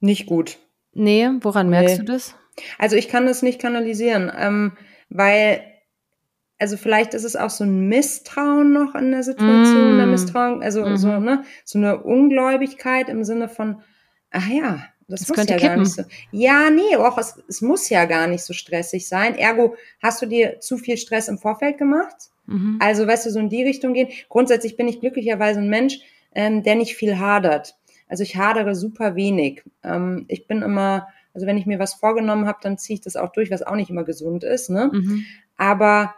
nicht 0.00 0.26
gut. 0.26 0.58
Nee, 0.92 1.28
woran 1.40 1.70
merkst 1.70 1.98
nee. 1.98 2.04
du 2.04 2.12
das? 2.12 2.34
Also 2.78 2.96
ich 2.96 3.08
kann 3.08 3.26
das 3.26 3.42
nicht 3.42 3.60
kanalisieren, 3.60 4.32
ähm, 4.36 4.72
weil 5.08 5.62
also 6.58 6.76
vielleicht 6.76 7.14
ist 7.14 7.24
es 7.24 7.36
auch 7.36 7.50
so 7.50 7.62
ein 7.62 7.88
Misstrauen 7.88 8.72
noch 8.72 8.96
in 8.96 9.12
der 9.12 9.22
Situation, 9.22 9.94
mm. 9.94 9.98
der 9.98 10.06
Misstrauen, 10.06 10.60
also 10.60 10.84
mm 10.84 10.96
so, 10.96 11.20
ne, 11.20 11.44
so 11.64 11.78
eine 11.78 12.02
Ungläubigkeit 12.02 13.08
im 13.08 13.22
Sinne 13.22 13.48
von, 13.48 13.80
ach 14.32 14.48
ja, 14.48 14.80
das, 15.08 15.20
das 15.20 15.28
muss 15.30 15.38
ja 15.38 15.44
kippen. 15.56 15.60
gar 15.60 15.76
nicht 15.76 15.92
so. 15.92 16.02
Ja, 16.32 16.70
nee, 16.70 16.96
auch 16.96 17.18
es, 17.18 17.42
es 17.48 17.60
muss 17.62 17.88
ja 17.88 18.04
gar 18.04 18.26
nicht 18.26 18.44
so 18.44 18.52
stressig 18.52 19.08
sein. 19.08 19.34
Ergo, 19.34 19.74
hast 20.02 20.22
du 20.22 20.26
dir 20.26 20.60
zu 20.60 20.76
viel 20.76 20.96
Stress 20.96 21.28
im 21.28 21.38
Vorfeld 21.38 21.78
gemacht? 21.78 22.16
Mhm. 22.46 22.78
Also, 22.80 23.06
weißt 23.06 23.26
du, 23.26 23.30
so 23.30 23.40
in 23.40 23.48
die 23.48 23.64
Richtung 23.64 23.94
gehen. 23.94 24.08
Grundsätzlich 24.28 24.76
bin 24.76 24.86
ich 24.86 25.00
glücklicherweise 25.00 25.60
ein 25.60 25.68
Mensch, 25.68 25.98
ähm, 26.34 26.62
der 26.62 26.74
nicht 26.74 26.94
viel 26.94 27.18
hadert. 27.18 27.74
Also 28.08 28.22
ich 28.22 28.36
hadere 28.36 28.74
super 28.74 29.14
wenig. 29.14 29.62
Ähm, 29.84 30.24
ich 30.28 30.46
bin 30.46 30.62
immer, 30.62 31.08
also 31.34 31.46
wenn 31.46 31.58
ich 31.58 31.66
mir 31.66 31.78
was 31.78 31.94
vorgenommen 31.94 32.46
habe, 32.46 32.58
dann 32.62 32.78
ziehe 32.78 32.94
ich 32.94 33.00
das 33.00 33.16
auch 33.16 33.32
durch, 33.32 33.50
was 33.50 33.62
auch 33.62 33.76
nicht 33.76 33.90
immer 33.90 34.04
gesund 34.04 34.44
ist. 34.44 34.70
Ne? 34.70 34.90
Mhm. 34.92 35.24
Aber 35.56 36.14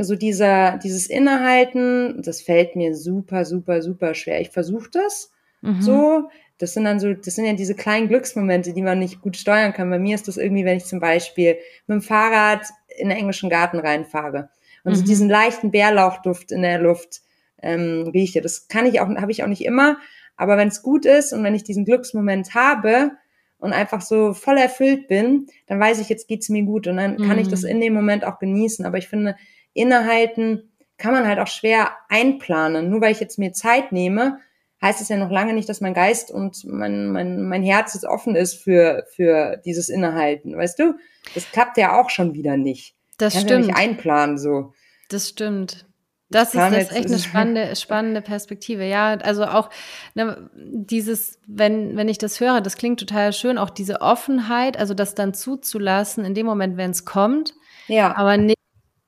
so 0.00 0.14
dieser, 0.14 0.78
dieses 0.78 1.08
Innehalten, 1.08 2.22
das 2.22 2.40
fällt 2.40 2.76
mir 2.76 2.94
super, 2.94 3.44
super, 3.44 3.82
super 3.82 4.14
schwer. 4.14 4.40
Ich 4.40 4.50
versuche 4.50 4.90
das 4.92 5.32
mhm. 5.60 5.82
so. 5.82 6.30
Das 6.58 6.74
sind 6.74 6.84
dann 6.84 7.00
so, 7.00 7.14
das 7.14 7.34
sind 7.34 7.46
ja 7.46 7.52
diese 7.52 7.74
kleinen 7.74 8.08
Glücksmomente, 8.08 8.72
die 8.72 8.82
man 8.82 8.98
nicht 8.98 9.22
gut 9.22 9.36
steuern 9.36 9.72
kann. 9.72 9.90
Bei 9.90 9.98
mir 9.98 10.14
ist 10.14 10.28
das 10.28 10.36
irgendwie, 10.36 10.64
wenn 10.64 10.76
ich 10.76 10.84
zum 10.84 11.00
Beispiel 11.00 11.56
mit 11.86 11.94
dem 11.94 12.02
Fahrrad 12.02 12.62
in 12.96 13.08
den 13.08 13.18
englischen 13.18 13.48
Garten 13.48 13.78
reinfahre 13.78 14.50
und 14.84 14.92
mhm. 14.92 14.96
so 14.96 15.04
diesen 15.04 15.28
leichten 15.28 15.70
Bärlauchduft 15.70 16.50
in 16.52 16.62
der 16.62 16.78
Luft 16.80 17.20
ähm, 17.62 18.10
rieche. 18.12 18.40
Das 18.40 18.68
kann 18.68 18.86
ich 18.86 19.00
auch, 19.00 19.08
habe 19.08 19.30
ich 19.30 19.42
auch 19.42 19.48
nicht 19.48 19.64
immer, 19.64 19.98
aber 20.36 20.56
wenn 20.56 20.68
es 20.68 20.82
gut 20.82 21.06
ist 21.06 21.32
und 21.32 21.44
wenn 21.44 21.54
ich 21.54 21.64
diesen 21.64 21.84
Glücksmoment 21.84 22.54
habe 22.54 23.12
und 23.58 23.72
einfach 23.72 24.00
so 24.00 24.34
voll 24.34 24.56
erfüllt 24.56 25.08
bin, 25.08 25.46
dann 25.66 25.80
weiß 25.80 26.00
ich, 26.00 26.08
jetzt 26.08 26.28
geht's 26.28 26.48
mir 26.48 26.62
gut 26.62 26.86
und 26.86 26.96
dann 26.96 27.16
kann 27.18 27.38
ich 27.38 27.48
das 27.48 27.62
mhm. 27.62 27.68
in 27.68 27.80
dem 27.80 27.94
Moment 27.94 28.24
auch 28.24 28.38
genießen. 28.38 28.86
Aber 28.86 28.98
ich 28.98 29.08
finde, 29.08 29.36
innehalten 29.74 30.70
kann 30.96 31.12
man 31.12 31.26
halt 31.26 31.38
auch 31.38 31.48
schwer 31.48 31.90
einplanen. 32.08 32.90
Nur 32.90 33.00
weil 33.00 33.12
ich 33.12 33.20
jetzt 33.20 33.38
mir 33.38 33.52
Zeit 33.52 33.92
nehme, 33.92 34.38
heißt 34.80 35.00
es 35.00 35.08
ja 35.08 35.16
noch 35.16 35.30
lange 35.30 35.54
nicht, 35.54 35.68
dass 35.68 35.80
mein 35.80 35.94
Geist 35.94 36.30
und 36.30 36.64
mein, 36.64 37.10
mein, 37.10 37.42
mein 37.42 37.62
Herz 37.62 37.94
jetzt 37.94 38.04
offen 38.04 38.36
ist 38.36 38.54
für, 38.54 39.04
für 39.14 39.60
dieses 39.64 39.88
Innehalten. 39.88 40.56
Weißt 40.56 40.78
du? 40.78 40.94
Das 41.34 41.50
klappt 41.50 41.76
ja 41.78 42.00
auch 42.00 42.10
schon 42.10 42.34
wieder 42.34 42.56
nicht. 42.56 42.94
Das 43.18 43.34
kann 43.34 43.42
stimmt. 43.42 43.66
Ja 43.66 43.72
nicht 43.72 43.76
einplanen 43.76 44.38
so. 44.38 44.72
Das 45.08 45.28
stimmt. 45.28 45.86
Das 46.30 46.48
ist, 46.48 46.56
das 46.56 46.72
ist 46.72 46.92
echt 46.92 47.06
eine 47.06 47.18
spannende, 47.18 47.76
spannende 47.76 48.20
Perspektive. 48.20 48.84
Ja, 48.84 49.14
also 49.14 49.44
auch 49.44 49.70
ne, 50.14 50.50
dieses, 50.54 51.40
wenn, 51.46 51.96
wenn 51.96 52.08
ich 52.08 52.18
das 52.18 52.38
höre, 52.38 52.60
das 52.60 52.76
klingt 52.76 53.00
total 53.00 53.32
schön, 53.32 53.58
auch 53.58 53.70
diese 53.70 54.00
Offenheit, 54.02 54.76
also 54.76 54.94
das 54.94 55.14
dann 55.14 55.32
zuzulassen 55.32 56.24
in 56.24 56.34
dem 56.34 56.46
Moment, 56.46 56.76
wenn 56.76 56.90
es 56.90 57.04
kommt. 57.04 57.54
Ja. 57.86 58.14
Aber 58.16 58.36
nicht, 58.36 58.57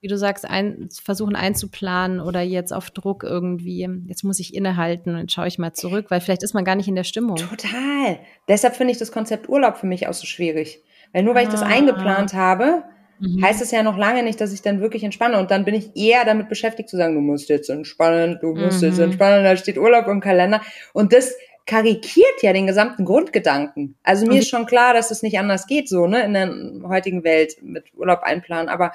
wie 0.01 0.09
du 0.09 0.17
sagst, 0.17 0.47
ein, 0.47 0.89
versuchen 0.91 1.37
einzuplanen 1.37 2.21
oder 2.21 2.41
jetzt 2.41 2.73
auf 2.73 2.91
Druck 2.91 3.23
irgendwie, 3.23 3.89
jetzt 4.07 4.25
muss 4.25 4.41
ich 4.41 4.55
innehalten 4.55 5.15
und 5.15 5.31
schaue 5.31 5.47
ich 5.47 5.59
mal 5.59 5.75
zurück, 5.75 6.07
weil 6.09 6.21
vielleicht 6.21 6.43
ist 6.43 6.55
man 6.55 6.65
gar 6.65 6.75
nicht 6.75 6.89
in 6.89 6.95
der 6.95 7.05
Stimmung. 7.05 7.37
Total. 7.37 8.19
Deshalb 8.49 8.77
finde 8.77 8.93
ich 8.93 8.99
das 8.99 9.13
Konzept 9.13 9.49
Urlaub 9.49 9.77
für 9.77 9.87
mich 9.87 10.09
auch 10.09 10.15
so 10.15 10.27
schwierig. 10.27 10.83
Weil 11.13 11.23
nur 11.23 11.35
weil 11.35 11.45
ich 11.45 11.51
das 11.51 11.63
ah. 11.63 11.67
eingeplant 11.67 12.33
habe, 12.33 12.85
mhm. 13.19 13.45
heißt 13.45 13.61
es 13.61 13.73
ja 13.73 13.83
noch 13.83 13.99
lange 13.99 14.23
nicht, 14.23 14.41
dass 14.41 14.53
ich 14.53 14.63
dann 14.63 14.81
wirklich 14.81 15.05
entspanne. 15.05 15.39
Und 15.39 15.51
dann 15.51 15.67
bin 15.67 15.75
ich 15.75 15.95
eher 15.95 16.25
damit 16.25 16.49
beschäftigt 16.49 16.89
zu 16.89 16.97
sagen, 16.97 17.15
du 17.15 17.21
musst 17.21 17.51
jetzt 17.51 17.69
entspannen, 17.69 18.39
du 18.41 18.55
musst 18.55 18.81
mhm. 18.81 18.89
jetzt 18.89 18.99
entspannen, 18.99 19.45
da 19.45 19.57
steht 19.57 19.77
Urlaub 19.77 20.07
im 20.07 20.21
Kalender. 20.21 20.63
Und 20.95 21.13
das 21.13 21.35
karikiert 21.67 22.43
ja 22.43 22.53
den 22.53 22.67
gesamten 22.67 23.05
Grundgedanken. 23.05 23.97
Also 24.03 24.27
mir 24.27 24.41
ist 24.41 24.49
schon 24.49 24.67
klar, 24.67 24.95
dass 24.95 25.11
es 25.11 25.23
nicht 25.23 25.39
anders 25.39 25.67
geht, 25.67 25.89
so, 25.89 26.07
ne, 26.07 26.25
in 26.25 26.33
der 26.33 26.89
heutigen 26.89 27.23
Welt 27.23 27.59
mit 27.63 27.93
Urlaub 27.95 28.23
einplanen. 28.23 28.69
Aber 28.69 28.93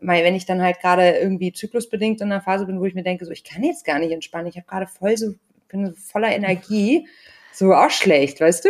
weil 0.00 0.24
wenn 0.24 0.34
ich 0.34 0.46
dann 0.46 0.62
halt 0.62 0.80
gerade 0.80 1.10
irgendwie 1.10 1.52
zyklusbedingt 1.52 2.20
in 2.20 2.30
einer 2.32 2.40
Phase 2.40 2.66
bin, 2.66 2.80
wo 2.80 2.84
ich 2.84 2.94
mir 2.94 3.02
denke, 3.02 3.24
so, 3.24 3.30
ich 3.30 3.44
kann 3.44 3.62
jetzt 3.62 3.84
gar 3.84 3.98
nicht 3.98 4.12
entspannen, 4.12 4.46
ich 4.46 4.56
habe 4.56 4.66
gerade 4.66 4.86
voll 4.86 5.16
so, 5.16 5.34
bin 5.68 5.86
so 5.86 5.92
voller 5.94 6.34
Energie, 6.34 7.06
so 7.52 7.72
auch 7.74 7.90
schlecht, 7.90 8.40
weißt 8.40 8.64
du? 8.64 8.68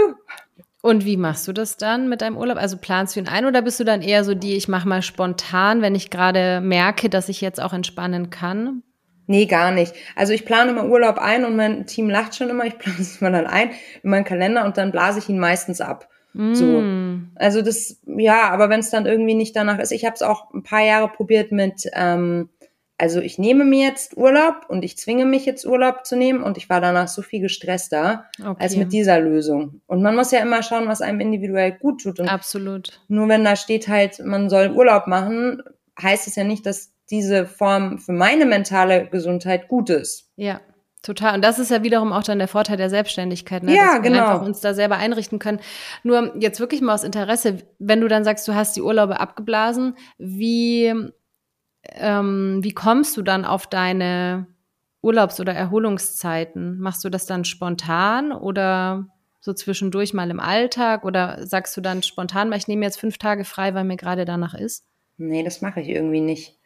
Und 0.81 1.05
wie 1.05 1.17
machst 1.17 1.49
du 1.49 1.53
das 1.53 1.77
dann 1.77 2.09
mit 2.09 2.21
deinem 2.23 2.37
Urlaub? 2.37 2.57
Also 2.57 2.77
planst 2.77 3.17
du 3.17 3.21
ihn 3.21 3.29
ein 3.29 3.47
oder 3.47 3.63
bist 3.63 3.81
du 3.81 3.85
dann 3.85 4.01
eher 4.01 4.23
so 4.25 4.35
die, 4.35 4.57
ich 4.57 4.69
mache 4.69 4.89
mal 4.89 5.03
spontan, 5.03 5.83
wenn 5.83 5.95
ich 5.95 6.11
gerade 6.11 6.61
merke, 6.61 7.09
dass 7.09 7.29
ich 7.29 7.41
jetzt 7.41 7.61
auch 7.61 7.73
entspannen 7.73 8.31
kann? 8.31 8.83
Nee, 9.27 9.45
gar 9.47 9.73
nicht. 9.73 9.93
Also 10.17 10.33
ich 10.33 10.47
plane 10.47 10.71
immer 10.71 10.87
Urlaub 10.87 11.19
ein 11.19 11.45
und 11.45 11.57
mein 11.57 11.87
Team 11.87 12.09
lacht 12.09 12.35
schon 12.35 12.49
immer. 12.49 12.65
Ich 12.65 12.79
plane 12.79 12.99
es 13.01 13.21
mal 13.21 13.33
dann 13.33 13.47
ein 13.47 13.71
in 14.03 14.11
meinen 14.11 14.25
Kalender 14.25 14.65
und 14.65 14.79
dann 14.79 14.93
blase 14.93 15.19
ich 15.19 15.29
ihn 15.29 15.39
meistens 15.39 15.81
ab. 15.81 16.09
Mm. 16.39 16.55
So. 16.55 16.85
Also 17.35 17.63
das, 17.63 18.01
ja, 18.07 18.51
aber 18.51 18.71
wenn 18.71 18.81
es 18.81 18.91
dann 18.91 19.07
irgendwie 19.07 19.35
nicht 19.35 19.57
danach 19.57 19.79
ist, 19.79 19.91
ich 19.91 20.05
habe 20.05 20.15
es 20.15 20.23
auch 20.23 20.53
ein 20.55 20.63
paar 20.63 20.85
Jahre 20.85 21.09
probiert 21.09 21.51
mit, 21.51 21.91
ähm, 21.93 22.49
also 22.97 23.21
ich 23.21 23.39
nehme 23.39 23.65
mir 23.65 23.87
jetzt 23.87 24.17
Urlaub 24.17 24.67
und 24.69 24.85
ich 24.85 24.97
zwinge 24.97 25.25
mich 25.25 25.47
jetzt 25.47 25.67
Urlaub 25.67 26.07
zu 26.07 26.17
nehmen 26.17 26.43
und 26.43 26.57
ich 26.57 26.71
war 26.71 26.81
danach 26.81 27.09
so 27.09 27.23
viel 27.23 27.41
gestresster 27.41 28.25
okay. 28.41 28.57
als 28.63 28.77
mit 28.77 28.93
dieser 28.93 29.21
Lösung. 29.21 29.81
Und 29.87 30.03
man 30.03 30.15
muss 30.15 30.31
ja 30.31 30.41
immer 30.41 30.63
schauen, 30.63 30.89
was 30.89 31.01
einem 31.01 31.21
individuell 31.21 31.73
gut 31.73 32.03
tut. 32.03 32.21
Und 32.21 32.29
Absolut. 32.29 33.01
Nur 33.09 33.29
wenn 33.29 33.45
da 33.45 33.57
steht 33.57 33.89
halt, 33.89 34.21
man 34.25 34.49
soll 34.49 34.71
Urlaub 34.71 35.07
machen, 35.09 35.63
heißt 36.01 36.29
es 36.29 36.37
ja 36.37 36.45
nicht, 36.45 36.67
dass 36.67 36.93
diese 37.11 37.47
Form 37.47 37.99
für 37.99 38.13
meine 38.13 38.47
mentale 38.47 39.09
Gesundheit 39.09 39.69
gut 39.69 39.91
ist. 39.91 40.31
Ja. 40.37 40.61
Total. 41.09 41.37
Und 41.37 41.43
das 41.43 41.59
ist 41.59 41.71
ja 41.71 41.83
wiederum 41.83 42.13
auch 42.13 42.23
dann 42.23 42.39
der 42.39 42.49
Vorteil 42.49 42.77
der 42.77 42.91
Selbstständigkeit, 42.91 43.63
ne? 43.63 43.75
ja, 43.75 43.85
dass 43.85 43.95
wir 43.95 44.11
genau. 44.11 44.27
einfach 44.27 44.43
uns 44.43 44.61
da 44.61 44.75
selber 44.75 44.97
einrichten 44.97 45.39
können. 45.39 45.59
Nur 46.03 46.37
jetzt 46.39 46.61
wirklich 46.61 46.83
mal 46.83 46.93
aus 46.93 47.03
Interesse, 47.03 47.63
wenn 47.79 48.03
du 48.03 48.09
dann 48.09 48.25
sagst, 48.25 48.47
du 48.47 48.55
hast 48.55 48.77
die 48.77 48.83
Urlaube 48.83 49.19
abgeblasen, 49.19 49.95
wie 50.19 50.93
ähm, 51.95 52.59
wie 52.61 52.75
kommst 52.75 53.17
du 53.17 53.23
dann 53.23 53.47
auf 53.47 53.67
deine 53.67 54.49
Urlaubs- 55.01 55.41
oder 55.41 55.55
Erholungszeiten? 55.55 56.79
Machst 56.79 57.03
du 57.07 57.09
das 57.09 57.25
dann 57.25 57.47
spontan 57.47 58.31
oder 58.31 59.07
so 59.41 59.55
zwischendurch 59.55 60.13
mal 60.13 60.29
im 60.29 60.41
Alltag 60.41 61.07
oder 61.07 61.47
sagst 61.47 61.75
du 61.75 61.81
dann 61.81 62.03
spontan, 62.03 62.51
weil 62.51 62.59
ich 62.59 62.69
nehme 62.69 62.85
jetzt 62.85 63.01
fünf 63.01 63.17
Tage 63.17 63.47
frei, 63.47 63.73
weil 63.73 63.85
mir 63.85 63.97
gerade 63.97 64.27
danach 64.27 64.53
ist? 64.53 64.85
Nee, 65.17 65.43
das 65.43 65.63
mache 65.63 65.81
ich 65.81 65.89
irgendwie 65.89 66.21
nicht. 66.21 66.58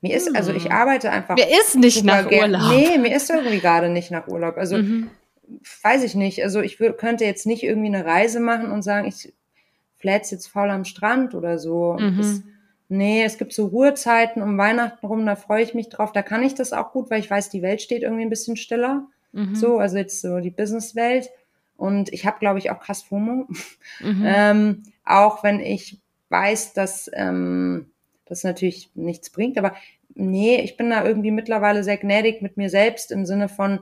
Mir 0.00 0.16
ist, 0.16 0.34
also 0.36 0.52
ich 0.52 0.64
hm. 0.64 0.72
arbeite 0.72 1.10
einfach. 1.10 1.36
Mir 1.36 1.48
ist 1.48 1.74
nicht 1.76 2.04
nach 2.04 2.30
Urlaub. 2.30 2.70
Nee, 2.70 2.98
mir 2.98 3.14
ist 3.14 3.30
irgendwie 3.30 3.58
gerade 3.58 3.88
nicht 3.88 4.10
nach 4.10 4.28
Urlaub. 4.28 4.56
Also 4.56 4.76
mhm. 4.76 5.10
weiß 5.82 6.04
ich 6.04 6.14
nicht. 6.14 6.42
Also 6.44 6.60
ich 6.60 6.78
könnte 6.96 7.24
jetzt 7.24 7.46
nicht 7.46 7.64
irgendwie 7.64 7.88
eine 7.88 8.04
Reise 8.04 8.38
machen 8.38 8.70
und 8.70 8.82
sagen, 8.82 9.08
ich 9.08 9.32
flät's 9.96 10.30
jetzt 10.30 10.46
faul 10.46 10.70
am 10.70 10.84
Strand 10.84 11.34
oder 11.34 11.58
so. 11.58 11.96
Mhm. 11.98 12.16
Das, 12.16 12.42
Nee, 12.90 13.22
es 13.22 13.36
gibt 13.36 13.52
so 13.52 13.66
Ruhezeiten 13.66 14.42
um 14.42 14.56
Weihnachten 14.56 15.04
rum, 15.04 15.26
da 15.26 15.36
freue 15.36 15.62
ich 15.62 15.74
mich 15.74 15.90
drauf. 15.90 16.12
Da 16.12 16.22
kann 16.22 16.42
ich 16.42 16.54
das 16.54 16.72
auch 16.72 16.92
gut, 16.92 17.10
weil 17.10 17.20
ich 17.20 17.30
weiß, 17.30 17.50
die 17.50 17.60
Welt 17.60 17.82
steht 17.82 18.02
irgendwie 18.02 18.22
ein 18.22 18.30
bisschen 18.30 18.56
stiller. 18.56 19.06
Mhm. 19.32 19.54
So, 19.54 19.78
also 19.78 19.98
jetzt 19.98 20.22
so 20.22 20.40
die 20.40 20.50
Businesswelt. 20.50 21.28
Und 21.76 22.12
ich 22.12 22.24
habe, 22.24 22.38
glaube 22.38 22.58
ich, 22.58 22.70
auch 22.70 22.80
krass 22.80 23.02
FOMO. 23.02 23.46
Mhm. 24.00 24.22
ähm, 24.24 24.82
auch 25.04 25.44
wenn 25.44 25.60
ich 25.60 26.00
weiß, 26.30 26.72
dass 26.72 27.10
ähm, 27.12 27.90
das 28.28 28.44
natürlich 28.44 28.90
nichts 28.94 29.30
bringt. 29.30 29.58
Aber 29.58 29.74
nee, 30.14 30.60
ich 30.60 30.76
bin 30.76 30.90
da 30.90 31.04
irgendwie 31.04 31.30
mittlerweile 31.30 31.84
sehr 31.84 31.96
gnädig 31.96 32.42
mit 32.42 32.56
mir 32.56 32.70
selbst 32.70 33.10
im 33.10 33.26
Sinne 33.26 33.48
von, 33.48 33.80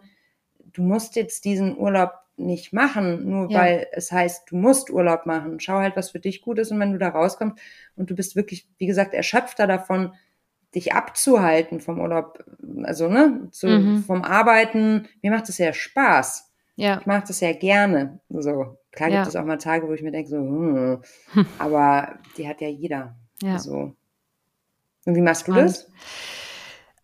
du 0.72 0.82
musst 0.82 1.16
jetzt 1.16 1.44
diesen 1.44 1.76
Urlaub 1.76 2.12
nicht 2.36 2.72
machen, 2.72 3.28
nur 3.28 3.50
ja. 3.50 3.60
weil 3.60 3.86
es 3.92 4.12
heißt, 4.12 4.50
du 4.50 4.56
musst 4.56 4.90
Urlaub 4.90 5.24
machen. 5.24 5.58
Schau 5.58 5.78
halt, 5.78 5.96
was 5.96 6.10
für 6.10 6.20
dich 6.20 6.42
gut 6.42 6.58
ist 6.58 6.70
und 6.70 6.78
wenn 6.80 6.92
du 6.92 6.98
da 6.98 7.08
rauskommst 7.08 7.58
und 7.96 8.10
du 8.10 8.14
bist 8.14 8.36
wirklich, 8.36 8.68
wie 8.78 8.86
gesagt, 8.86 9.14
erschöpfter 9.14 9.66
davon, 9.66 10.12
dich 10.74 10.92
abzuhalten 10.92 11.80
vom 11.80 12.00
Urlaub, 12.00 12.44
also 12.82 13.08
ne, 13.08 13.48
zu, 13.50 13.68
mhm. 13.68 14.04
vom 14.04 14.22
Arbeiten. 14.22 15.08
Mir 15.22 15.30
macht 15.30 15.48
es 15.48 15.56
ja 15.56 15.72
Spaß. 15.72 16.52
Ja. 16.76 16.98
Ich 17.00 17.06
mache 17.06 17.24
das 17.28 17.40
ja 17.40 17.52
gerne. 17.52 18.20
So 18.28 18.76
klar 18.92 19.08
ja. 19.08 19.16
gibt 19.16 19.28
es 19.28 19.36
auch 19.36 19.44
mal 19.44 19.56
Tage, 19.56 19.88
wo 19.88 19.92
ich 19.94 20.02
mir 20.02 20.12
denke 20.12 20.28
so, 20.28 20.36
hm, 20.36 21.00
aber 21.58 22.18
die 22.36 22.46
hat 22.46 22.60
ja 22.60 22.68
jeder. 22.68 23.16
Ja. 23.42 23.58
So. 23.58 23.94
Und 25.06 25.14
wie 25.14 25.22
machst 25.22 25.48
du 25.48 25.54
das? 25.54 25.88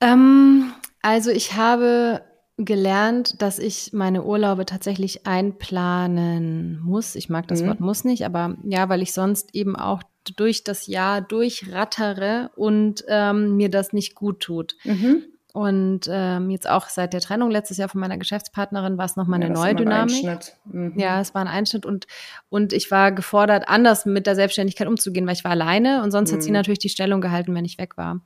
Ähm, 0.01 0.73
also 1.01 1.31
ich 1.31 1.55
habe 1.55 2.23
gelernt, 2.59 3.41
dass 3.41 3.59
ich 3.59 3.93
meine 3.93 4.25
Urlaube 4.25 4.67
tatsächlich 4.67 5.27
einplanen 5.27 6.81
muss. 6.83 7.15
Ich 7.15 7.31
mag 7.31 7.49
das 7.49 7.63
mhm. 7.63 7.69
Wort 7.69 7.81
muss 7.81 8.05
nicht, 8.05 8.25
aber 8.25 8.57
ja, 8.65 8.89
weil 8.89 9.03
ich 9.03 9.13
sonst 9.13 9.55
eben 9.55 9.77
auch 9.77 10.03
durch 10.37 10.63
das 10.63 10.87
Jahr 10.87 11.21
durchrattere 11.21 12.51
und 12.55 13.05
ähm, 13.09 13.57
mir 13.57 13.71
das 13.71 13.93
nicht 13.93 14.15
gut 14.15 14.41
tut. 14.41 14.77
Mhm. 14.85 15.25
Und 15.53 16.09
ähm, 16.11 16.49
jetzt 16.49 16.69
auch 16.69 16.89
seit 16.89 17.13
der 17.13 17.21
Trennung 17.21 17.51
letztes 17.51 17.77
Jahr 17.77 17.91
von 17.91 18.01
meiner 18.01 18.17
Geschäftspartnerin 18.17 18.97
war 18.97 19.05
es 19.05 19.17
nochmal 19.17 19.41
ja, 19.41 19.47
eine 19.47 19.55
neue 19.55 19.75
Dynamik. 19.75 20.25
Ein 20.25 20.39
mhm. 20.65 20.99
Ja, 20.99 21.21
es 21.21 21.35
war 21.35 21.43
ein 21.43 21.49
Einschnitt 21.49 21.85
und, 21.85 22.07
und 22.49 22.73
ich 22.73 22.91
war 22.91 23.13
gefordert, 23.13 23.69
anders 23.69 24.07
mit 24.07 24.27
der 24.27 24.35
Selbstständigkeit 24.35 24.89
umzugehen, 24.89 25.27
weil 25.27 25.35
ich 25.35 25.45
war 25.45 25.51
alleine 25.51 26.03
und 26.03 26.11
sonst 26.11 26.31
mhm. 26.31 26.37
hat 26.37 26.43
sie 26.43 26.51
mhm. 26.51 26.55
natürlich 26.55 26.79
die 26.79 26.89
Stellung 26.89 27.21
gehalten, 27.21 27.55
wenn 27.55 27.67
ich 27.67 27.77
weg 27.77 27.99
war. 27.99 28.21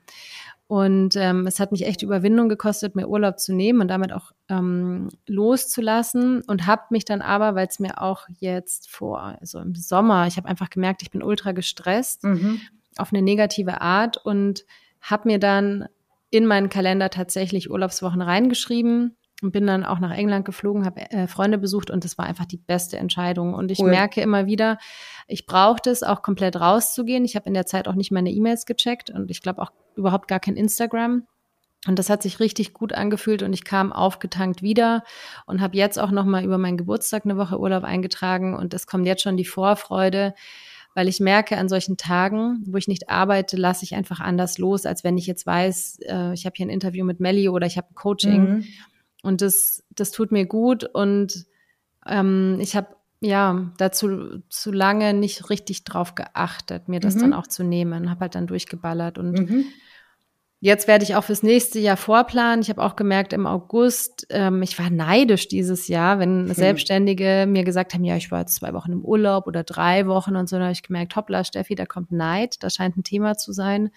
Und 0.68 1.14
ähm, 1.14 1.47
es 1.47 1.61
hat 1.61 1.70
mich 1.70 1.87
echt 1.87 2.03
Überwindung 2.03 2.49
gekostet, 2.49 2.97
mir 2.97 3.09
Urlaub 3.09 3.39
zu 3.39 3.55
nehmen 3.55 3.81
und 3.81 3.89
damit 3.89 4.12
auch 4.12 4.33
ähm, 4.49 5.09
loszulassen. 5.27 6.43
Und 6.43 6.66
habe 6.66 6.83
mich 6.91 7.05
dann 7.05 7.22
aber, 7.22 7.55
weil 7.55 7.68
es 7.68 7.79
mir 7.79 8.03
auch 8.03 8.27
jetzt 8.41 8.91
vor, 8.91 9.37
also 9.41 9.61
im 9.61 9.77
Sommer, 9.77 10.27
ich 10.27 10.37
habe 10.37 10.49
einfach 10.49 10.68
gemerkt, 10.68 11.03
ich 11.03 11.12
bin 11.12 11.22
ultra 11.22 11.53
gestresst 11.53 12.24
mhm. 12.24 12.61
auf 12.97 13.12
eine 13.12 13.22
negative 13.22 13.81
Art 13.81 14.16
und 14.16 14.64
habe 15.01 15.29
mir 15.29 15.39
dann 15.39 15.87
in 16.31 16.47
meinen 16.47 16.68
Kalender 16.68 17.11
tatsächlich 17.11 17.70
Urlaubswochen 17.70 18.22
reingeschrieben 18.22 19.16
und 19.43 19.53
bin 19.53 19.66
dann 19.66 19.85
auch 19.85 19.99
nach 19.99 20.12
England 20.12 20.45
geflogen, 20.45 20.85
habe 20.85 21.11
äh, 21.11 21.27
Freunde 21.27 21.59
besucht 21.59 21.91
und 21.91 22.05
das 22.05 22.16
war 22.18 22.24
einfach 22.24 22.47
die 22.47 22.57
beste 22.57 22.97
Entscheidung. 22.97 23.55
Und 23.55 23.70
ich 23.70 23.81
cool. 23.81 23.91
merke 23.91 24.20
immer 24.20 24.47
wieder, 24.47 24.79
ich 25.29 25.47
brauchte 25.47 25.91
es 25.91 26.03
auch 26.03 26.22
komplett 26.22 26.57
rauszugehen. 26.57 27.24
Ich 27.24 27.37
habe 27.37 27.47
in 27.47 27.55
der 27.55 27.66
Zeit 27.66 27.87
auch 27.89 27.95
nicht 27.95 28.11
meine 28.11 28.31
E-Mails 28.31 28.64
gecheckt 28.64 29.11
und 29.11 29.31
ich 29.31 29.43
glaube 29.43 29.61
auch 29.62 29.72
überhaupt 29.95 30.29
gar 30.29 30.41
kein 30.41 30.57
Instagram. 30.57 31.27
Und 31.87 31.99
das 31.99 32.11
hat 32.11 32.22
sich 32.22 32.41
richtig 32.41 32.72
gut 32.72 32.93
angefühlt 32.93 33.43
und 33.43 33.53
ich 33.53 33.64
kam 33.64 33.93
aufgetankt 33.93 34.62
wieder 34.62 35.05
und 35.47 35.61
habe 35.61 35.77
jetzt 35.77 35.99
auch 35.99 36.11
noch 36.11 36.24
mal 36.24 36.43
über 36.43 36.59
meinen 36.59 36.79
Geburtstag 36.79 37.24
eine 37.24 37.37
Woche 37.37 37.61
Urlaub 37.61 37.85
eingetragen 37.85 38.57
und 38.57 38.74
es 38.74 38.87
kommt 38.87 39.07
jetzt 39.07 39.22
schon 39.22 39.37
die 39.37 39.45
Vorfreude, 39.45 40.35
weil 40.97 41.09
ich 41.09 41.20
merke 41.20 41.59
an 41.59 41.68
solchen 41.68 41.99
Tagen, 41.99 42.64
wo 42.66 42.78
ich 42.78 42.88
nicht 42.88 43.11
arbeite, 43.11 43.59
lasse 43.59 43.84
ich 43.84 43.94
einfach 43.94 44.18
anders 44.18 44.57
los, 44.57 44.86
als 44.86 45.05
wenn 45.05 45.18
ich 45.18 45.26
jetzt 45.26 45.44
weiß, 45.47 45.99
äh, 46.09 46.32
ich 46.32 46.47
habe 46.47 46.55
hier 46.57 46.64
ein 46.64 46.70
Interview 46.70 47.05
mit 47.05 47.20
Melly 47.20 47.51
oder 47.51 47.66
ich 47.66 47.76
habe 47.76 47.88
ein 47.90 47.94
Coaching. 47.94 48.40
Mhm. 48.40 48.64
Und 49.22 49.42
das, 49.42 49.84
das 49.90 50.11
tut 50.11 50.32
mir 50.32 50.47
gut 50.47 50.84
und 50.84 51.44
ähm, 52.07 52.57
ich 52.61 52.76
habe 52.76 52.97
ja 53.20 53.70
dazu 53.76 54.40
zu 54.49 54.72
lange 54.72 55.12
nicht 55.12 55.51
richtig 55.51 55.84
drauf 55.84 56.14
geachtet, 56.14 56.88
mir 56.88 57.01
das 57.01 57.16
mhm. 57.16 57.20
dann 57.20 57.32
auch 57.34 57.47
zu 57.47 57.62
nehmen, 57.62 58.09
habe 58.09 58.20
halt 58.20 58.34
dann 58.34 58.47
durchgeballert 58.47 59.18
und 59.18 59.38
mhm. 59.38 59.64
Jetzt 60.61 60.89
werde 60.89 61.05
ich 61.05 61.15
auch 61.15 61.25
fürs 61.25 61.43
nächste 61.43 61.79
Jahr 61.79 61.99
vorplanen. 61.99 62.63
Ich 62.63 62.71
habe 62.71 62.83
auch 62.83 62.97
gemerkt 62.97 63.35
im 63.35 63.47
August, 63.47 64.27
ähm, 64.31 64.63
ich 64.63 64.79
war 64.79 64.89
neidisch 64.89 65.49
dieses 65.49 65.87
Jahr, 65.89 66.19
wenn. 66.19 66.47
Selbstständige 66.55 67.45
mir 67.47 67.63
gesagt 67.63 67.93
haben, 67.93 68.05
ja, 68.05 68.17
ich 68.17 68.31
war 68.31 68.41
jetzt 68.41 68.55
zwei 68.55 68.73
Wochen 68.73 68.93
im 68.93 69.05
Urlaub 69.05 69.47
oder 69.47 69.65
drei 69.65 70.07
Wochen 70.07 70.35
und 70.35 70.49
so, 70.49 70.57
da 70.57 70.65
habe 70.65 70.73
ich 70.73 70.83
gemerkt, 70.83 71.15
hoppla, 71.15 71.45
Steffi, 71.45 71.75
da 71.75 71.85
kommt 71.85 72.11
Neid, 72.11 72.63
das 72.63 72.75
scheint 72.75 72.97
ein 72.97 73.05
Thema 73.05 73.37
zu 73.37 73.53
sein. 73.53 73.91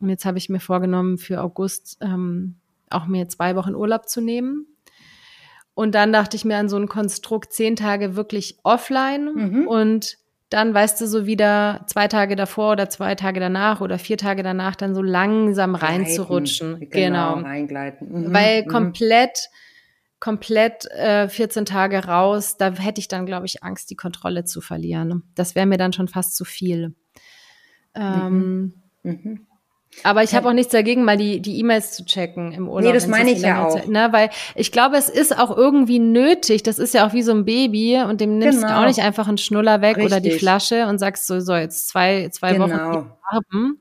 Und 0.00 0.10
jetzt 0.10 0.26
habe 0.26 0.36
ich 0.36 0.50
mir 0.50 0.60
vorgenommen, 0.60 1.16
für 1.16 1.40
August 1.40 1.96
ähm, 2.02 2.56
auch 2.90 3.06
mir 3.06 3.28
zwei 3.28 3.56
Wochen 3.56 3.74
Urlaub 3.74 4.08
zu 4.08 4.20
nehmen. 4.20 4.66
Und 5.74 5.94
dann 5.94 6.12
dachte 6.12 6.36
ich 6.36 6.44
mir 6.44 6.56
an 6.56 6.68
so 6.68 6.76
ein 6.76 6.88
Konstrukt, 6.88 7.52
zehn 7.52 7.76
Tage 7.76 8.16
wirklich 8.16 8.58
offline 8.62 9.34
mhm. 9.34 9.68
und 9.68 10.18
dann, 10.48 10.72
weißt 10.72 11.00
du, 11.00 11.06
so 11.06 11.26
wieder 11.26 11.84
zwei 11.86 12.06
Tage 12.06 12.36
davor 12.36 12.72
oder 12.72 12.88
zwei 12.88 13.14
Tage 13.16 13.40
danach 13.40 13.80
oder 13.80 13.98
vier 13.98 14.16
Tage 14.16 14.42
danach 14.42 14.76
dann 14.76 14.94
so 14.94 15.02
langsam 15.02 15.74
reinzurutschen. 15.74 16.88
Genau, 16.90 17.34
genau. 17.34 17.46
reingleiten. 17.46 18.28
Mhm. 18.28 18.32
Weil 18.32 18.62
mhm. 18.62 18.68
komplett, 18.68 19.48
komplett 20.20 20.86
äh, 20.92 21.28
14 21.28 21.64
Tage 21.64 22.04
raus, 22.04 22.56
da 22.56 22.72
hätte 22.72 23.00
ich 23.00 23.08
dann, 23.08 23.26
glaube 23.26 23.46
ich, 23.46 23.64
Angst, 23.64 23.90
die 23.90 23.96
Kontrolle 23.96 24.44
zu 24.44 24.60
verlieren. 24.60 25.24
Das 25.34 25.56
wäre 25.56 25.66
mir 25.66 25.78
dann 25.78 25.92
schon 25.92 26.08
fast 26.08 26.36
zu 26.36 26.44
viel. 26.44 26.94
Ähm, 27.94 28.72
mhm. 29.02 29.10
mhm. 29.10 29.46
Aber 30.02 30.22
ich 30.22 30.34
habe 30.34 30.48
auch 30.48 30.52
nichts 30.52 30.72
dagegen, 30.72 31.04
mal 31.04 31.16
die 31.16 31.40
die 31.40 31.58
E-Mails 31.58 31.92
zu 31.92 32.04
checken 32.04 32.52
im 32.52 32.68
Urlaub. 32.68 32.84
Nee, 32.84 32.92
das 32.92 33.06
meine 33.06 33.30
ich 33.30 33.40
ja 33.40 33.66
auch. 33.66 33.74
Zeit, 33.74 33.88
ne? 33.88 34.08
Weil 34.10 34.30
ich 34.54 34.70
glaube, 34.72 34.96
es 34.96 35.08
ist 35.08 35.36
auch 35.38 35.56
irgendwie 35.56 35.98
nötig. 35.98 36.62
Das 36.62 36.78
ist 36.78 36.94
ja 36.94 37.06
auch 37.06 37.12
wie 37.12 37.22
so 37.22 37.32
ein 37.32 37.44
Baby 37.44 38.02
und 38.02 38.20
dem 38.20 38.38
nimmst 38.38 38.60
genau. 38.60 38.72
du 38.72 38.80
auch 38.80 38.86
nicht 38.86 39.00
einfach 39.00 39.28
einen 39.28 39.38
Schnuller 39.38 39.80
weg 39.80 39.96
Richtig. 39.96 40.12
oder 40.12 40.20
die 40.20 40.32
Flasche 40.32 40.86
und 40.86 40.98
sagst 40.98 41.26
so, 41.26 41.40
so 41.40 41.54
jetzt 41.54 41.88
zwei, 41.88 42.28
zwei 42.30 42.52
genau. 42.52 42.68
Wochen 42.68 43.10
haben 43.24 43.80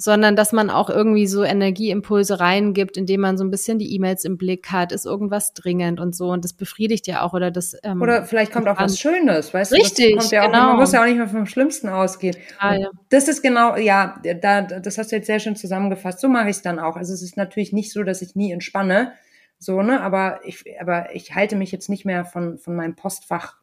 sondern 0.00 0.36
dass 0.36 0.52
man 0.52 0.70
auch 0.70 0.88
irgendwie 0.88 1.26
so 1.26 1.42
Energieimpulse 1.42 2.38
reingibt, 2.38 2.96
indem 2.96 3.20
man 3.20 3.36
so 3.36 3.42
ein 3.42 3.50
bisschen 3.50 3.80
die 3.80 3.92
E-Mails 3.96 4.24
im 4.24 4.38
Blick 4.38 4.70
hat, 4.70 4.92
ist 4.92 5.04
irgendwas 5.04 5.54
dringend 5.54 5.98
und 5.98 6.14
so 6.14 6.30
und 6.30 6.44
das 6.44 6.52
befriedigt 6.52 7.08
ja 7.08 7.22
auch 7.22 7.34
oder 7.34 7.50
das 7.50 7.76
ähm, 7.82 8.00
oder 8.00 8.24
vielleicht 8.24 8.52
kommt 8.52 8.68
auch 8.68 8.78
was 8.78 8.96
Schönes, 8.96 9.52
weißt 9.52 9.72
Richtig, 9.72 10.12
du? 10.12 10.14
Richtig, 10.18 10.30
ja 10.30 10.46
genau. 10.46 10.68
man 10.68 10.76
muss 10.76 10.92
ja 10.92 11.02
auch 11.02 11.06
nicht 11.06 11.16
mehr 11.16 11.26
vom 11.26 11.46
Schlimmsten 11.46 11.88
ausgehen. 11.88 12.36
Ah, 12.60 12.76
ja. 12.76 12.90
Das 13.08 13.26
ist 13.26 13.42
genau, 13.42 13.76
ja, 13.76 14.22
da, 14.40 14.62
das 14.62 14.98
hast 14.98 15.10
du 15.10 15.16
jetzt 15.16 15.26
sehr 15.26 15.40
schön 15.40 15.56
zusammengefasst. 15.56 16.20
So 16.20 16.28
mache 16.28 16.48
ich 16.48 16.56
es 16.56 16.62
dann 16.62 16.78
auch. 16.78 16.96
Also 16.96 17.12
es 17.12 17.20
ist 17.20 17.36
natürlich 17.36 17.72
nicht 17.72 17.92
so, 17.92 18.04
dass 18.04 18.22
ich 18.22 18.36
nie 18.36 18.52
entspanne, 18.52 19.14
so 19.58 19.82
ne, 19.82 20.00
aber 20.00 20.38
ich, 20.44 20.62
aber 20.80 21.12
ich 21.12 21.34
halte 21.34 21.56
mich 21.56 21.72
jetzt 21.72 21.88
nicht 21.88 22.04
mehr 22.04 22.24
von 22.24 22.58
von 22.58 22.76
meinem 22.76 22.94
Postfach 22.94 23.56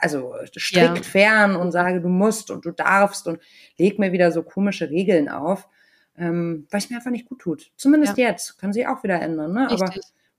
also 0.00 0.34
strikt 0.56 0.96
ja. 0.96 1.02
fern 1.02 1.54
und 1.54 1.70
sage, 1.70 2.00
du 2.00 2.08
musst 2.08 2.50
und 2.50 2.64
du 2.64 2.72
darfst 2.72 3.28
und 3.28 3.40
leg 3.78 4.00
mir 4.00 4.10
wieder 4.10 4.32
so 4.32 4.42
komische 4.42 4.90
Regeln 4.90 5.28
auf, 5.28 5.68
ähm, 6.18 6.66
weil 6.70 6.78
es 6.78 6.90
mir 6.90 6.96
einfach 6.96 7.10
nicht 7.10 7.28
gut 7.28 7.40
tut. 7.40 7.70
Zumindest 7.76 8.16
ja. 8.16 8.28
jetzt. 8.28 8.58
Kann 8.58 8.72
sich 8.72 8.86
auch 8.86 9.02
wieder 9.02 9.20
ändern, 9.20 9.52
ne? 9.52 9.70
Richtig. 9.70 9.82
Aber 9.82 9.94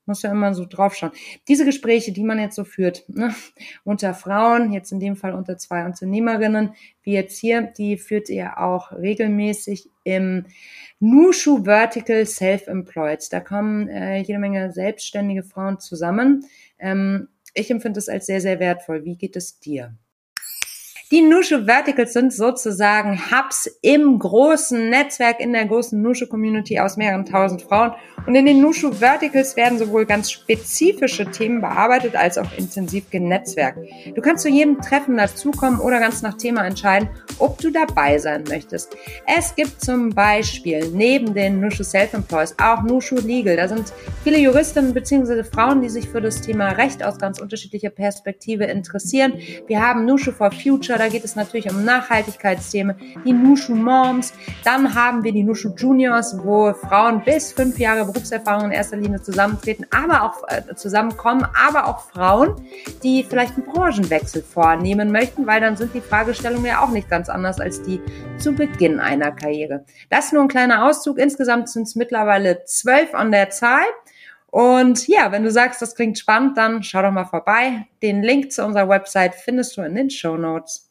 muss 0.07 0.21
ja 0.21 0.31
immer 0.31 0.53
so 0.53 0.65
draufschauen. 0.65 1.11
Diese 1.47 1.65
Gespräche, 1.65 2.11
die 2.11 2.23
man 2.23 2.39
jetzt 2.39 2.55
so 2.55 2.63
führt, 2.63 3.03
ne, 3.09 3.35
unter 3.83 4.13
Frauen, 4.13 4.71
jetzt 4.71 4.91
in 4.91 4.99
dem 4.99 5.15
Fall 5.15 5.33
unter 5.33 5.57
zwei 5.57 5.85
Unternehmerinnen, 5.85 6.73
wie 7.03 7.13
jetzt 7.13 7.37
hier, 7.37 7.61
die 7.61 7.97
führt 7.97 8.29
ihr 8.29 8.57
auch 8.57 8.91
regelmäßig 8.93 9.89
im 10.03 10.45
Nushu 10.99 11.65
Vertical 11.65 12.25
Self-Employed. 12.25 13.31
Da 13.31 13.39
kommen 13.39 13.87
äh, 13.89 14.19
jede 14.19 14.39
Menge 14.39 14.71
selbstständige 14.71 15.43
Frauen 15.43 15.79
zusammen. 15.79 16.45
Ähm, 16.79 17.27
ich 17.53 17.69
empfinde 17.69 17.99
es 17.99 18.09
als 18.09 18.25
sehr, 18.25 18.41
sehr 18.41 18.59
wertvoll. 18.59 19.03
Wie 19.03 19.17
geht 19.17 19.35
es 19.35 19.59
dir? 19.59 19.95
Die 21.09 21.21
Nushu 21.21 21.63
Verticals 21.63 22.11
sind 22.11 22.33
sozusagen 22.33 23.17
Hubs 23.31 23.65
im 23.81 24.19
großen 24.19 24.89
Netzwerk, 24.89 25.39
in 25.39 25.53
der 25.53 25.65
großen 25.65 26.01
Nushu 26.01 26.27
Community 26.27 26.79
aus 26.79 26.97
mehreren 26.97 27.23
tausend 27.25 27.61
Frauen. 27.61 27.93
Und 28.25 28.35
in 28.35 28.45
den 28.45 28.59
Nushu 28.59 28.91
Verticals 28.91 29.55
werden 29.55 29.77
sowohl 29.77 30.05
ganz 30.05 30.29
spezifische 30.29 31.31
Themen 31.31 31.61
bearbeitet 31.61 32.17
als 32.17 32.37
auch 32.37 32.51
intensiv 32.57 33.09
genetzwerkt. 33.09 33.79
Du 34.15 34.21
kannst 34.21 34.43
zu 34.43 34.49
jedem 34.49 34.81
Treffen 34.81 35.15
dazukommen 35.15 35.79
oder 35.79 36.01
ganz 36.01 36.23
nach 36.23 36.35
Thema 36.35 36.65
entscheiden, 36.65 37.07
ob 37.39 37.57
du 37.59 37.71
dabei 37.71 38.17
sein 38.17 38.43
möchtest. 38.49 38.97
Es 39.25 39.55
gibt 39.55 39.79
zum 39.79 40.09
Beispiel 40.09 40.91
neben 40.93 41.33
den 41.33 41.61
Nushu 41.61 41.83
Self-Employees 41.83 42.55
auch 42.61 42.83
Nushu 42.83 43.15
Legal. 43.15 43.55
Da 43.55 43.69
sind 43.69 43.93
viele 44.25 44.39
Juristinnen 44.39 44.93
bzw. 44.93 45.45
Frauen, 45.45 45.81
die 45.81 45.89
sich 45.89 46.09
für 46.09 46.19
das 46.19 46.41
Thema 46.41 46.71
Recht 46.71 47.01
aus 47.01 47.17
ganz 47.17 47.39
unterschiedlicher 47.39 47.91
Perspektive 47.91 48.65
interessieren. 48.65 49.35
Wir 49.67 49.81
haben 49.81 50.03
Nushu 50.03 50.33
for 50.33 50.51
Future 50.51 50.96
da 50.97 51.07
geht 51.09 51.23
es 51.23 51.35
natürlich 51.35 51.69
um 51.69 51.83
Nachhaltigkeitsthemen, 51.83 52.95
die 53.25 53.33
Nushu 53.33 53.75
Moms. 53.75 54.33
Dann 54.63 54.95
haben 54.95 55.23
wir 55.23 55.31
die 55.31 55.43
Nushu 55.43 55.73
Juniors, 55.75 56.37
wo 56.43 56.73
Frauen 56.73 57.23
bis 57.23 57.51
fünf 57.51 57.77
Jahre 57.77 58.05
Berufserfahrung 58.05 58.65
in 58.65 58.71
erster 58.71 58.97
Linie 58.97 59.21
zusammentreten, 59.21 59.85
aber 59.91 60.23
auch 60.23 60.43
äh, 60.47 60.75
zusammenkommen, 60.75 61.45
aber 61.67 61.87
auch 61.87 62.09
Frauen, 62.09 62.55
die 63.03 63.23
vielleicht 63.23 63.55
einen 63.55 63.65
Branchenwechsel 63.65 64.41
vornehmen 64.41 65.11
möchten, 65.11 65.47
weil 65.47 65.61
dann 65.61 65.77
sind 65.77 65.93
die 65.93 66.01
Fragestellungen 66.01 66.65
ja 66.65 66.81
auch 66.81 66.89
nicht 66.89 67.09
ganz 67.09 67.29
anders 67.29 67.59
als 67.59 67.81
die 67.83 68.01
zu 68.37 68.53
Beginn 68.53 68.99
einer 68.99 69.31
Karriere. 69.31 69.85
Das 70.09 70.25
ist 70.25 70.33
nur 70.33 70.43
ein 70.43 70.47
kleiner 70.47 70.85
Auszug. 70.85 71.17
Insgesamt 71.17 71.69
sind 71.69 71.83
es 71.83 71.95
mittlerweile 71.95 72.63
zwölf 72.65 73.13
an 73.13 73.31
der 73.31 73.49
Zahl. 73.49 73.85
Und 74.49 75.07
ja, 75.07 75.31
wenn 75.31 75.43
du 75.43 75.51
sagst, 75.51 75.81
das 75.81 75.95
klingt 75.95 76.17
spannend, 76.17 76.57
dann 76.57 76.81
schau 76.81 77.01
doch 77.01 77.11
mal 77.11 77.25
vorbei. 77.25 77.87
Den 78.01 78.23
Link 78.23 78.51
zu 78.51 78.65
unserer 78.65 78.87
Website 78.89 79.35
findest 79.35 79.77
du 79.77 79.81
in 79.81 79.95
den 79.95 80.09
Show 80.09 80.37
Notes 80.37 80.86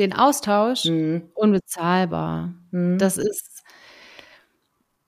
den 0.00 0.12
Austausch 0.12 0.86
mhm. 0.86 1.22
unbezahlbar. 1.34 2.54
Mhm. 2.70 2.98
Das 2.98 3.16
ist, 3.16 3.62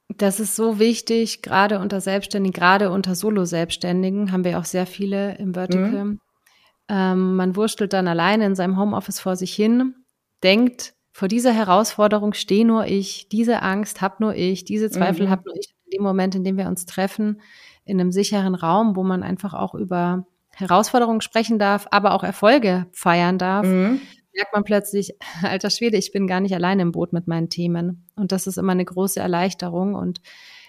das 0.08 0.38
ist 0.38 0.54
so 0.54 0.78
wichtig, 0.78 1.42
gerade 1.42 1.78
unter 1.80 2.00
Selbstständigen, 2.00 2.52
gerade 2.52 2.90
unter 2.90 3.14
Solo-Selbstständigen 3.14 4.30
haben 4.30 4.44
wir 4.44 4.58
auch 4.58 4.64
sehr 4.64 4.86
viele 4.86 5.36
im 5.38 5.54
Vertical. 5.54 6.04
Mhm. 6.04 6.20
Ähm, 6.88 7.36
man 7.36 7.56
wurstelt 7.56 7.92
dann 7.92 8.08
alleine 8.08 8.46
in 8.46 8.54
seinem 8.54 8.78
Homeoffice 8.78 9.20
vor 9.20 9.36
sich 9.36 9.54
hin, 9.54 9.94
denkt, 10.42 10.94
vor 11.14 11.28
dieser 11.28 11.52
Herausforderung 11.52 12.32
stehe 12.32 12.66
nur 12.66 12.86
ich, 12.86 13.28
diese 13.28 13.62
Angst 13.62 14.00
hab 14.00 14.20
nur 14.20 14.34
ich, 14.34 14.64
diese 14.64 14.90
Zweifel 14.90 15.26
mhm. 15.26 15.30
hab 15.30 15.44
nur 15.44 15.54
ich. 15.56 15.74
In 15.84 15.98
dem 15.98 16.02
Moment, 16.02 16.34
in 16.34 16.42
dem 16.42 16.56
wir 16.56 16.66
uns 16.68 16.86
treffen, 16.86 17.40
in 17.84 18.00
einem 18.00 18.12
sicheren 18.12 18.54
Raum, 18.54 18.96
wo 18.96 19.02
man 19.02 19.22
einfach 19.22 19.52
auch 19.52 19.74
über 19.74 20.26
Herausforderungen 20.54 21.20
sprechen 21.20 21.58
darf, 21.58 21.86
aber 21.90 22.14
auch 22.14 22.24
Erfolge 22.24 22.86
feiern 22.92 23.36
darf, 23.36 23.66
mhm 23.66 24.00
merkt 24.34 24.52
man 24.52 24.64
plötzlich, 24.64 25.14
alter 25.42 25.70
Schwede, 25.70 25.96
ich 25.96 26.12
bin 26.12 26.26
gar 26.26 26.40
nicht 26.40 26.54
allein 26.54 26.80
im 26.80 26.92
Boot 26.92 27.12
mit 27.12 27.26
meinen 27.26 27.48
Themen. 27.48 28.06
Und 28.16 28.32
das 28.32 28.46
ist 28.46 28.58
immer 28.58 28.72
eine 28.72 28.84
große 28.84 29.20
Erleichterung. 29.20 29.94
Und 29.94 30.20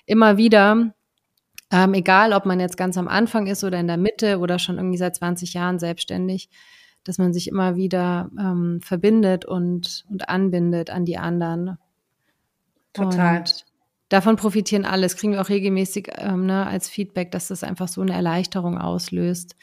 immer 0.05 0.37
wieder, 0.37 0.93
ähm, 1.71 1.93
egal 1.93 2.33
ob 2.33 2.45
man 2.45 2.59
jetzt 2.59 2.77
ganz 2.77 2.97
am 2.97 3.07
Anfang 3.07 3.47
ist 3.47 3.63
oder 3.63 3.79
in 3.79 3.87
der 3.87 3.97
Mitte 3.97 4.39
oder 4.39 4.59
schon 4.59 4.77
irgendwie 4.77 4.97
seit 4.97 5.15
20 5.15 5.53
Jahren 5.53 5.79
selbstständig, 5.79 6.49
dass 7.03 7.17
man 7.17 7.33
sich 7.33 7.47
immer 7.47 7.75
wieder 7.75 8.29
ähm, 8.39 8.79
verbindet 8.81 9.45
und, 9.45 10.05
und 10.09 10.29
anbindet 10.29 10.89
an 10.89 11.05
die 11.05 11.17
anderen. 11.17 11.77
Total. 12.93 13.39
Und 13.39 13.65
davon 14.09 14.35
profitieren 14.35 14.85
alle. 14.85 15.03
Das 15.03 15.17
kriegen 15.17 15.33
wir 15.33 15.41
auch 15.41 15.49
regelmäßig 15.49 16.11
ähm, 16.17 16.45
ne, 16.45 16.65
als 16.65 16.87
Feedback, 16.89 17.31
dass 17.31 17.47
das 17.47 17.63
einfach 17.63 17.87
so 17.87 18.01
eine 18.01 18.13
Erleichterung 18.13 18.77
auslöst. 18.77 19.55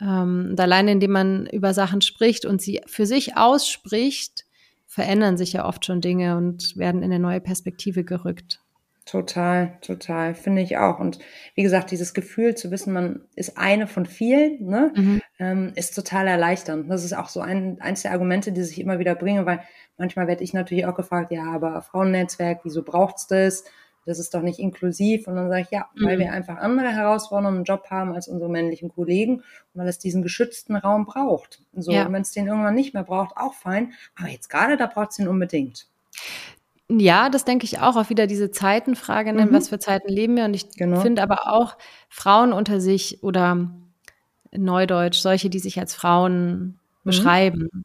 Ähm, 0.00 0.48
und 0.50 0.60
alleine 0.60 0.92
indem 0.92 1.12
man 1.12 1.46
über 1.46 1.74
Sachen 1.74 2.00
spricht 2.00 2.44
und 2.44 2.60
sie 2.60 2.80
für 2.86 3.06
sich 3.06 3.36
ausspricht, 3.36 4.44
verändern 4.86 5.36
sich 5.36 5.52
ja 5.52 5.66
oft 5.66 5.84
schon 5.84 6.00
Dinge 6.00 6.36
und 6.36 6.76
werden 6.76 7.02
in 7.02 7.12
eine 7.12 7.20
neue 7.20 7.40
Perspektive 7.40 8.04
gerückt. 8.04 8.60
Total, 9.04 9.78
total, 9.80 10.34
finde 10.34 10.60
ich 10.60 10.76
auch. 10.76 10.98
Und 10.98 11.18
wie 11.54 11.62
gesagt, 11.62 11.90
dieses 11.92 12.12
Gefühl 12.12 12.54
zu 12.54 12.70
wissen, 12.70 12.92
man 12.92 13.22
ist 13.36 13.56
eine 13.56 13.86
von 13.86 14.04
vielen, 14.04 14.66
ne, 14.66 14.92
mhm. 14.94 15.22
ähm, 15.38 15.72
ist 15.76 15.94
total 15.94 16.26
erleichternd. 16.26 16.90
Das 16.90 17.04
ist 17.04 17.14
auch 17.14 17.30
so 17.30 17.40
ein, 17.40 17.80
eins 17.80 18.02
der 18.02 18.12
Argumente, 18.12 18.52
die 18.52 18.62
sich 18.62 18.78
immer 18.78 18.98
wieder 18.98 19.14
bringen, 19.14 19.46
weil 19.46 19.60
manchmal 19.96 20.26
werde 20.26 20.44
ich 20.44 20.52
natürlich 20.52 20.84
auch 20.84 20.94
gefragt, 20.94 21.32
ja, 21.32 21.44
aber 21.44 21.80
Frauennetzwerk, 21.80 22.60
wieso 22.64 22.82
braucht's 22.82 23.26
das? 23.26 23.64
Das 24.08 24.18
ist 24.18 24.32
doch 24.32 24.40
nicht 24.40 24.58
inklusiv. 24.58 25.28
Und 25.28 25.36
dann 25.36 25.48
sage 25.48 25.62
ich, 25.62 25.70
ja, 25.70 25.86
weil 26.00 26.16
mhm. 26.16 26.20
wir 26.20 26.32
einfach 26.32 26.56
andere 26.56 26.88
Herausforderungen 26.88 27.58
im 27.58 27.64
Job 27.64 27.84
haben 27.90 28.14
als 28.14 28.26
unsere 28.26 28.50
männlichen 28.50 28.88
Kollegen 28.88 29.36
und 29.36 29.44
weil 29.74 29.88
es 29.88 29.98
diesen 29.98 30.22
geschützten 30.22 30.76
Raum 30.76 31.04
braucht. 31.04 31.60
So, 31.74 31.92
ja. 31.92 32.10
wenn 32.10 32.22
es 32.22 32.32
den 32.32 32.46
irgendwann 32.46 32.74
nicht 32.74 32.94
mehr 32.94 33.04
braucht, 33.04 33.36
auch 33.36 33.52
fein. 33.52 33.92
Aber 34.18 34.28
jetzt 34.28 34.48
gerade, 34.48 34.76
da 34.78 34.86
braucht 34.86 35.10
es 35.10 35.16
den 35.16 35.28
unbedingt. 35.28 35.86
Ja, 36.90 37.28
das 37.28 37.44
denke 37.44 37.64
ich 37.64 37.80
auch. 37.80 37.96
Auch 37.96 38.08
wieder 38.08 38.26
diese 38.26 38.50
Zeitenfrage, 38.50 39.34
ne? 39.34 39.46
mhm. 39.46 39.52
was 39.52 39.68
für 39.68 39.78
Zeiten 39.78 40.08
leben 40.08 40.36
wir. 40.36 40.46
Und 40.46 40.54
ich 40.54 40.70
genau. 40.70 41.00
finde 41.00 41.22
aber 41.22 41.52
auch 41.52 41.76
Frauen 42.08 42.54
unter 42.54 42.80
sich 42.80 43.22
oder 43.22 43.68
Neudeutsch, 44.52 45.18
solche, 45.18 45.50
die 45.50 45.58
sich 45.58 45.78
als 45.78 45.94
Frauen 45.94 46.60
mhm. 46.60 46.74
beschreiben. 47.04 47.84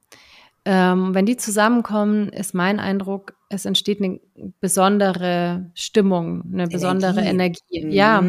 Ähm, 0.64 1.14
wenn 1.14 1.26
die 1.26 1.36
zusammenkommen, 1.36 2.30
ist 2.30 2.54
mein 2.54 2.80
Eindruck, 2.80 3.36
es 3.54 3.66
entsteht 3.66 4.02
eine 4.02 4.20
besondere 4.60 5.72
Stimmung, 5.76 6.44
eine 6.52 6.68
besondere 6.68 7.22
Energie. 7.22 7.62
Energie. 7.72 7.86
Mhm. 7.86 7.92
Ja. 7.92 8.20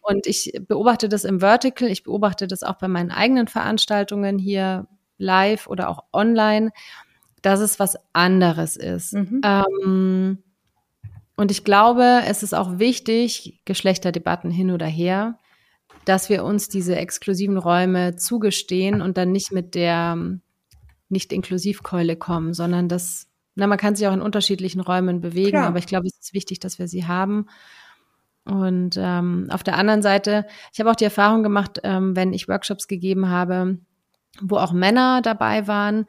Und 0.00 0.26
ich 0.26 0.52
beobachte 0.66 1.08
das 1.08 1.24
im 1.24 1.40
Vertical, 1.40 1.88
ich 1.88 2.02
beobachte 2.02 2.46
das 2.46 2.62
auch 2.62 2.76
bei 2.78 2.88
meinen 2.88 3.10
eigenen 3.10 3.48
Veranstaltungen 3.48 4.38
hier 4.38 4.86
live 5.18 5.66
oder 5.66 5.88
auch 5.88 6.04
online, 6.12 6.70
dass 7.42 7.60
es 7.60 7.78
was 7.78 7.96
anderes 8.12 8.76
ist. 8.76 9.14
Mhm. 9.14 9.40
Ähm, 9.44 10.38
und 11.36 11.50
ich 11.50 11.64
glaube, 11.64 12.22
es 12.26 12.42
ist 12.42 12.54
auch 12.54 12.78
wichtig, 12.78 13.60
Geschlechterdebatten 13.64 14.50
hin 14.50 14.70
oder 14.70 14.86
her, 14.86 15.38
dass 16.04 16.30
wir 16.30 16.42
uns 16.44 16.68
diese 16.68 16.96
exklusiven 16.96 17.58
Räume 17.58 18.16
zugestehen 18.16 19.02
und 19.02 19.18
dann 19.18 19.30
nicht 19.30 19.52
mit 19.52 19.74
der 19.74 20.18
Nicht-Inklusivkeule 21.10 22.16
kommen, 22.16 22.54
sondern 22.54 22.88
dass 22.88 23.27
na, 23.58 23.66
man 23.66 23.78
kann 23.78 23.96
sich 23.96 24.06
auch 24.06 24.12
in 24.12 24.20
unterschiedlichen 24.20 24.80
Räumen 24.80 25.20
bewegen, 25.20 25.50
Klar. 25.50 25.66
aber 25.66 25.78
ich 25.78 25.86
glaube, 25.86 26.06
es 26.06 26.16
ist 26.16 26.32
wichtig, 26.32 26.60
dass 26.60 26.78
wir 26.78 26.86
sie 26.86 27.06
haben. 27.06 27.46
Und 28.44 28.96
ähm, 28.96 29.48
auf 29.50 29.64
der 29.64 29.76
anderen 29.76 30.00
Seite, 30.00 30.46
ich 30.72 30.78
habe 30.78 30.90
auch 30.90 30.96
die 30.96 31.04
Erfahrung 31.04 31.42
gemacht, 31.42 31.80
ähm, 31.82 32.14
wenn 32.14 32.32
ich 32.32 32.48
Workshops 32.48 32.86
gegeben 32.86 33.28
habe, 33.28 33.78
wo 34.40 34.58
auch 34.58 34.72
Männer 34.72 35.22
dabei 35.22 35.66
waren, 35.66 36.06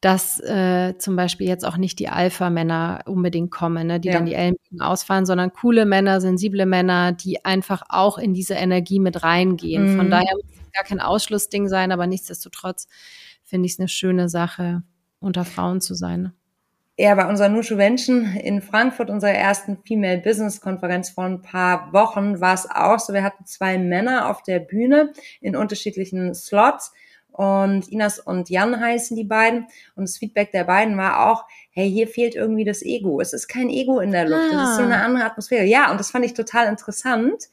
dass 0.00 0.40
äh, 0.40 0.98
zum 0.98 1.14
Beispiel 1.14 1.46
jetzt 1.46 1.64
auch 1.64 1.76
nicht 1.76 2.00
die 2.00 2.08
Alpha-Männer 2.08 3.04
unbedingt 3.06 3.52
kommen, 3.52 3.86
ne, 3.86 4.00
die 4.00 4.08
ja. 4.08 4.14
dann 4.14 4.26
die 4.26 4.34
Ellenbogen 4.34 4.80
ausfahren, 4.80 5.24
sondern 5.24 5.52
coole 5.52 5.86
Männer, 5.86 6.20
sensible 6.20 6.66
Männer, 6.66 7.12
die 7.12 7.44
einfach 7.44 7.82
auch 7.88 8.18
in 8.18 8.34
diese 8.34 8.54
Energie 8.54 8.98
mit 8.98 9.22
reingehen. 9.22 9.92
Mhm. 9.92 9.96
Von 9.96 10.10
daher 10.10 10.34
muss 10.34 10.50
es 10.50 10.72
gar 10.72 10.84
kein 10.84 11.00
Ausschlussding 11.00 11.68
sein, 11.68 11.92
aber 11.92 12.08
nichtsdestotrotz 12.08 12.88
finde 13.44 13.66
ich 13.66 13.74
es 13.74 13.78
eine 13.78 13.88
schöne 13.88 14.28
Sache, 14.28 14.82
unter 15.20 15.44
Frauen 15.44 15.80
zu 15.80 15.94
sein. 15.94 16.32
Ja, 17.00 17.14
bei 17.14 17.28
unserer 17.28 17.48
Nushuvention 17.48 18.34
in 18.42 18.60
Frankfurt, 18.60 19.08
unserer 19.08 19.30
ersten 19.30 19.78
Female 19.86 20.18
Business 20.18 20.60
Konferenz 20.60 21.10
vor 21.10 21.26
ein 21.26 21.42
paar 21.42 21.92
Wochen, 21.92 22.40
war 22.40 22.54
es 22.54 22.68
auch 22.68 22.98
so. 22.98 23.12
Wir 23.12 23.22
hatten 23.22 23.46
zwei 23.46 23.78
Männer 23.78 24.28
auf 24.28 24.42
der 24.42 24.58
Bühne 24.58 25.12
in 25.40 25.54
unterschiedlichen 25.54 26.34
Slots 26.34 26.92
und 27.30 27.86
Inas 27.86 28.18
und 28.18 28.50
Jan 28.50 28.80
heißen 28.80 29.16
die 29.16 29.22
beiden. 29.22 29.68
Und 29.94 30.08
das 30.08 30.18
Feedback 30.18 30.50
der 30.50 30.64
beiden 30.64 30.96
war 30.96 31.30
auch, 31.30 31.44
hey, 31.70 31.88
hier 31.88 32.08
fehlt 32.08 32.34
irgendwie 32.34 32.64
das 32.64 32.82
Ego. 32.82 33.20
Es 33.20 33.32
ist 33.32 33.46
kein 33.46 33.70
Ego 33.70 34.00
in 34.00 34.10
der 34.10 34.28
Luft. 34.28 34.52
Ah. 34.52 34.56
Das 34.56 34.70
ist 34.70 34.76
so 34.78 34.82
eine 34.82 34.96
ah. 34.96 35.04
andere 35.04 35.24
Atmosphäre. 35.24 35.66
Ja, 35.66 35.92
und 35.92 36.00
das 36.00 36.10
fand 36.10 36.24
ich 36.24 36.34
total 36.34 36.66
interessant, 36.66 37.44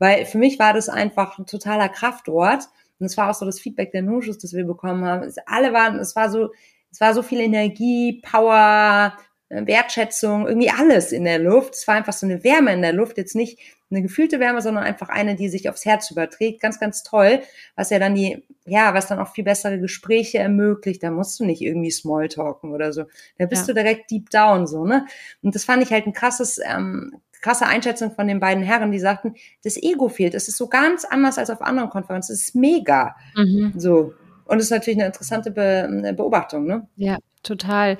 weil 0.00 0.26
für 0.26 0.38
mich 0.38 0.58
war 0.58 0.72
das 0.72 0.88
einfach 0.88 1.38
ein 1.38 1.46
totaler 1.46 1.90
Kraftort. 1.90 2.64
Und 2.98 3.06
es 3.06 3.16
war 3.16 3.30
auch 3.30 3.34
so 3.34 3.46
das 3.46 3.60
Feedback 3.60 3.92
der 3.92 4.02
Nushus, 4.02 4.38
das 4.38 4.52
wir 4.52 4.64
bekommen 4.64 5.04
haben. 5.04 5.32
alle 5.46 5.72
waren, 5.72 6.00
es 6.00 6.16
war 6.16 6.28
so, 6.28 6.50
es 6.90 7.00
war 7.00 7.14
so 7.14 7.22
viel 7.22 7.40
Energie, 7.40 8.20
Power, 8.22 9.16
äh, 9.48 9.66
Wertschätzung, 9.66 10.46
irgendwie 10.46 10.70
alles 10.70 11.12
in 11.12 11.24
der 11.24 11.38
Luft. 11.38 11.74
Es 11.74 11.86
war 11.86 11.96
einfach 11.96 12.12
so 12.12 12.26
eine 12.26 12.42
Wärme 12.44 12.72
in 12.72 12.82
der 12.82 12.92
Luft. 12.92 13.18
Jetzt 13.18 13.34
nicht 13.34 13.58
eine 13.90 14.02
gefühlte 14.02 14.38
Wärme, 14.38 14.62
sondern 14.62 14.84
einfach 14.84 15.08
eine, 15.08 15.34
die 15.34 15.48
sich 15.48 15.68
aufs 15.68 15.84
Herz 15.84 16.10
überträgt. 16.10 16.60
Ganz, 16.60 16.78
ganz 16.78 17.02
toll, 17.02 17.40
was 17.74 17.90
ja 17.90 17.98
dann 17.98 18.14
die, 18.14 18.44
ja, 18.64 18.94
was 18.94 19.08
dann 19.08 19.18
auch 19.18 19.32
viel 19.32 19.44
bessere 19.44 19.80
Gespräche 19.80 20.38
ermöglicht. 20.38 21.02
Da 21.02 21.10
musst 21.10 21.40
du 21.40 21.44
nicht 21.44 21.60
irgendwie 21.60 21.90
Smalltalken 21.90 22.72
oder 22.72 22.92
so. 22.92 23.04
Da 23.38 23.46
bist 23.46 23.66
ja. 23.66 23.74
du 23.74 23.82
direkt 23.82 24.10
deep 24.10 24.30
down 24.30 24.66
so, 24.66 24.84
ne? 24.84 25.06
Und 25.42 25.54
das 25.54 25.64
fand 25.64 25.82
ich 25.82 25.90
halt 25.90 26.06
ein 26.06 26.12
krasses, 26.12 26.60
ähm, 26.64 27.20
krasse 27.40 27.66
Einschätzung 27.66 28.12
von 28.12 28.28
den 28.28 28.38
beiden 28.38 28.62
Herren, 28.62 28.92
die 28.92 29.00
sagten, 29.00 29.34
das 29.64 29.76
Ego 29.76 30.08
fehlt. 30.08 30.34
Es 30.34 30.46
ist 30.46 30.56
so 30.56 30.68
ganz 30.68 31.04
anders 31.04 31.38
als 31.38 31.50
auf 31.50 31.62
anderen 31.62 31.90
Konferenzen. 31.90 32.32
Es 32.32 32.42
ist 32.42 32.54
mega. 32.54 33.16
Mhm. 33.34 33.72
So. 33.76 34.14
Und 34.50 34.58
es 34.58 34.64
ist 34.64 34.70
natürlich 34.70 34.98
eine 34.98 35.06
interessante 35.06 35.52
Be 35.52 36.12
Beobachtung, 36.16 36.66
ne? 36.66 36.88
Ja, 36.96 37.18
total. 37.44 37.98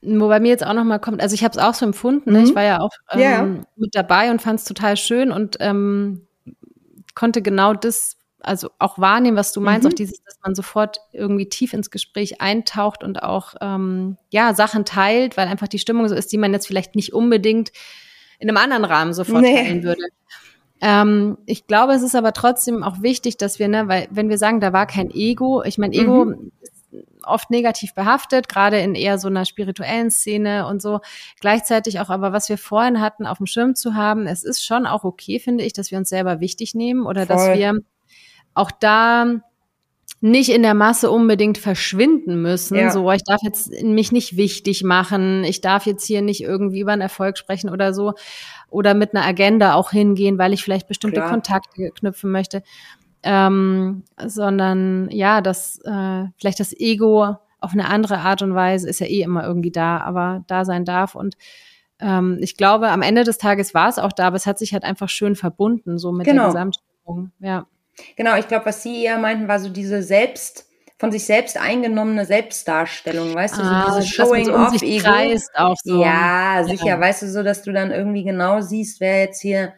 Wobei 0.00 0.40
mir 0.40 0.48
jetzt 0.48 0.64
auch 0.64 0.72
nochmal 0.72 0.98
kommt, 1.00 1.20
also 1.20 1.34
ich 1.34 1.44
habe 1.44 1.52
es 1.52 1.62
auch 1.62 1.74
so 1.74 1.84
empfunden, 1.84 2.32
ne? 2.32 2.38
mhm. 2.38 2.44
ich 2.46 2.54
war 2.54 2.62
ja 2.62 2.80
auch 2.80 2.92
ähm, 3.10 3.20
ja. 3.20 3.42
mit 3.76 3.94
dabei 3.94 4.30
und 4.30 4.40
fand 4.40 4.58
es 4.58 4.64
total 4.64 4.96
schön 4.96 5.30
und 5.30 5.58
ähm, 5.60 6.26
konnte 7.14 7.42
genau 7.42 7.74
das, 7.74 8.16
also 8.40 8.70
auch 8.78 8.98
wahrnehmen, 8.98 9.36
was 9.36 9.52
du 9.52 9.60
meinst, 9.60 9.84
mhm. 9.84 9.90
auch 9.90 9.94
dieses, 9.94 10.22
dass 10.24 10.38
man 10.42 10.54
sofort 10.54 10.96
irgendwie 11.12 11.50
tief 11.50 11.74
ins 11.74 11.90
Gespräch 11.90 12.40
eintaucht 12.40 13.04
und 13.04 13.22
auch 13.22 13.54
ähm, 13.60 14.16
ja 14.30 14.54
Sachen 14.54 14.86
teilt, 14.86 15.36
weil 15.36 15.46
einfach 15.46 15.68
die 15.68 15.78
Stimmung 15.78 16.08
so 16.08 16.14
ist, 16.14 16.32
die 16.32 16.38
man 16.38 16.54
jetzt 16.54 16.66
vielleicht 16.66 16.96
nicht 16.96 17.12
unbedingt 17.12 17.70
in 18.38 18.48
einem 18.48 18.56
anderen 18.56 18.86
Rahmen 18.86 19.12
sofort 19.12 19.42
nee. 19.42 19.54
teilen 19.54 19.82
würde. 19.82 20.02
Ähm, 20.82 21.38
ich 21.46 21.68
glaube, 21.68 21.92
es 21.92 22.02
ist 22.02 22.16
aber 22.16 22.32
trotzdem 22.32 22.82
auch 22.82 23.02
wichtig, 23.02 23.36
dass 23.36 23.60
wir, 23.60 23.68
ne, 23.68 23.86
weil 23.86 24.08
wenn 24.10 24.28
wir 24.28 24.36
sagen, 24.36 24.60
da 24.60 24.72
war 24.72 24.86
kein 24.86 25.10
Ego, 25.10 25.62
ich 25.62 25.78
meine, 25.78 25.94
Ego 25.94 26.24
mhm. 26.24 26.50
ist 26.60 26.72
oft 27.22 27.50
negativ 27.50 27.94
behaftet, 27.94 28.48
gerade 28.48 28.80
in 28.80 28.96
eher 28.96 29.16
so 29.18 29.28
einer 29.28 29.44
spirituellen 29.44 30.10
Szene 30.10 30.66
und 30.66 30.82
so. 30.82 30.98
Gleichzeitig 31.40 32.00
auch 32.00 32.10
aber, 32.10 32.32
was 32.32 32.48
wir 32.48 32.58
vorhin 32.58 33.00
hatten, 33.00 33.26
auf 33.26 33.38
dem 33.38 33.46
Schirm 33.46 33.76
zu 33.76 33.94
haben, 33.94 34.26
es 34.26 34.42
ist 34.42 34.64
schon 34.64 34.86
auch 34.86 35.04
okay, 35.04 35.38
finde 35.38 35.62
ich, 35.62 35.72
dass 35.72 35.92
wir 35.92 35.98
uns 35.98 36.08
selber 36.08 36.40
wichtig 36.40 36.74
nehmen 36.74 37.06
oder 37.06 37.26
Voll. 37.26 37.36
dass 37.36 37.56
wir 37.56 37.78
auch 38.54 38.72
da 38.72 39.40
nicht 40.22 40.50
in 40.50 40.62
der 40.62 40.74
Masse 40.74 41.10
unbedingt 41.10 41.58
verschwinden 41.58 42.40
müssen. 42.40 42.76
Ja. 42.76 42.90
So, 42.90 43.10
ich 43.10 43.24
darf 43.24 43.42
jetzt 43.42 43.82
mich 43.82 44.12
nicht 44.12 44.36
wichtig 44.36 44.84
machen, 44.84 45.42
ich 45.42 45.60
darf 45.60 45.84
jetzt 45.84 46.06
hier 46.06 46.22
nicht 46.22 46.42
irgendwie 46.42 46.80
über 46.80 46.92
einen 46.92 47.02
Erfolg 47.02 47.36
sprechen 47.36 47.68
oder 47.68 47.92
so 47.92 48.14
oder 48.70 48.94
mit 48.94 49.14
einer 49.14 49.26
Agenda 49.26 49.74
auch 49.74 49.90
hingehen, 49.90 50.38
weil 50.38 50.52
ich 50.52 50.62
vielleicht 50.62 50.86
bestimmte 50.86 51.20
Klar. 51.20 51.30
Kontakte 51.30 51.90
knüpfen 51.90 52.30
möchte, 52.30 52.62
ähm, 53.24 54.04
sondern 54.24 55.10
ja, 55.10 55.40
das 55.40 55.80
äh, 55.84 56.24
vielleicht 56.38 56.60
das 56.60 56.72
Ego 56.72 57.36
auf 57.58 57.72
eine 57.72 57.88
andere 57.88 58.18
Art 58.18 58.42
und 58.42 58.54
Weise 58.54 58.88
ist 58.88 59.00
ja 59.00 59.06
eh 59.06 59.22
immer 59.22 59.44
irgendwie 59.44 59.72
da, 59.72 59.98
aber 59.98 60.44
da 60.46 60.64
sein 60.64 60.84
darf 60.84 61.16
und 61.16 61.34
ähm, 61.98 62.38
ich 62.40 62.56
glaube, 62.56 62.90
am 62.90 63.02
Ende 63.02 63.24
des 63.24 63.38
Tages 63.38 63.74
war 63.74 63.88
es 63.88 63.98
auch 63.98 64.12
da, 64.12 64.28
aber 64.28 64.36
es 64.36 64.46
hat 64.46 64.60
sich 64.60 64.72
halt 64.72 64.84
einfach 64.84 65.08
schön 65.08 65.34
verbunden, 65.34 65.98
so 65.98 66.12
mit 66.12 66.26
genau. 66.26 66.42
der 66.42 66.52
Gesamtstimmung. 66.52 67.32
Ja. 67.40 67.66
Genau, 68.16 68.36
ich 68.36 68.48
glaube, 68.48 68.66
was 68.66 68.82
Sie 68.82 69.04
eher 69.04 69.18
meinten, 69.18 69.48
war 69.48 69.58
so 69.58 69.68
diese 69.68 70.02
selbst 70.02 70.66
von 70.98 71.10
sich 71.10 71.24
selbst 71.24 71.60
eingenommene 71.60 72.24
Selbstdarstellung, 72.24 73.34
weißt 73.34 73.56
du, 73.56 73.62
ah, 73.62 73.86
so 73.88 73.98
dieses 73.98 74.14
Showing 74.14 74.44
so 74.44 74.54
off 74.54 74.82
Ego. 74.82 75.10
Auch 75.56 75.74
so. 75.82 76.00
Ja, 76.00 76.62
sicher, 76.64 76.86
ja. 76.86 77.00
weißt 77.00 77.22
du, 77.22 77.28
so, 77.28 77.42
dass 77.42 77.62
du 77.62 77.72
dann 77.72 77.90
irgendwie 77.90 78.22
genau 78.22 78.60
siehst, 78.60 79.00
wer 79.00 79.18
jetzt 79.18 79.40
hier 79.40 79.74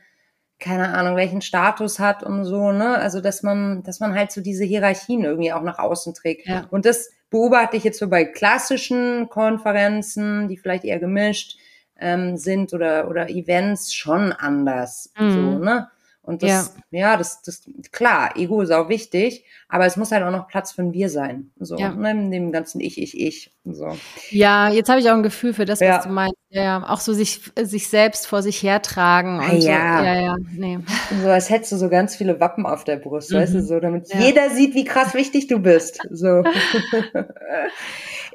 keine 0.58 0.94
Ahnung, 0.94 1.16
welchen 1.16 1.40
Status 1.40 1.98
hat 1.98 2.22
und 2.22 2.44
so, 2.44 2.72
ne? 2.72 2.96
Also, 2.98 3.20
dass 3.20 3.42
man, 3.42 3.82
dass 3.82 4.00
man 4.00 4.14
halt 4.14 4.32
so 4.32 4.40
diese 4.40 4.64
Hierarchien 4.64 5.24
irgendwie 5.24 5.52
auch 5.52 5.62
nach 5.62 5.78
außen 5.78 6.14
trägt. 6.14 6.46
Ja. 6.46 6.66
Und 6.70 6.86
das 6.86 7.10
beobachte 7.30 7.76
ich 7.76 7.84
jetzt 7.84 7.98
so 7.98 8.08
bei 8.08 8.24
klassischen 8.24 9.28
Konferenzen, 9.28 10.48
die 10.48 10.56
vielleicht 10.56 10.84
eher 10.84 10.98
gemischt 10.98 11.58
ähm, 11.98 12.36
sind 12.36 12.72
oder, 12.72 13.08
oder 13.08 13.28
Events 13.28 13.92
schon 13.92 14.32
anders. 14.32 15.10
Mhm. 15.18 15.32
So, 15.32 15.58
ne? 15.58 15.88
Und 16.24 16.42
das, 16.42 16.74
ja, 16.90 17.00
ja 17.00 17.16
das, 17.16 17.42
das, 17.42 17.62
klar, 17.92 18.36
Ego 18.36 18.62
ist 18.62 18.70
auch 18.70 18.88
wichtig, 18.88 19.44
aber 19.68 19.84
es 19.84 19.96
muss 19.96 20.10
halt 20.10 20.22
auch 20.22 20.30
noch 20.30 20.48
Platz 20.48 20.72
für 20.72 20.82
ein 20.82 20.94
Wir 20.94 21.10
sein. 21.10 21.50
So, 21.60 21.76
ja. 21.76 21.94
ne, 21.94 22.12
in 22.12 22.30
dem 22.30 22.50
ganzen 22.50 22.80
Ich, 22.80 23.00
Ich, 23.00 23.18
Ich. 23.20 23.52
So. 23.64 23.96
Ja, 24.30 24.70
jetzt 24.70 24.88
habe 24.88 25.00
ich 25.00 25.10
auch 25.10 25.14
ein 25.14 25.22
Gefühl 25.22 25.52
für 25.52 25.66
das, 25.66 25.80
was 25.80 25.86
ja. 25.86 26.02
du 26.02 26.08
meinst. 26.08 26.36
Ja, 26.54 26.88
auch 26.88 27.00
so 27.00 27.12
sich, 27.12 27.40
sich 27.60 27.88
selbst 27.88 28.28
vor 28.28 28.40
sich 28.40 28.62
hertragen 28.62 29.40
und 29.40 29.60
ja. 29.60 29.98
so. 29.98 30.04
Ja, 30.04 30.20
ja, 30.20 30.36
nee. 30.52 30.78
So 31.20 31.28
als 31.28 31.50
hättest 31.50 31.72
du 31.72 31.76
so 31.76 31.88
ganz 31.88 32.14
viele 32.14 32.38
Wappen 32.38 32.64
auf 32.64 32.84
der 32.84 32.94
Brust, 32.94 33.32
mhm. 33.32 33.36
weißt 33.38 33.54
du, 33.54 33.62
so, 33.62 33.80
damit 33.80 34.08
ja. 34.14 34.20
jeder 34.20 34.50
sieht, 34.50 34.76
wie 34.76 34.84
krass 34.84 35.14
wichtig 35.14 35.48
du 35.48 35.58
bist. 35.58 35.98
So. 36.10 36.44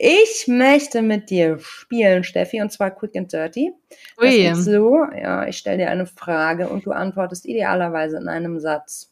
Ich 0.02 0.48
möchte 0.48 1.02
mit 1.02 1.30
dir 1.30 1.60
spielen, 1.60 2.24
Steffi, 2.24 2.62
und 2.62 2.72
zwar 2.72 2.90
quick 2.92 3.18
and 3.18 3.34
dirty. 3.34 3.74
Ui. 4.22 4.46
Das 4.46 4.60
ist 4.60 4.66
so, 4.66 5.04
ja, 5.14 5.46
ich 5.46 5.58
stelle 5.58 5.80
dir 5.80 5.90
eine 5.90 6.06
Frage 6.06 6.70
und 6.70 6.86
du 6.86 6.92
antwortest 6.92 7.46
idealerweise 7.46 8.16
in 8.16 8.30
einem 8.30 8.62
Satz. 8.62 9.12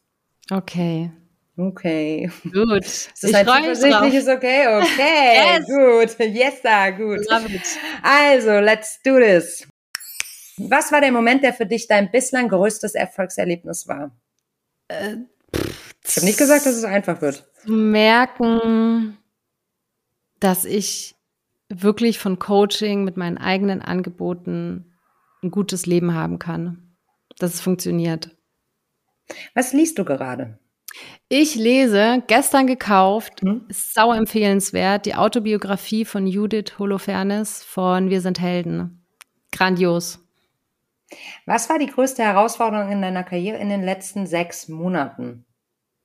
Okay. 0.49 1.11
Okay. 1.57 2.29
Gut. 2.43 2.85
Das 2.85 3.23
ist 3.23 3.33
ein 3.33 3.45
zuversichtliches 3.47 4.27
Okay. 4.27 4.67
Okay. 4.67 5.57
yes. 5.57 5.65
Gut. 5.65 6.27
Yes, 6.27 6.61
da, 6.61 6.91
gut. 6.91 7.25
Also, 8.03 8.59
let's 8.59 9.01
do 9.03 9.17
this. 9.17 9.67
Was 10.57 10.91
war 10.91 11.01
der 11.01 11.11
Moment, 11.11 11.43
der 11.43 11.53
für 11.53 11.65
dich 11.65 11.87
dein 11.87 12.11
bislang 12.11 12.49
größtes 12.49 12.93
Erfolgserlebnis 12.93 13.87
war? 13.87 14.15
Äh, 14.87 15.17
ich 16.05 16.15
habe 16.15 16.25
nicht 16.25 16.37
gesagt, 16.37 16.65
dass 16.65 16.75
es 16.75 16.83
einfach 16.83 17.21
wird. 17.21 17.49
Zu 17.63 17.71
merken, 17.71 19.17
dass 20.39 20.63
ich 20.63 21.15
wirklich 21.69 22.19
von 22.19 22.37
Coaching 22.37 23.03
mit 23.03 23.17
meinen 23.17 23.37
eigenen 23.37 23.81
Angeboten 23.81 24.93
ein 25.41 25.51
gutes 25.51 25.87
Leben 25.87 26.13
haben 26.13 26.37
kann. 26.37 26.95
Dass 27.39 27.55
es 27.55 27.61
funktioniert. 27.61 28.35
Was 29.53 29.73
liest 29.73 29.99
du 29.99 30.05
gerade? 30.05 30.59
Ich 31.29 31.55
lese, 31.55 32.23
gestern 32.27 32.67
gekauft, 32.67 33.41
hm? 33.41 33.65
sau 33.69 34.13
empfehlenswert, 34.13 35.05
die 35.05 35.15
Autobiografie 35.15 36.05
von 36.05 36.25
Judith 36.25 36.79
Holofernes 36.79 37.65
von 37.65 38.09
Wir 38.09 38.21
sind 38.21 38.39
Helden. 38.39 39.05
Grandios. 39.51 40.19
Was 41.45 41.69
war 41.69 41.79
die 41.79 41.87
größte 41.87 42.23
Herausforderung 42.23 42.91
in 42.91 43.01
deiner 43.01 43.23
Karriere 43.23 43.57
in 43.57 43.67
den 43.67 43.83
letzten 43.83 44.25
sechs 44.25 44.69
Monaten? 44.69 45.45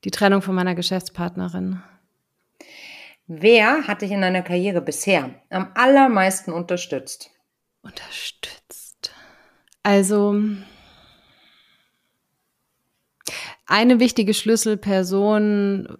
Die 0.05 0.11
Trennung 0.11 0.43
von 0.43 0.57
meiner 0.57 0.75
Geschäftspartnerin. 0.75 1.81
Wer 3.29 3.87
hat 3.87 4.03
dich 4.03 4.11
in 4.11 4.23
deiner 4.23 4.43
Karriere 4.43 4.81
bisher 4.81 5.31
am 5.51 5.71
allermeisten 5.75 6.53
unterstützt? 6.53 7.31
Unterstützt. 7.83 9.13
Also 9.85 10.37
eine 13.67 14.01
wichtige 14.01 14.35
Schlüsselperson 14.35 15.99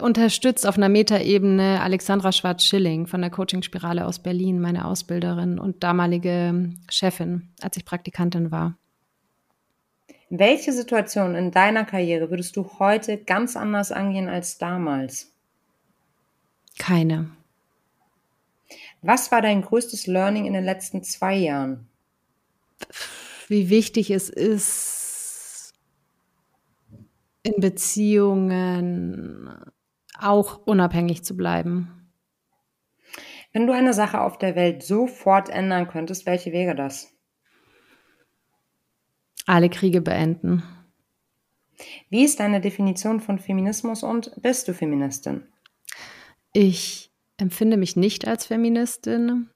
unterstützt 0.00 0.66
auf 0.66 0.76
einer 0.76 0.88
Metaebene 0.88 1.80
Alexandra 1.80 2.32
Schwarz-Schilling 2.32 3.06
von 3.06 3.20
der 3.20 3.30
Coaching-Spirale 3.30 4.04
aus 4.04 4.18
Berlin, 4.18 4.60
meine 4.60 4.84
Ausbilderin 4.84 5.60
und 5.60 5.84
damalige 5.84 6.70
Chefin, 6.90 7.50
als 7.60 7.76
ich 7.76 7.84
Praktikantin 7.84 8.50
war. 8.50 8.76
Welche 10.30 10.72
Situation 10.72 11.36
in 11.36 11.52
deiner 11.52 11.84
Karriere 11.84 12.30
würdest 12.30 12.56
du 12.56 12.68
heute 12.80 13.18
ganz 13.18 13.56
anders 13.56 13.92
angehen 13.92 14.28
als 14.28 14.58
damals? 14.58 15.32
Keine. 16.76 17.30
Was 19.02 19.30
war 19.30 19.42
dein 19.42 19.62
größtes 19.62 20.08
Learning 20.08 20.46
in 20.46 20.54
den 20.54 20.64
letzten 20.64 21.04
zwei 21.04 21.36
Jahren? 21.36 21.86
Wie 23.46 23.70
wichtig 23.70 24.10
es 24.10 24.30
ist, 24.30 24.83
in 27.44 27.60
Beziehungen 27.60 29.48
auch 30.18 30.66
unabhängig 30.66 31.22
zu 31.24 31.36
bleiben. 31.36 32.10
Wenn 33.52 33.68
du 33.68 33.72
eine 33.72 33.94
Sache 33.94 34.20
auf 34.20 34.38
der 34.38 34.56
Welt 34.56 34.82
sofort 34.82 35.48
ändern 35.48 35.86
könntest, 35.86 36.26
welche 36.26 36.50
wäre 36.50 36.74
das? 36.74 37.14
Alle 39.46 39.68
Kriege 39.68 40.00
beenden. 40.00 40.64
Wie 42.08 42.24
ist 42.24 42.40
deine 42.40 42.60
Definition 42.60 43.20
von 43.20 43.38
Feminismus 43.38 44.02
und 44.02 44.32
bist 44.42 44.66
du 44.66 44.74
Feministin? 44.74 45.46
Ich 46.52 47.12
empfinde 47.36 47.76
mich 47.76 47.94
nicht 47.94 48.26
als 48.26 48.46
Feministin. 48.46 49.50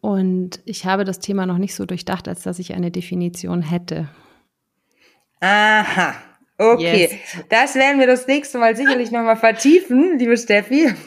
Und 0.00 0.60
ich 0.64 0.86
habe 0.86 1.04
das 1.04 1.18
Thema 1.18 1.46
noch 1.46 1.58
nicht 1.58 1.74
so 1.74 1.84
durchdacht, 1.84 2.28
als 2.28 2.42
dass 2.42 2.60
ich 2.60 2.74
eine 2.74 2.90
Definition 2.90 3.62
hätte. 3.62 4.08
Aha, 5.46 6.14
okay. 6.58 7.02
Yes. 7.02 7.44
Das 7.48 7.74
werden 7.76 8.00
wir 8.00 8.08
das 8.08 8.26
nächste 8.26 8.58
Mal 8.58 8.74
sicherlich 8.74 9.12
nochmal 9.12 9.36
vertiefen, 9.36 10.18
liebe 10.18 10.36
Steffi. 10.36 10.88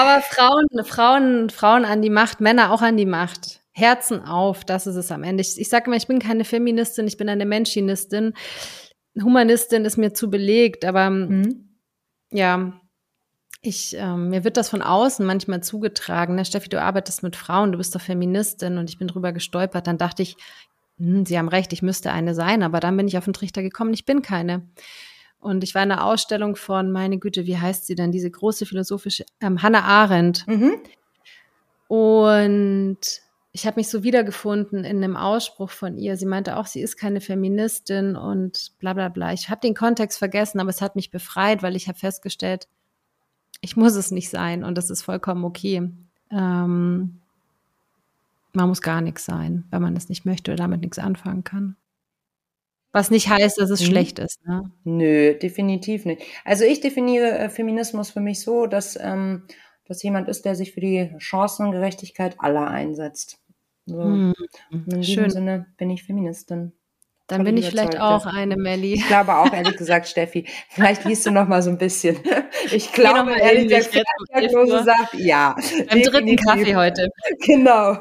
Aber 0.00 0.22
Frauen, 0.22 0.84
Frauen, 0.84 1.50
Frauen 1.50 1.84
an 1.84 2.00
die 2.00 2.08
Macht, 2.08 2.40
Männer 2.40 2.72
auch 2.72 2.80
an 2.80 2.96
die 2.96 3.06
Macht. 3.06 3.60
Herzen 3.72 4.22
auf, 4.24 4.64
das 4.64 4.86
ist 4.86 4.96
es 4.96 5.10
am 5.10 5.22
Ende. 5.22 5.42
Ich, 5.42 5.58
ich 5.58 5.68
sage 5.68 5.86
immer, 5.86 5.96
ich 5.96 6.06
bin 6.06 6.18
keine 6.18 6.44
Feministin, 6.44 7.06
ich 7.06 7.16
bin 7.16 7.28
eine 7.28 7.44
Menschinistin. 7.44 8.34
Humanistin 9.22 9.84
ist 9.84 9.98
mir 9.98 10.14
zu 10.14 10.30
belegt, 10.30 10.84
aber 10.84 11.10
mhm. 11.10 11.76
ja, 12.30 12.72
ich, 13.60 13.94
ähm, 13.98 14.30
mir 14.30 14.44
wird 14.44 14.56
das 14.56 14.70
von 14.70 14.82
außen 14.82 15.24
manchmal 15.24 15.62
zugetragen. 15.62 16.34
Ne? 16.34 16.44
Steffi, 16.44 16.68
du 16.68 16.80
arbeitest 16.80 17.22
mit 17.22 17.36
Frauen, 17.36 17.72
du 17.72 17.78
bist 17.78 17.94
doch 17.94 18.00
Feministin 18.00 18.78
und 18.78 18.90
ich 18.90 18.98
bin 18.98 19.08
drüber 19.08 19.32
gestolpert. 19.32 19.86
Dann 19.86 19.98
dachte 19.98 20.22
ich, 20.22 20.36
hm, 20.98 21.26
Sie 21.26 21.38
haben 21.38 21.48
recht, 21.48 21.72
ich 21.72 21.82
müsste 21.82 22.12
eine 22.12 22.34
sein, 22.34 22.62
aber 22.62 22.80
dann 22.80 22.96
bin 22.96 23.08
ich 23.08 23.18
auf 23.18 23.24
den 23.24 23.32
Trichter 23.32 23.62
gekommen, 23.62 23.94
ich 23.94 24.04
bin 24.04 24.22
keine. 24.22 24.68
Und 25.38 25.64
ich 25.64 25.74
war 25.74 25.82
in 25.82 25.90
einer 25.90 26.04
Ausstellung 26.04 26.54
von, 26.54 26.92
meine 26.92 27.18
Güte, 27.18 27.46
wie 27.46 27.58
heißt 27.58 27.86
sie 27.86 27.96
denn, 27.96 28.12
diese 28.12 28.30
große 28.30 28.64
philosophische, 28.64 29.24
ähm, 29.40 29.60
Hannah 29.62 29.82
Arendt. 29.82 30.46
Mhm. 30.46 30.74
Und 31.88 32.98
ich 33.50 33.66
habe 33.66 33.80
mich 33.80 33.88
so 33.88 34.02
wiedergefunden 34.02 34.84
in 34.84 34.98
einem 34.98 35.16
Ausspruch 35.16 35.70
von 35.70 35.98
ihr. 35.98 36.16
Sie 36.16 36.26
meinte 36.26 36.56
auch, 36.56 36.66
sie 36.66 36.80
ist 36.80 36.96
keine 36.96 37.20
Feministin 37.20 38.16
und 38.16 38.72
bla 38.78 38.94
bla 38.94 39.08
bla. 39.08 39.32
Ich 39.32 39.50
habe 39.50 39.60
den 39.60 39.74
Kontext 39.74 40.18
vergessen, 40.18 40.60
aber 40.60 40.70
es 40.70 40.80
hat 40.80 40.96
mich 40.96 41.10
befreit, 41.10 41.62
weil 41.62 41.76
ich 41.76 41.88
habe 41.88 41.98
festgestellt, 41.98 42.68
ich 43.60 43.76
muss 43.76 43.94
es 43.94 44.10
nicht 44.10 44.30
sein 44.30 44.64
und 44.64 44.78
das 44.78 44.90
ist 44.90 45.02
vollkommen 45.02 45.44
okay. 45.44 45.90
Ähm, 46.30 47.21
man 48.52 48.68
muss 48.68 48.82
gar 48.82 49.00
nichts 49.00 49.24
sein, 49.24 49.64
wenn 49.70 49.82
man 49.82 49.96
es 49.96 50.08
nicht 50.08 50.24
möchte 50.24 50.50
oder 50.50 50.64
damit 50.64 50.80
nichts 50.80 50.98
anfangen 50.98 51.44
kann. 51.44 51.76
Was 52.92 53.10
nicht 53.10 53.28
heißt, 53.28 53.58
dass 53.58 53.70
es 53.70 53.80
mhm. 53.80 53.86
schlecht 53.86 54.18
ist. 54.18 54.46
Ne? 54.46 54.70
Nö, 54.84 55.34
definitiv 55.38 56.04
nicht. 56.04 56.22
Also 56.44 56.64
ich 56.64 56.80
definiere 56.80 57.38
äh, 57.38 57.48
Feminismus 57.48 58.10
für 58.10 58.20
mich 58.20 58.40
so, 58.42 58.66
dass 58.66 58.98
ähm, 59.00 59.44
das 59.86 60.02
jemand 60.02 60.28
ist, 60.28 60.44
der 60.44 60.54
sich 60.54 60.72
für 60.72 60.80
die 60.80 61.10
Chancengerechtigkeit 61.18 62.36
aller 62.38 62.68
einsetzt. 62.68 63.38
So. 63.86 64.04
Mhm. 64.04 64.34
In 64.70 64.84
diesem 65.00 65.02
Schön. 65.02 65.30
Sinne 65.30 65.66
bin 65.78 65.90
ich 65.90 66.04
Feministin. 66.04 66.72
Dann 67.28 67.44
bin 67.44 67.56
ich 67.56 67.70
vielleicht 67.70 67.98
auch 68.00 68.26
eine 68.26 68.56
Melli. 68.56 68.94
Ich 68.94 69.06
glaube 69.06 69.34
auch, 69.36 69.52
ehrlich 69.52 69.76
gesagt, 69.76 70.08
Steffi. 70.08 70.46
Vielleicht 70.68 71.04
liest 71.04 71.24
du 71.24 71.30
noch 71.30 71.48
mal 71.48 71.62
so 71.62 71.70
ein 71.70 71.78
bisschen. 71.78 72.16
Ich 72.70 72.92
glaube, 72.92 73.32
ehrlich 73.32 73.68
gesagt, 73.68 74.06
Diagnose 74.34 74.84
sagt, 74.84 75.14
ja. 75.14 75.56
Beim 75.88 76.02
dritten 76.02 76.36
Kaffee 76.36 76.76
heute. 76.76 77.08
Genau. 77.40 77.96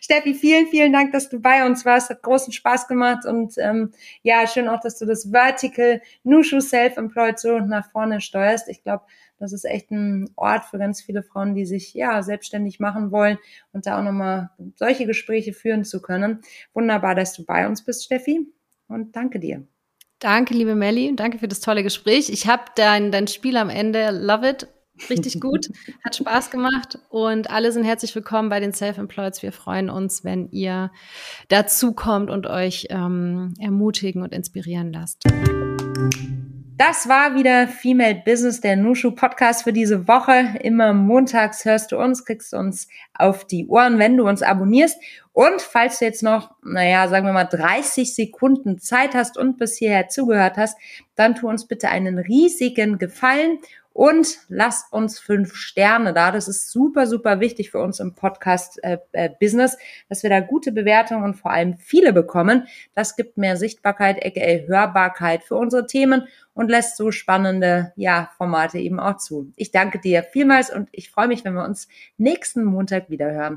Steffi, 0.00 0.34
vielen, 0.34 0.66
vielen 0.66 0.92
Dank, 0.92 1.12
dass 1.12 1.28
du 1.28 1.40
bei 1.40 1.64
uns 1.64 1.84
warst. 1.84 2.10
Hat 2.10 2.22
großen 2.22 2.52
Spaß 2.52 2.88
gemacht 2.88 3.24
und 3.24 3.54
ähm, 3.58 3.92
ja, 4.22 4.46
schön 4.46 4.68
auch, 4.68 4.80
dass 4.80 4.98
du 4.98 5.06
das 5.06 5.30
Vertical 5.30 6.00
Nushu 6.24 6.60
Self-Employed 6.60 7.38
so 7.38 7.58
nach 7.58 7.90
vorne 7.92 8.20
steuerst. 8.20 8.68
Ich 8.68 8.82
glaube, 8.82 9.04
das 9.38 9.52
ist 9.52 9.64
echt 9.64 9.90
ein 9.90 10.30
Ort 10.36 10.64
für 10.64 10.78
ganz 10.78 11.00
viele 11.00 11.22
Frauen, 11.22 11.54
die 11.54 11.66
sich 11.66 11.94
ja 11.94 12.22
selbstständig 12.22 12.80
machen 12.80 13.10
wollen 13.10 13.38
und 13.72 13.86
da 13.86 13.98
auch 13.98 14.04
nochmal 14.04 14.50
solche 14.76 15.06
Gespräche 15.06 15.52
führen 15.52 15.84
zu 15.84 16.02
können. 16.02 16.40
Wunderbar, 16.74 17.14
dass 17.14 17.32
du 17.32 17.44
bei 17.44 17.66
uns 17.66 17.84
bist, 17.84 18.04
Steffi 18.04 18.46
und 18.90 19.16
danke 19.16 19.40
dir. 19.40 19.66
Danke, 20.18 20.52
liebe 20.52 20.74
Melli, 20.74 21.14
danke 21.16 21.38
für 21.38 21.48
das 21.48 21.60
tolle 21.60 21.82
Gespräch. 21.82 22.28
Ich 22.28 22.46
habe 22.46 22.64
dein, 22.76 23.10
dein 23.10 23.26
Spiel 23.26 23.56
am 23.56 23.70
Ende, 23.70 24.10
love 24.10 24.46
it, 24.46 24.66
richtig 25.08 25.40
gut, 25.40 25.70
hat 26.04 26.16
Spaß 26.16 26.50
gemacht 26.50 26.98
und 27.08 27.50
alle 27.50 27.72
sind 27.72 27.84
herzlich 27.84 28.14
willkommen 28.14 28.50
bei 28.50 28.60
den 28.60 28.74
Self-Employeds. 28.74 29.42
Wir 29.42 29.52
freuen 29.52 29.88
uns, 29.88 30.22
wenn 30.22 30.50
ihr 30.50 30.90
dazu 31.48 31.94
kommt 31.94 32.28
und 32.28 32.46
euch 32.46 32.88
ähm, 32.90 33.54
ermutigen 33.58 34.22
und 34.22 34.34
inspirieren 34.34 34.92
lasst. 34.92 35.24
Das 36.80 37.10
war 37.10 37.34
wieder 37.34 37.68
Female 37.68 38.22
Business, 38.24 38.62
der 38.62 38.74
Nushu 38.74 39.10
Podcast 39.10 39.64
für 39.64 39.72
diese 39.74 40.08
Woche. 40.08 40.54
Immer 40.62 40.94
montags 40.94 41.66
hörst 41.66 41.92
du 41.92 41.98
uns, 41.98 42.24
kriegst 42.24 42.54
uns 42.54 42.88
auf 43.12 43.46
die 43.46 43.66
Ohren, 43.66 43.98
wenn 43.98 44.16
du 44.16 44.26
uns 44.26 44.40
abonnierst. 44.40 44.98
Und 45.34 45.60
falls 45.60 45.98
du 45.98 46.06
jetzt 46.06 46.22
noch, 46.22 46.54
naja, 46.64 47.06
sagen 47.08 47.26
wir 47.26 47.34
mal 47.34 47.44
30 47.44 48.14
Sekunden 48.14 48.78
Zeit 48.78 49.12
hast 49.12 49.36
und 49.36 49.58
bis 49.58 49.76
hierher 49.76 50.08
zugehört 50.08 50.56
hast, 50.56 50.78
dann 51.16 51.34
tu 51.34 51.50
uns 51.50 51.66
bitte 51.66 51.90
einen 51.90 52.18
riesigen 52.18 52.96
Gefallen 52.96 53.58
und 53.92 54.38
lass 54.48 54.86
uns 54.90 55.18
fünf 55.18 55.54
Sterne 55.54 56.12
da. 56.12 56.30
Das 56.30 56.48
ist 56.48 56.70
super, 56.70 57.06
super 57.06 57.40
wichtig 57.40 57.70
für 57.70 57.80
uns 57.80 58.00
im 58.00 58.14
Podcast-Business, 58.14 59.74
äh, 59.74 59.76
äh 59.76 59.80
dass 60.08 60.22
wir 60.22 60.30
da 60.30 60.40
gute 60.40 60.72
Bewertungen 60.72 61.24
und 61.24 61.34
vor 61.34 61.50
allem 61.50 61.76
viele 61.76 62.12
bekommen. 62.12 62.66
Das 62.94 63.16
gibt 63.16 63.36
mehr 63.36 63.56
Sichtbarkeit, 63.56 64.24
aka 64.24 64.66
Hörbarkeit 64.66 65.42
für 65.42 65.56
unsere 65.56 65.86
Themen 65.86 66.28
und 66.54 66.70
lässt 66.70 66.96
so 66.96 67.10
spannende 67.10 67.92
ja, 67.96 68.30
Formate 68.36 68.78
eben 68.78 69.00
auch 69.00 69.16
zu. 69.16 69.52
Ich 69.56 69.70
danke 69.70 69.98
dir 69.98 70.22
vielmals 70.22 70.72
und 70.72 70.88
ich 70.92 71.10
freue 71.10 71.28
mich, 71.28 71.44
wenn 71.44 71.54
wir 71.54 71.64
uns 71.64 71.88
nächsten 72.16 72.64
Montag 72.64 73.10
wieder 73.10 73.30
hören. 73.32 73.48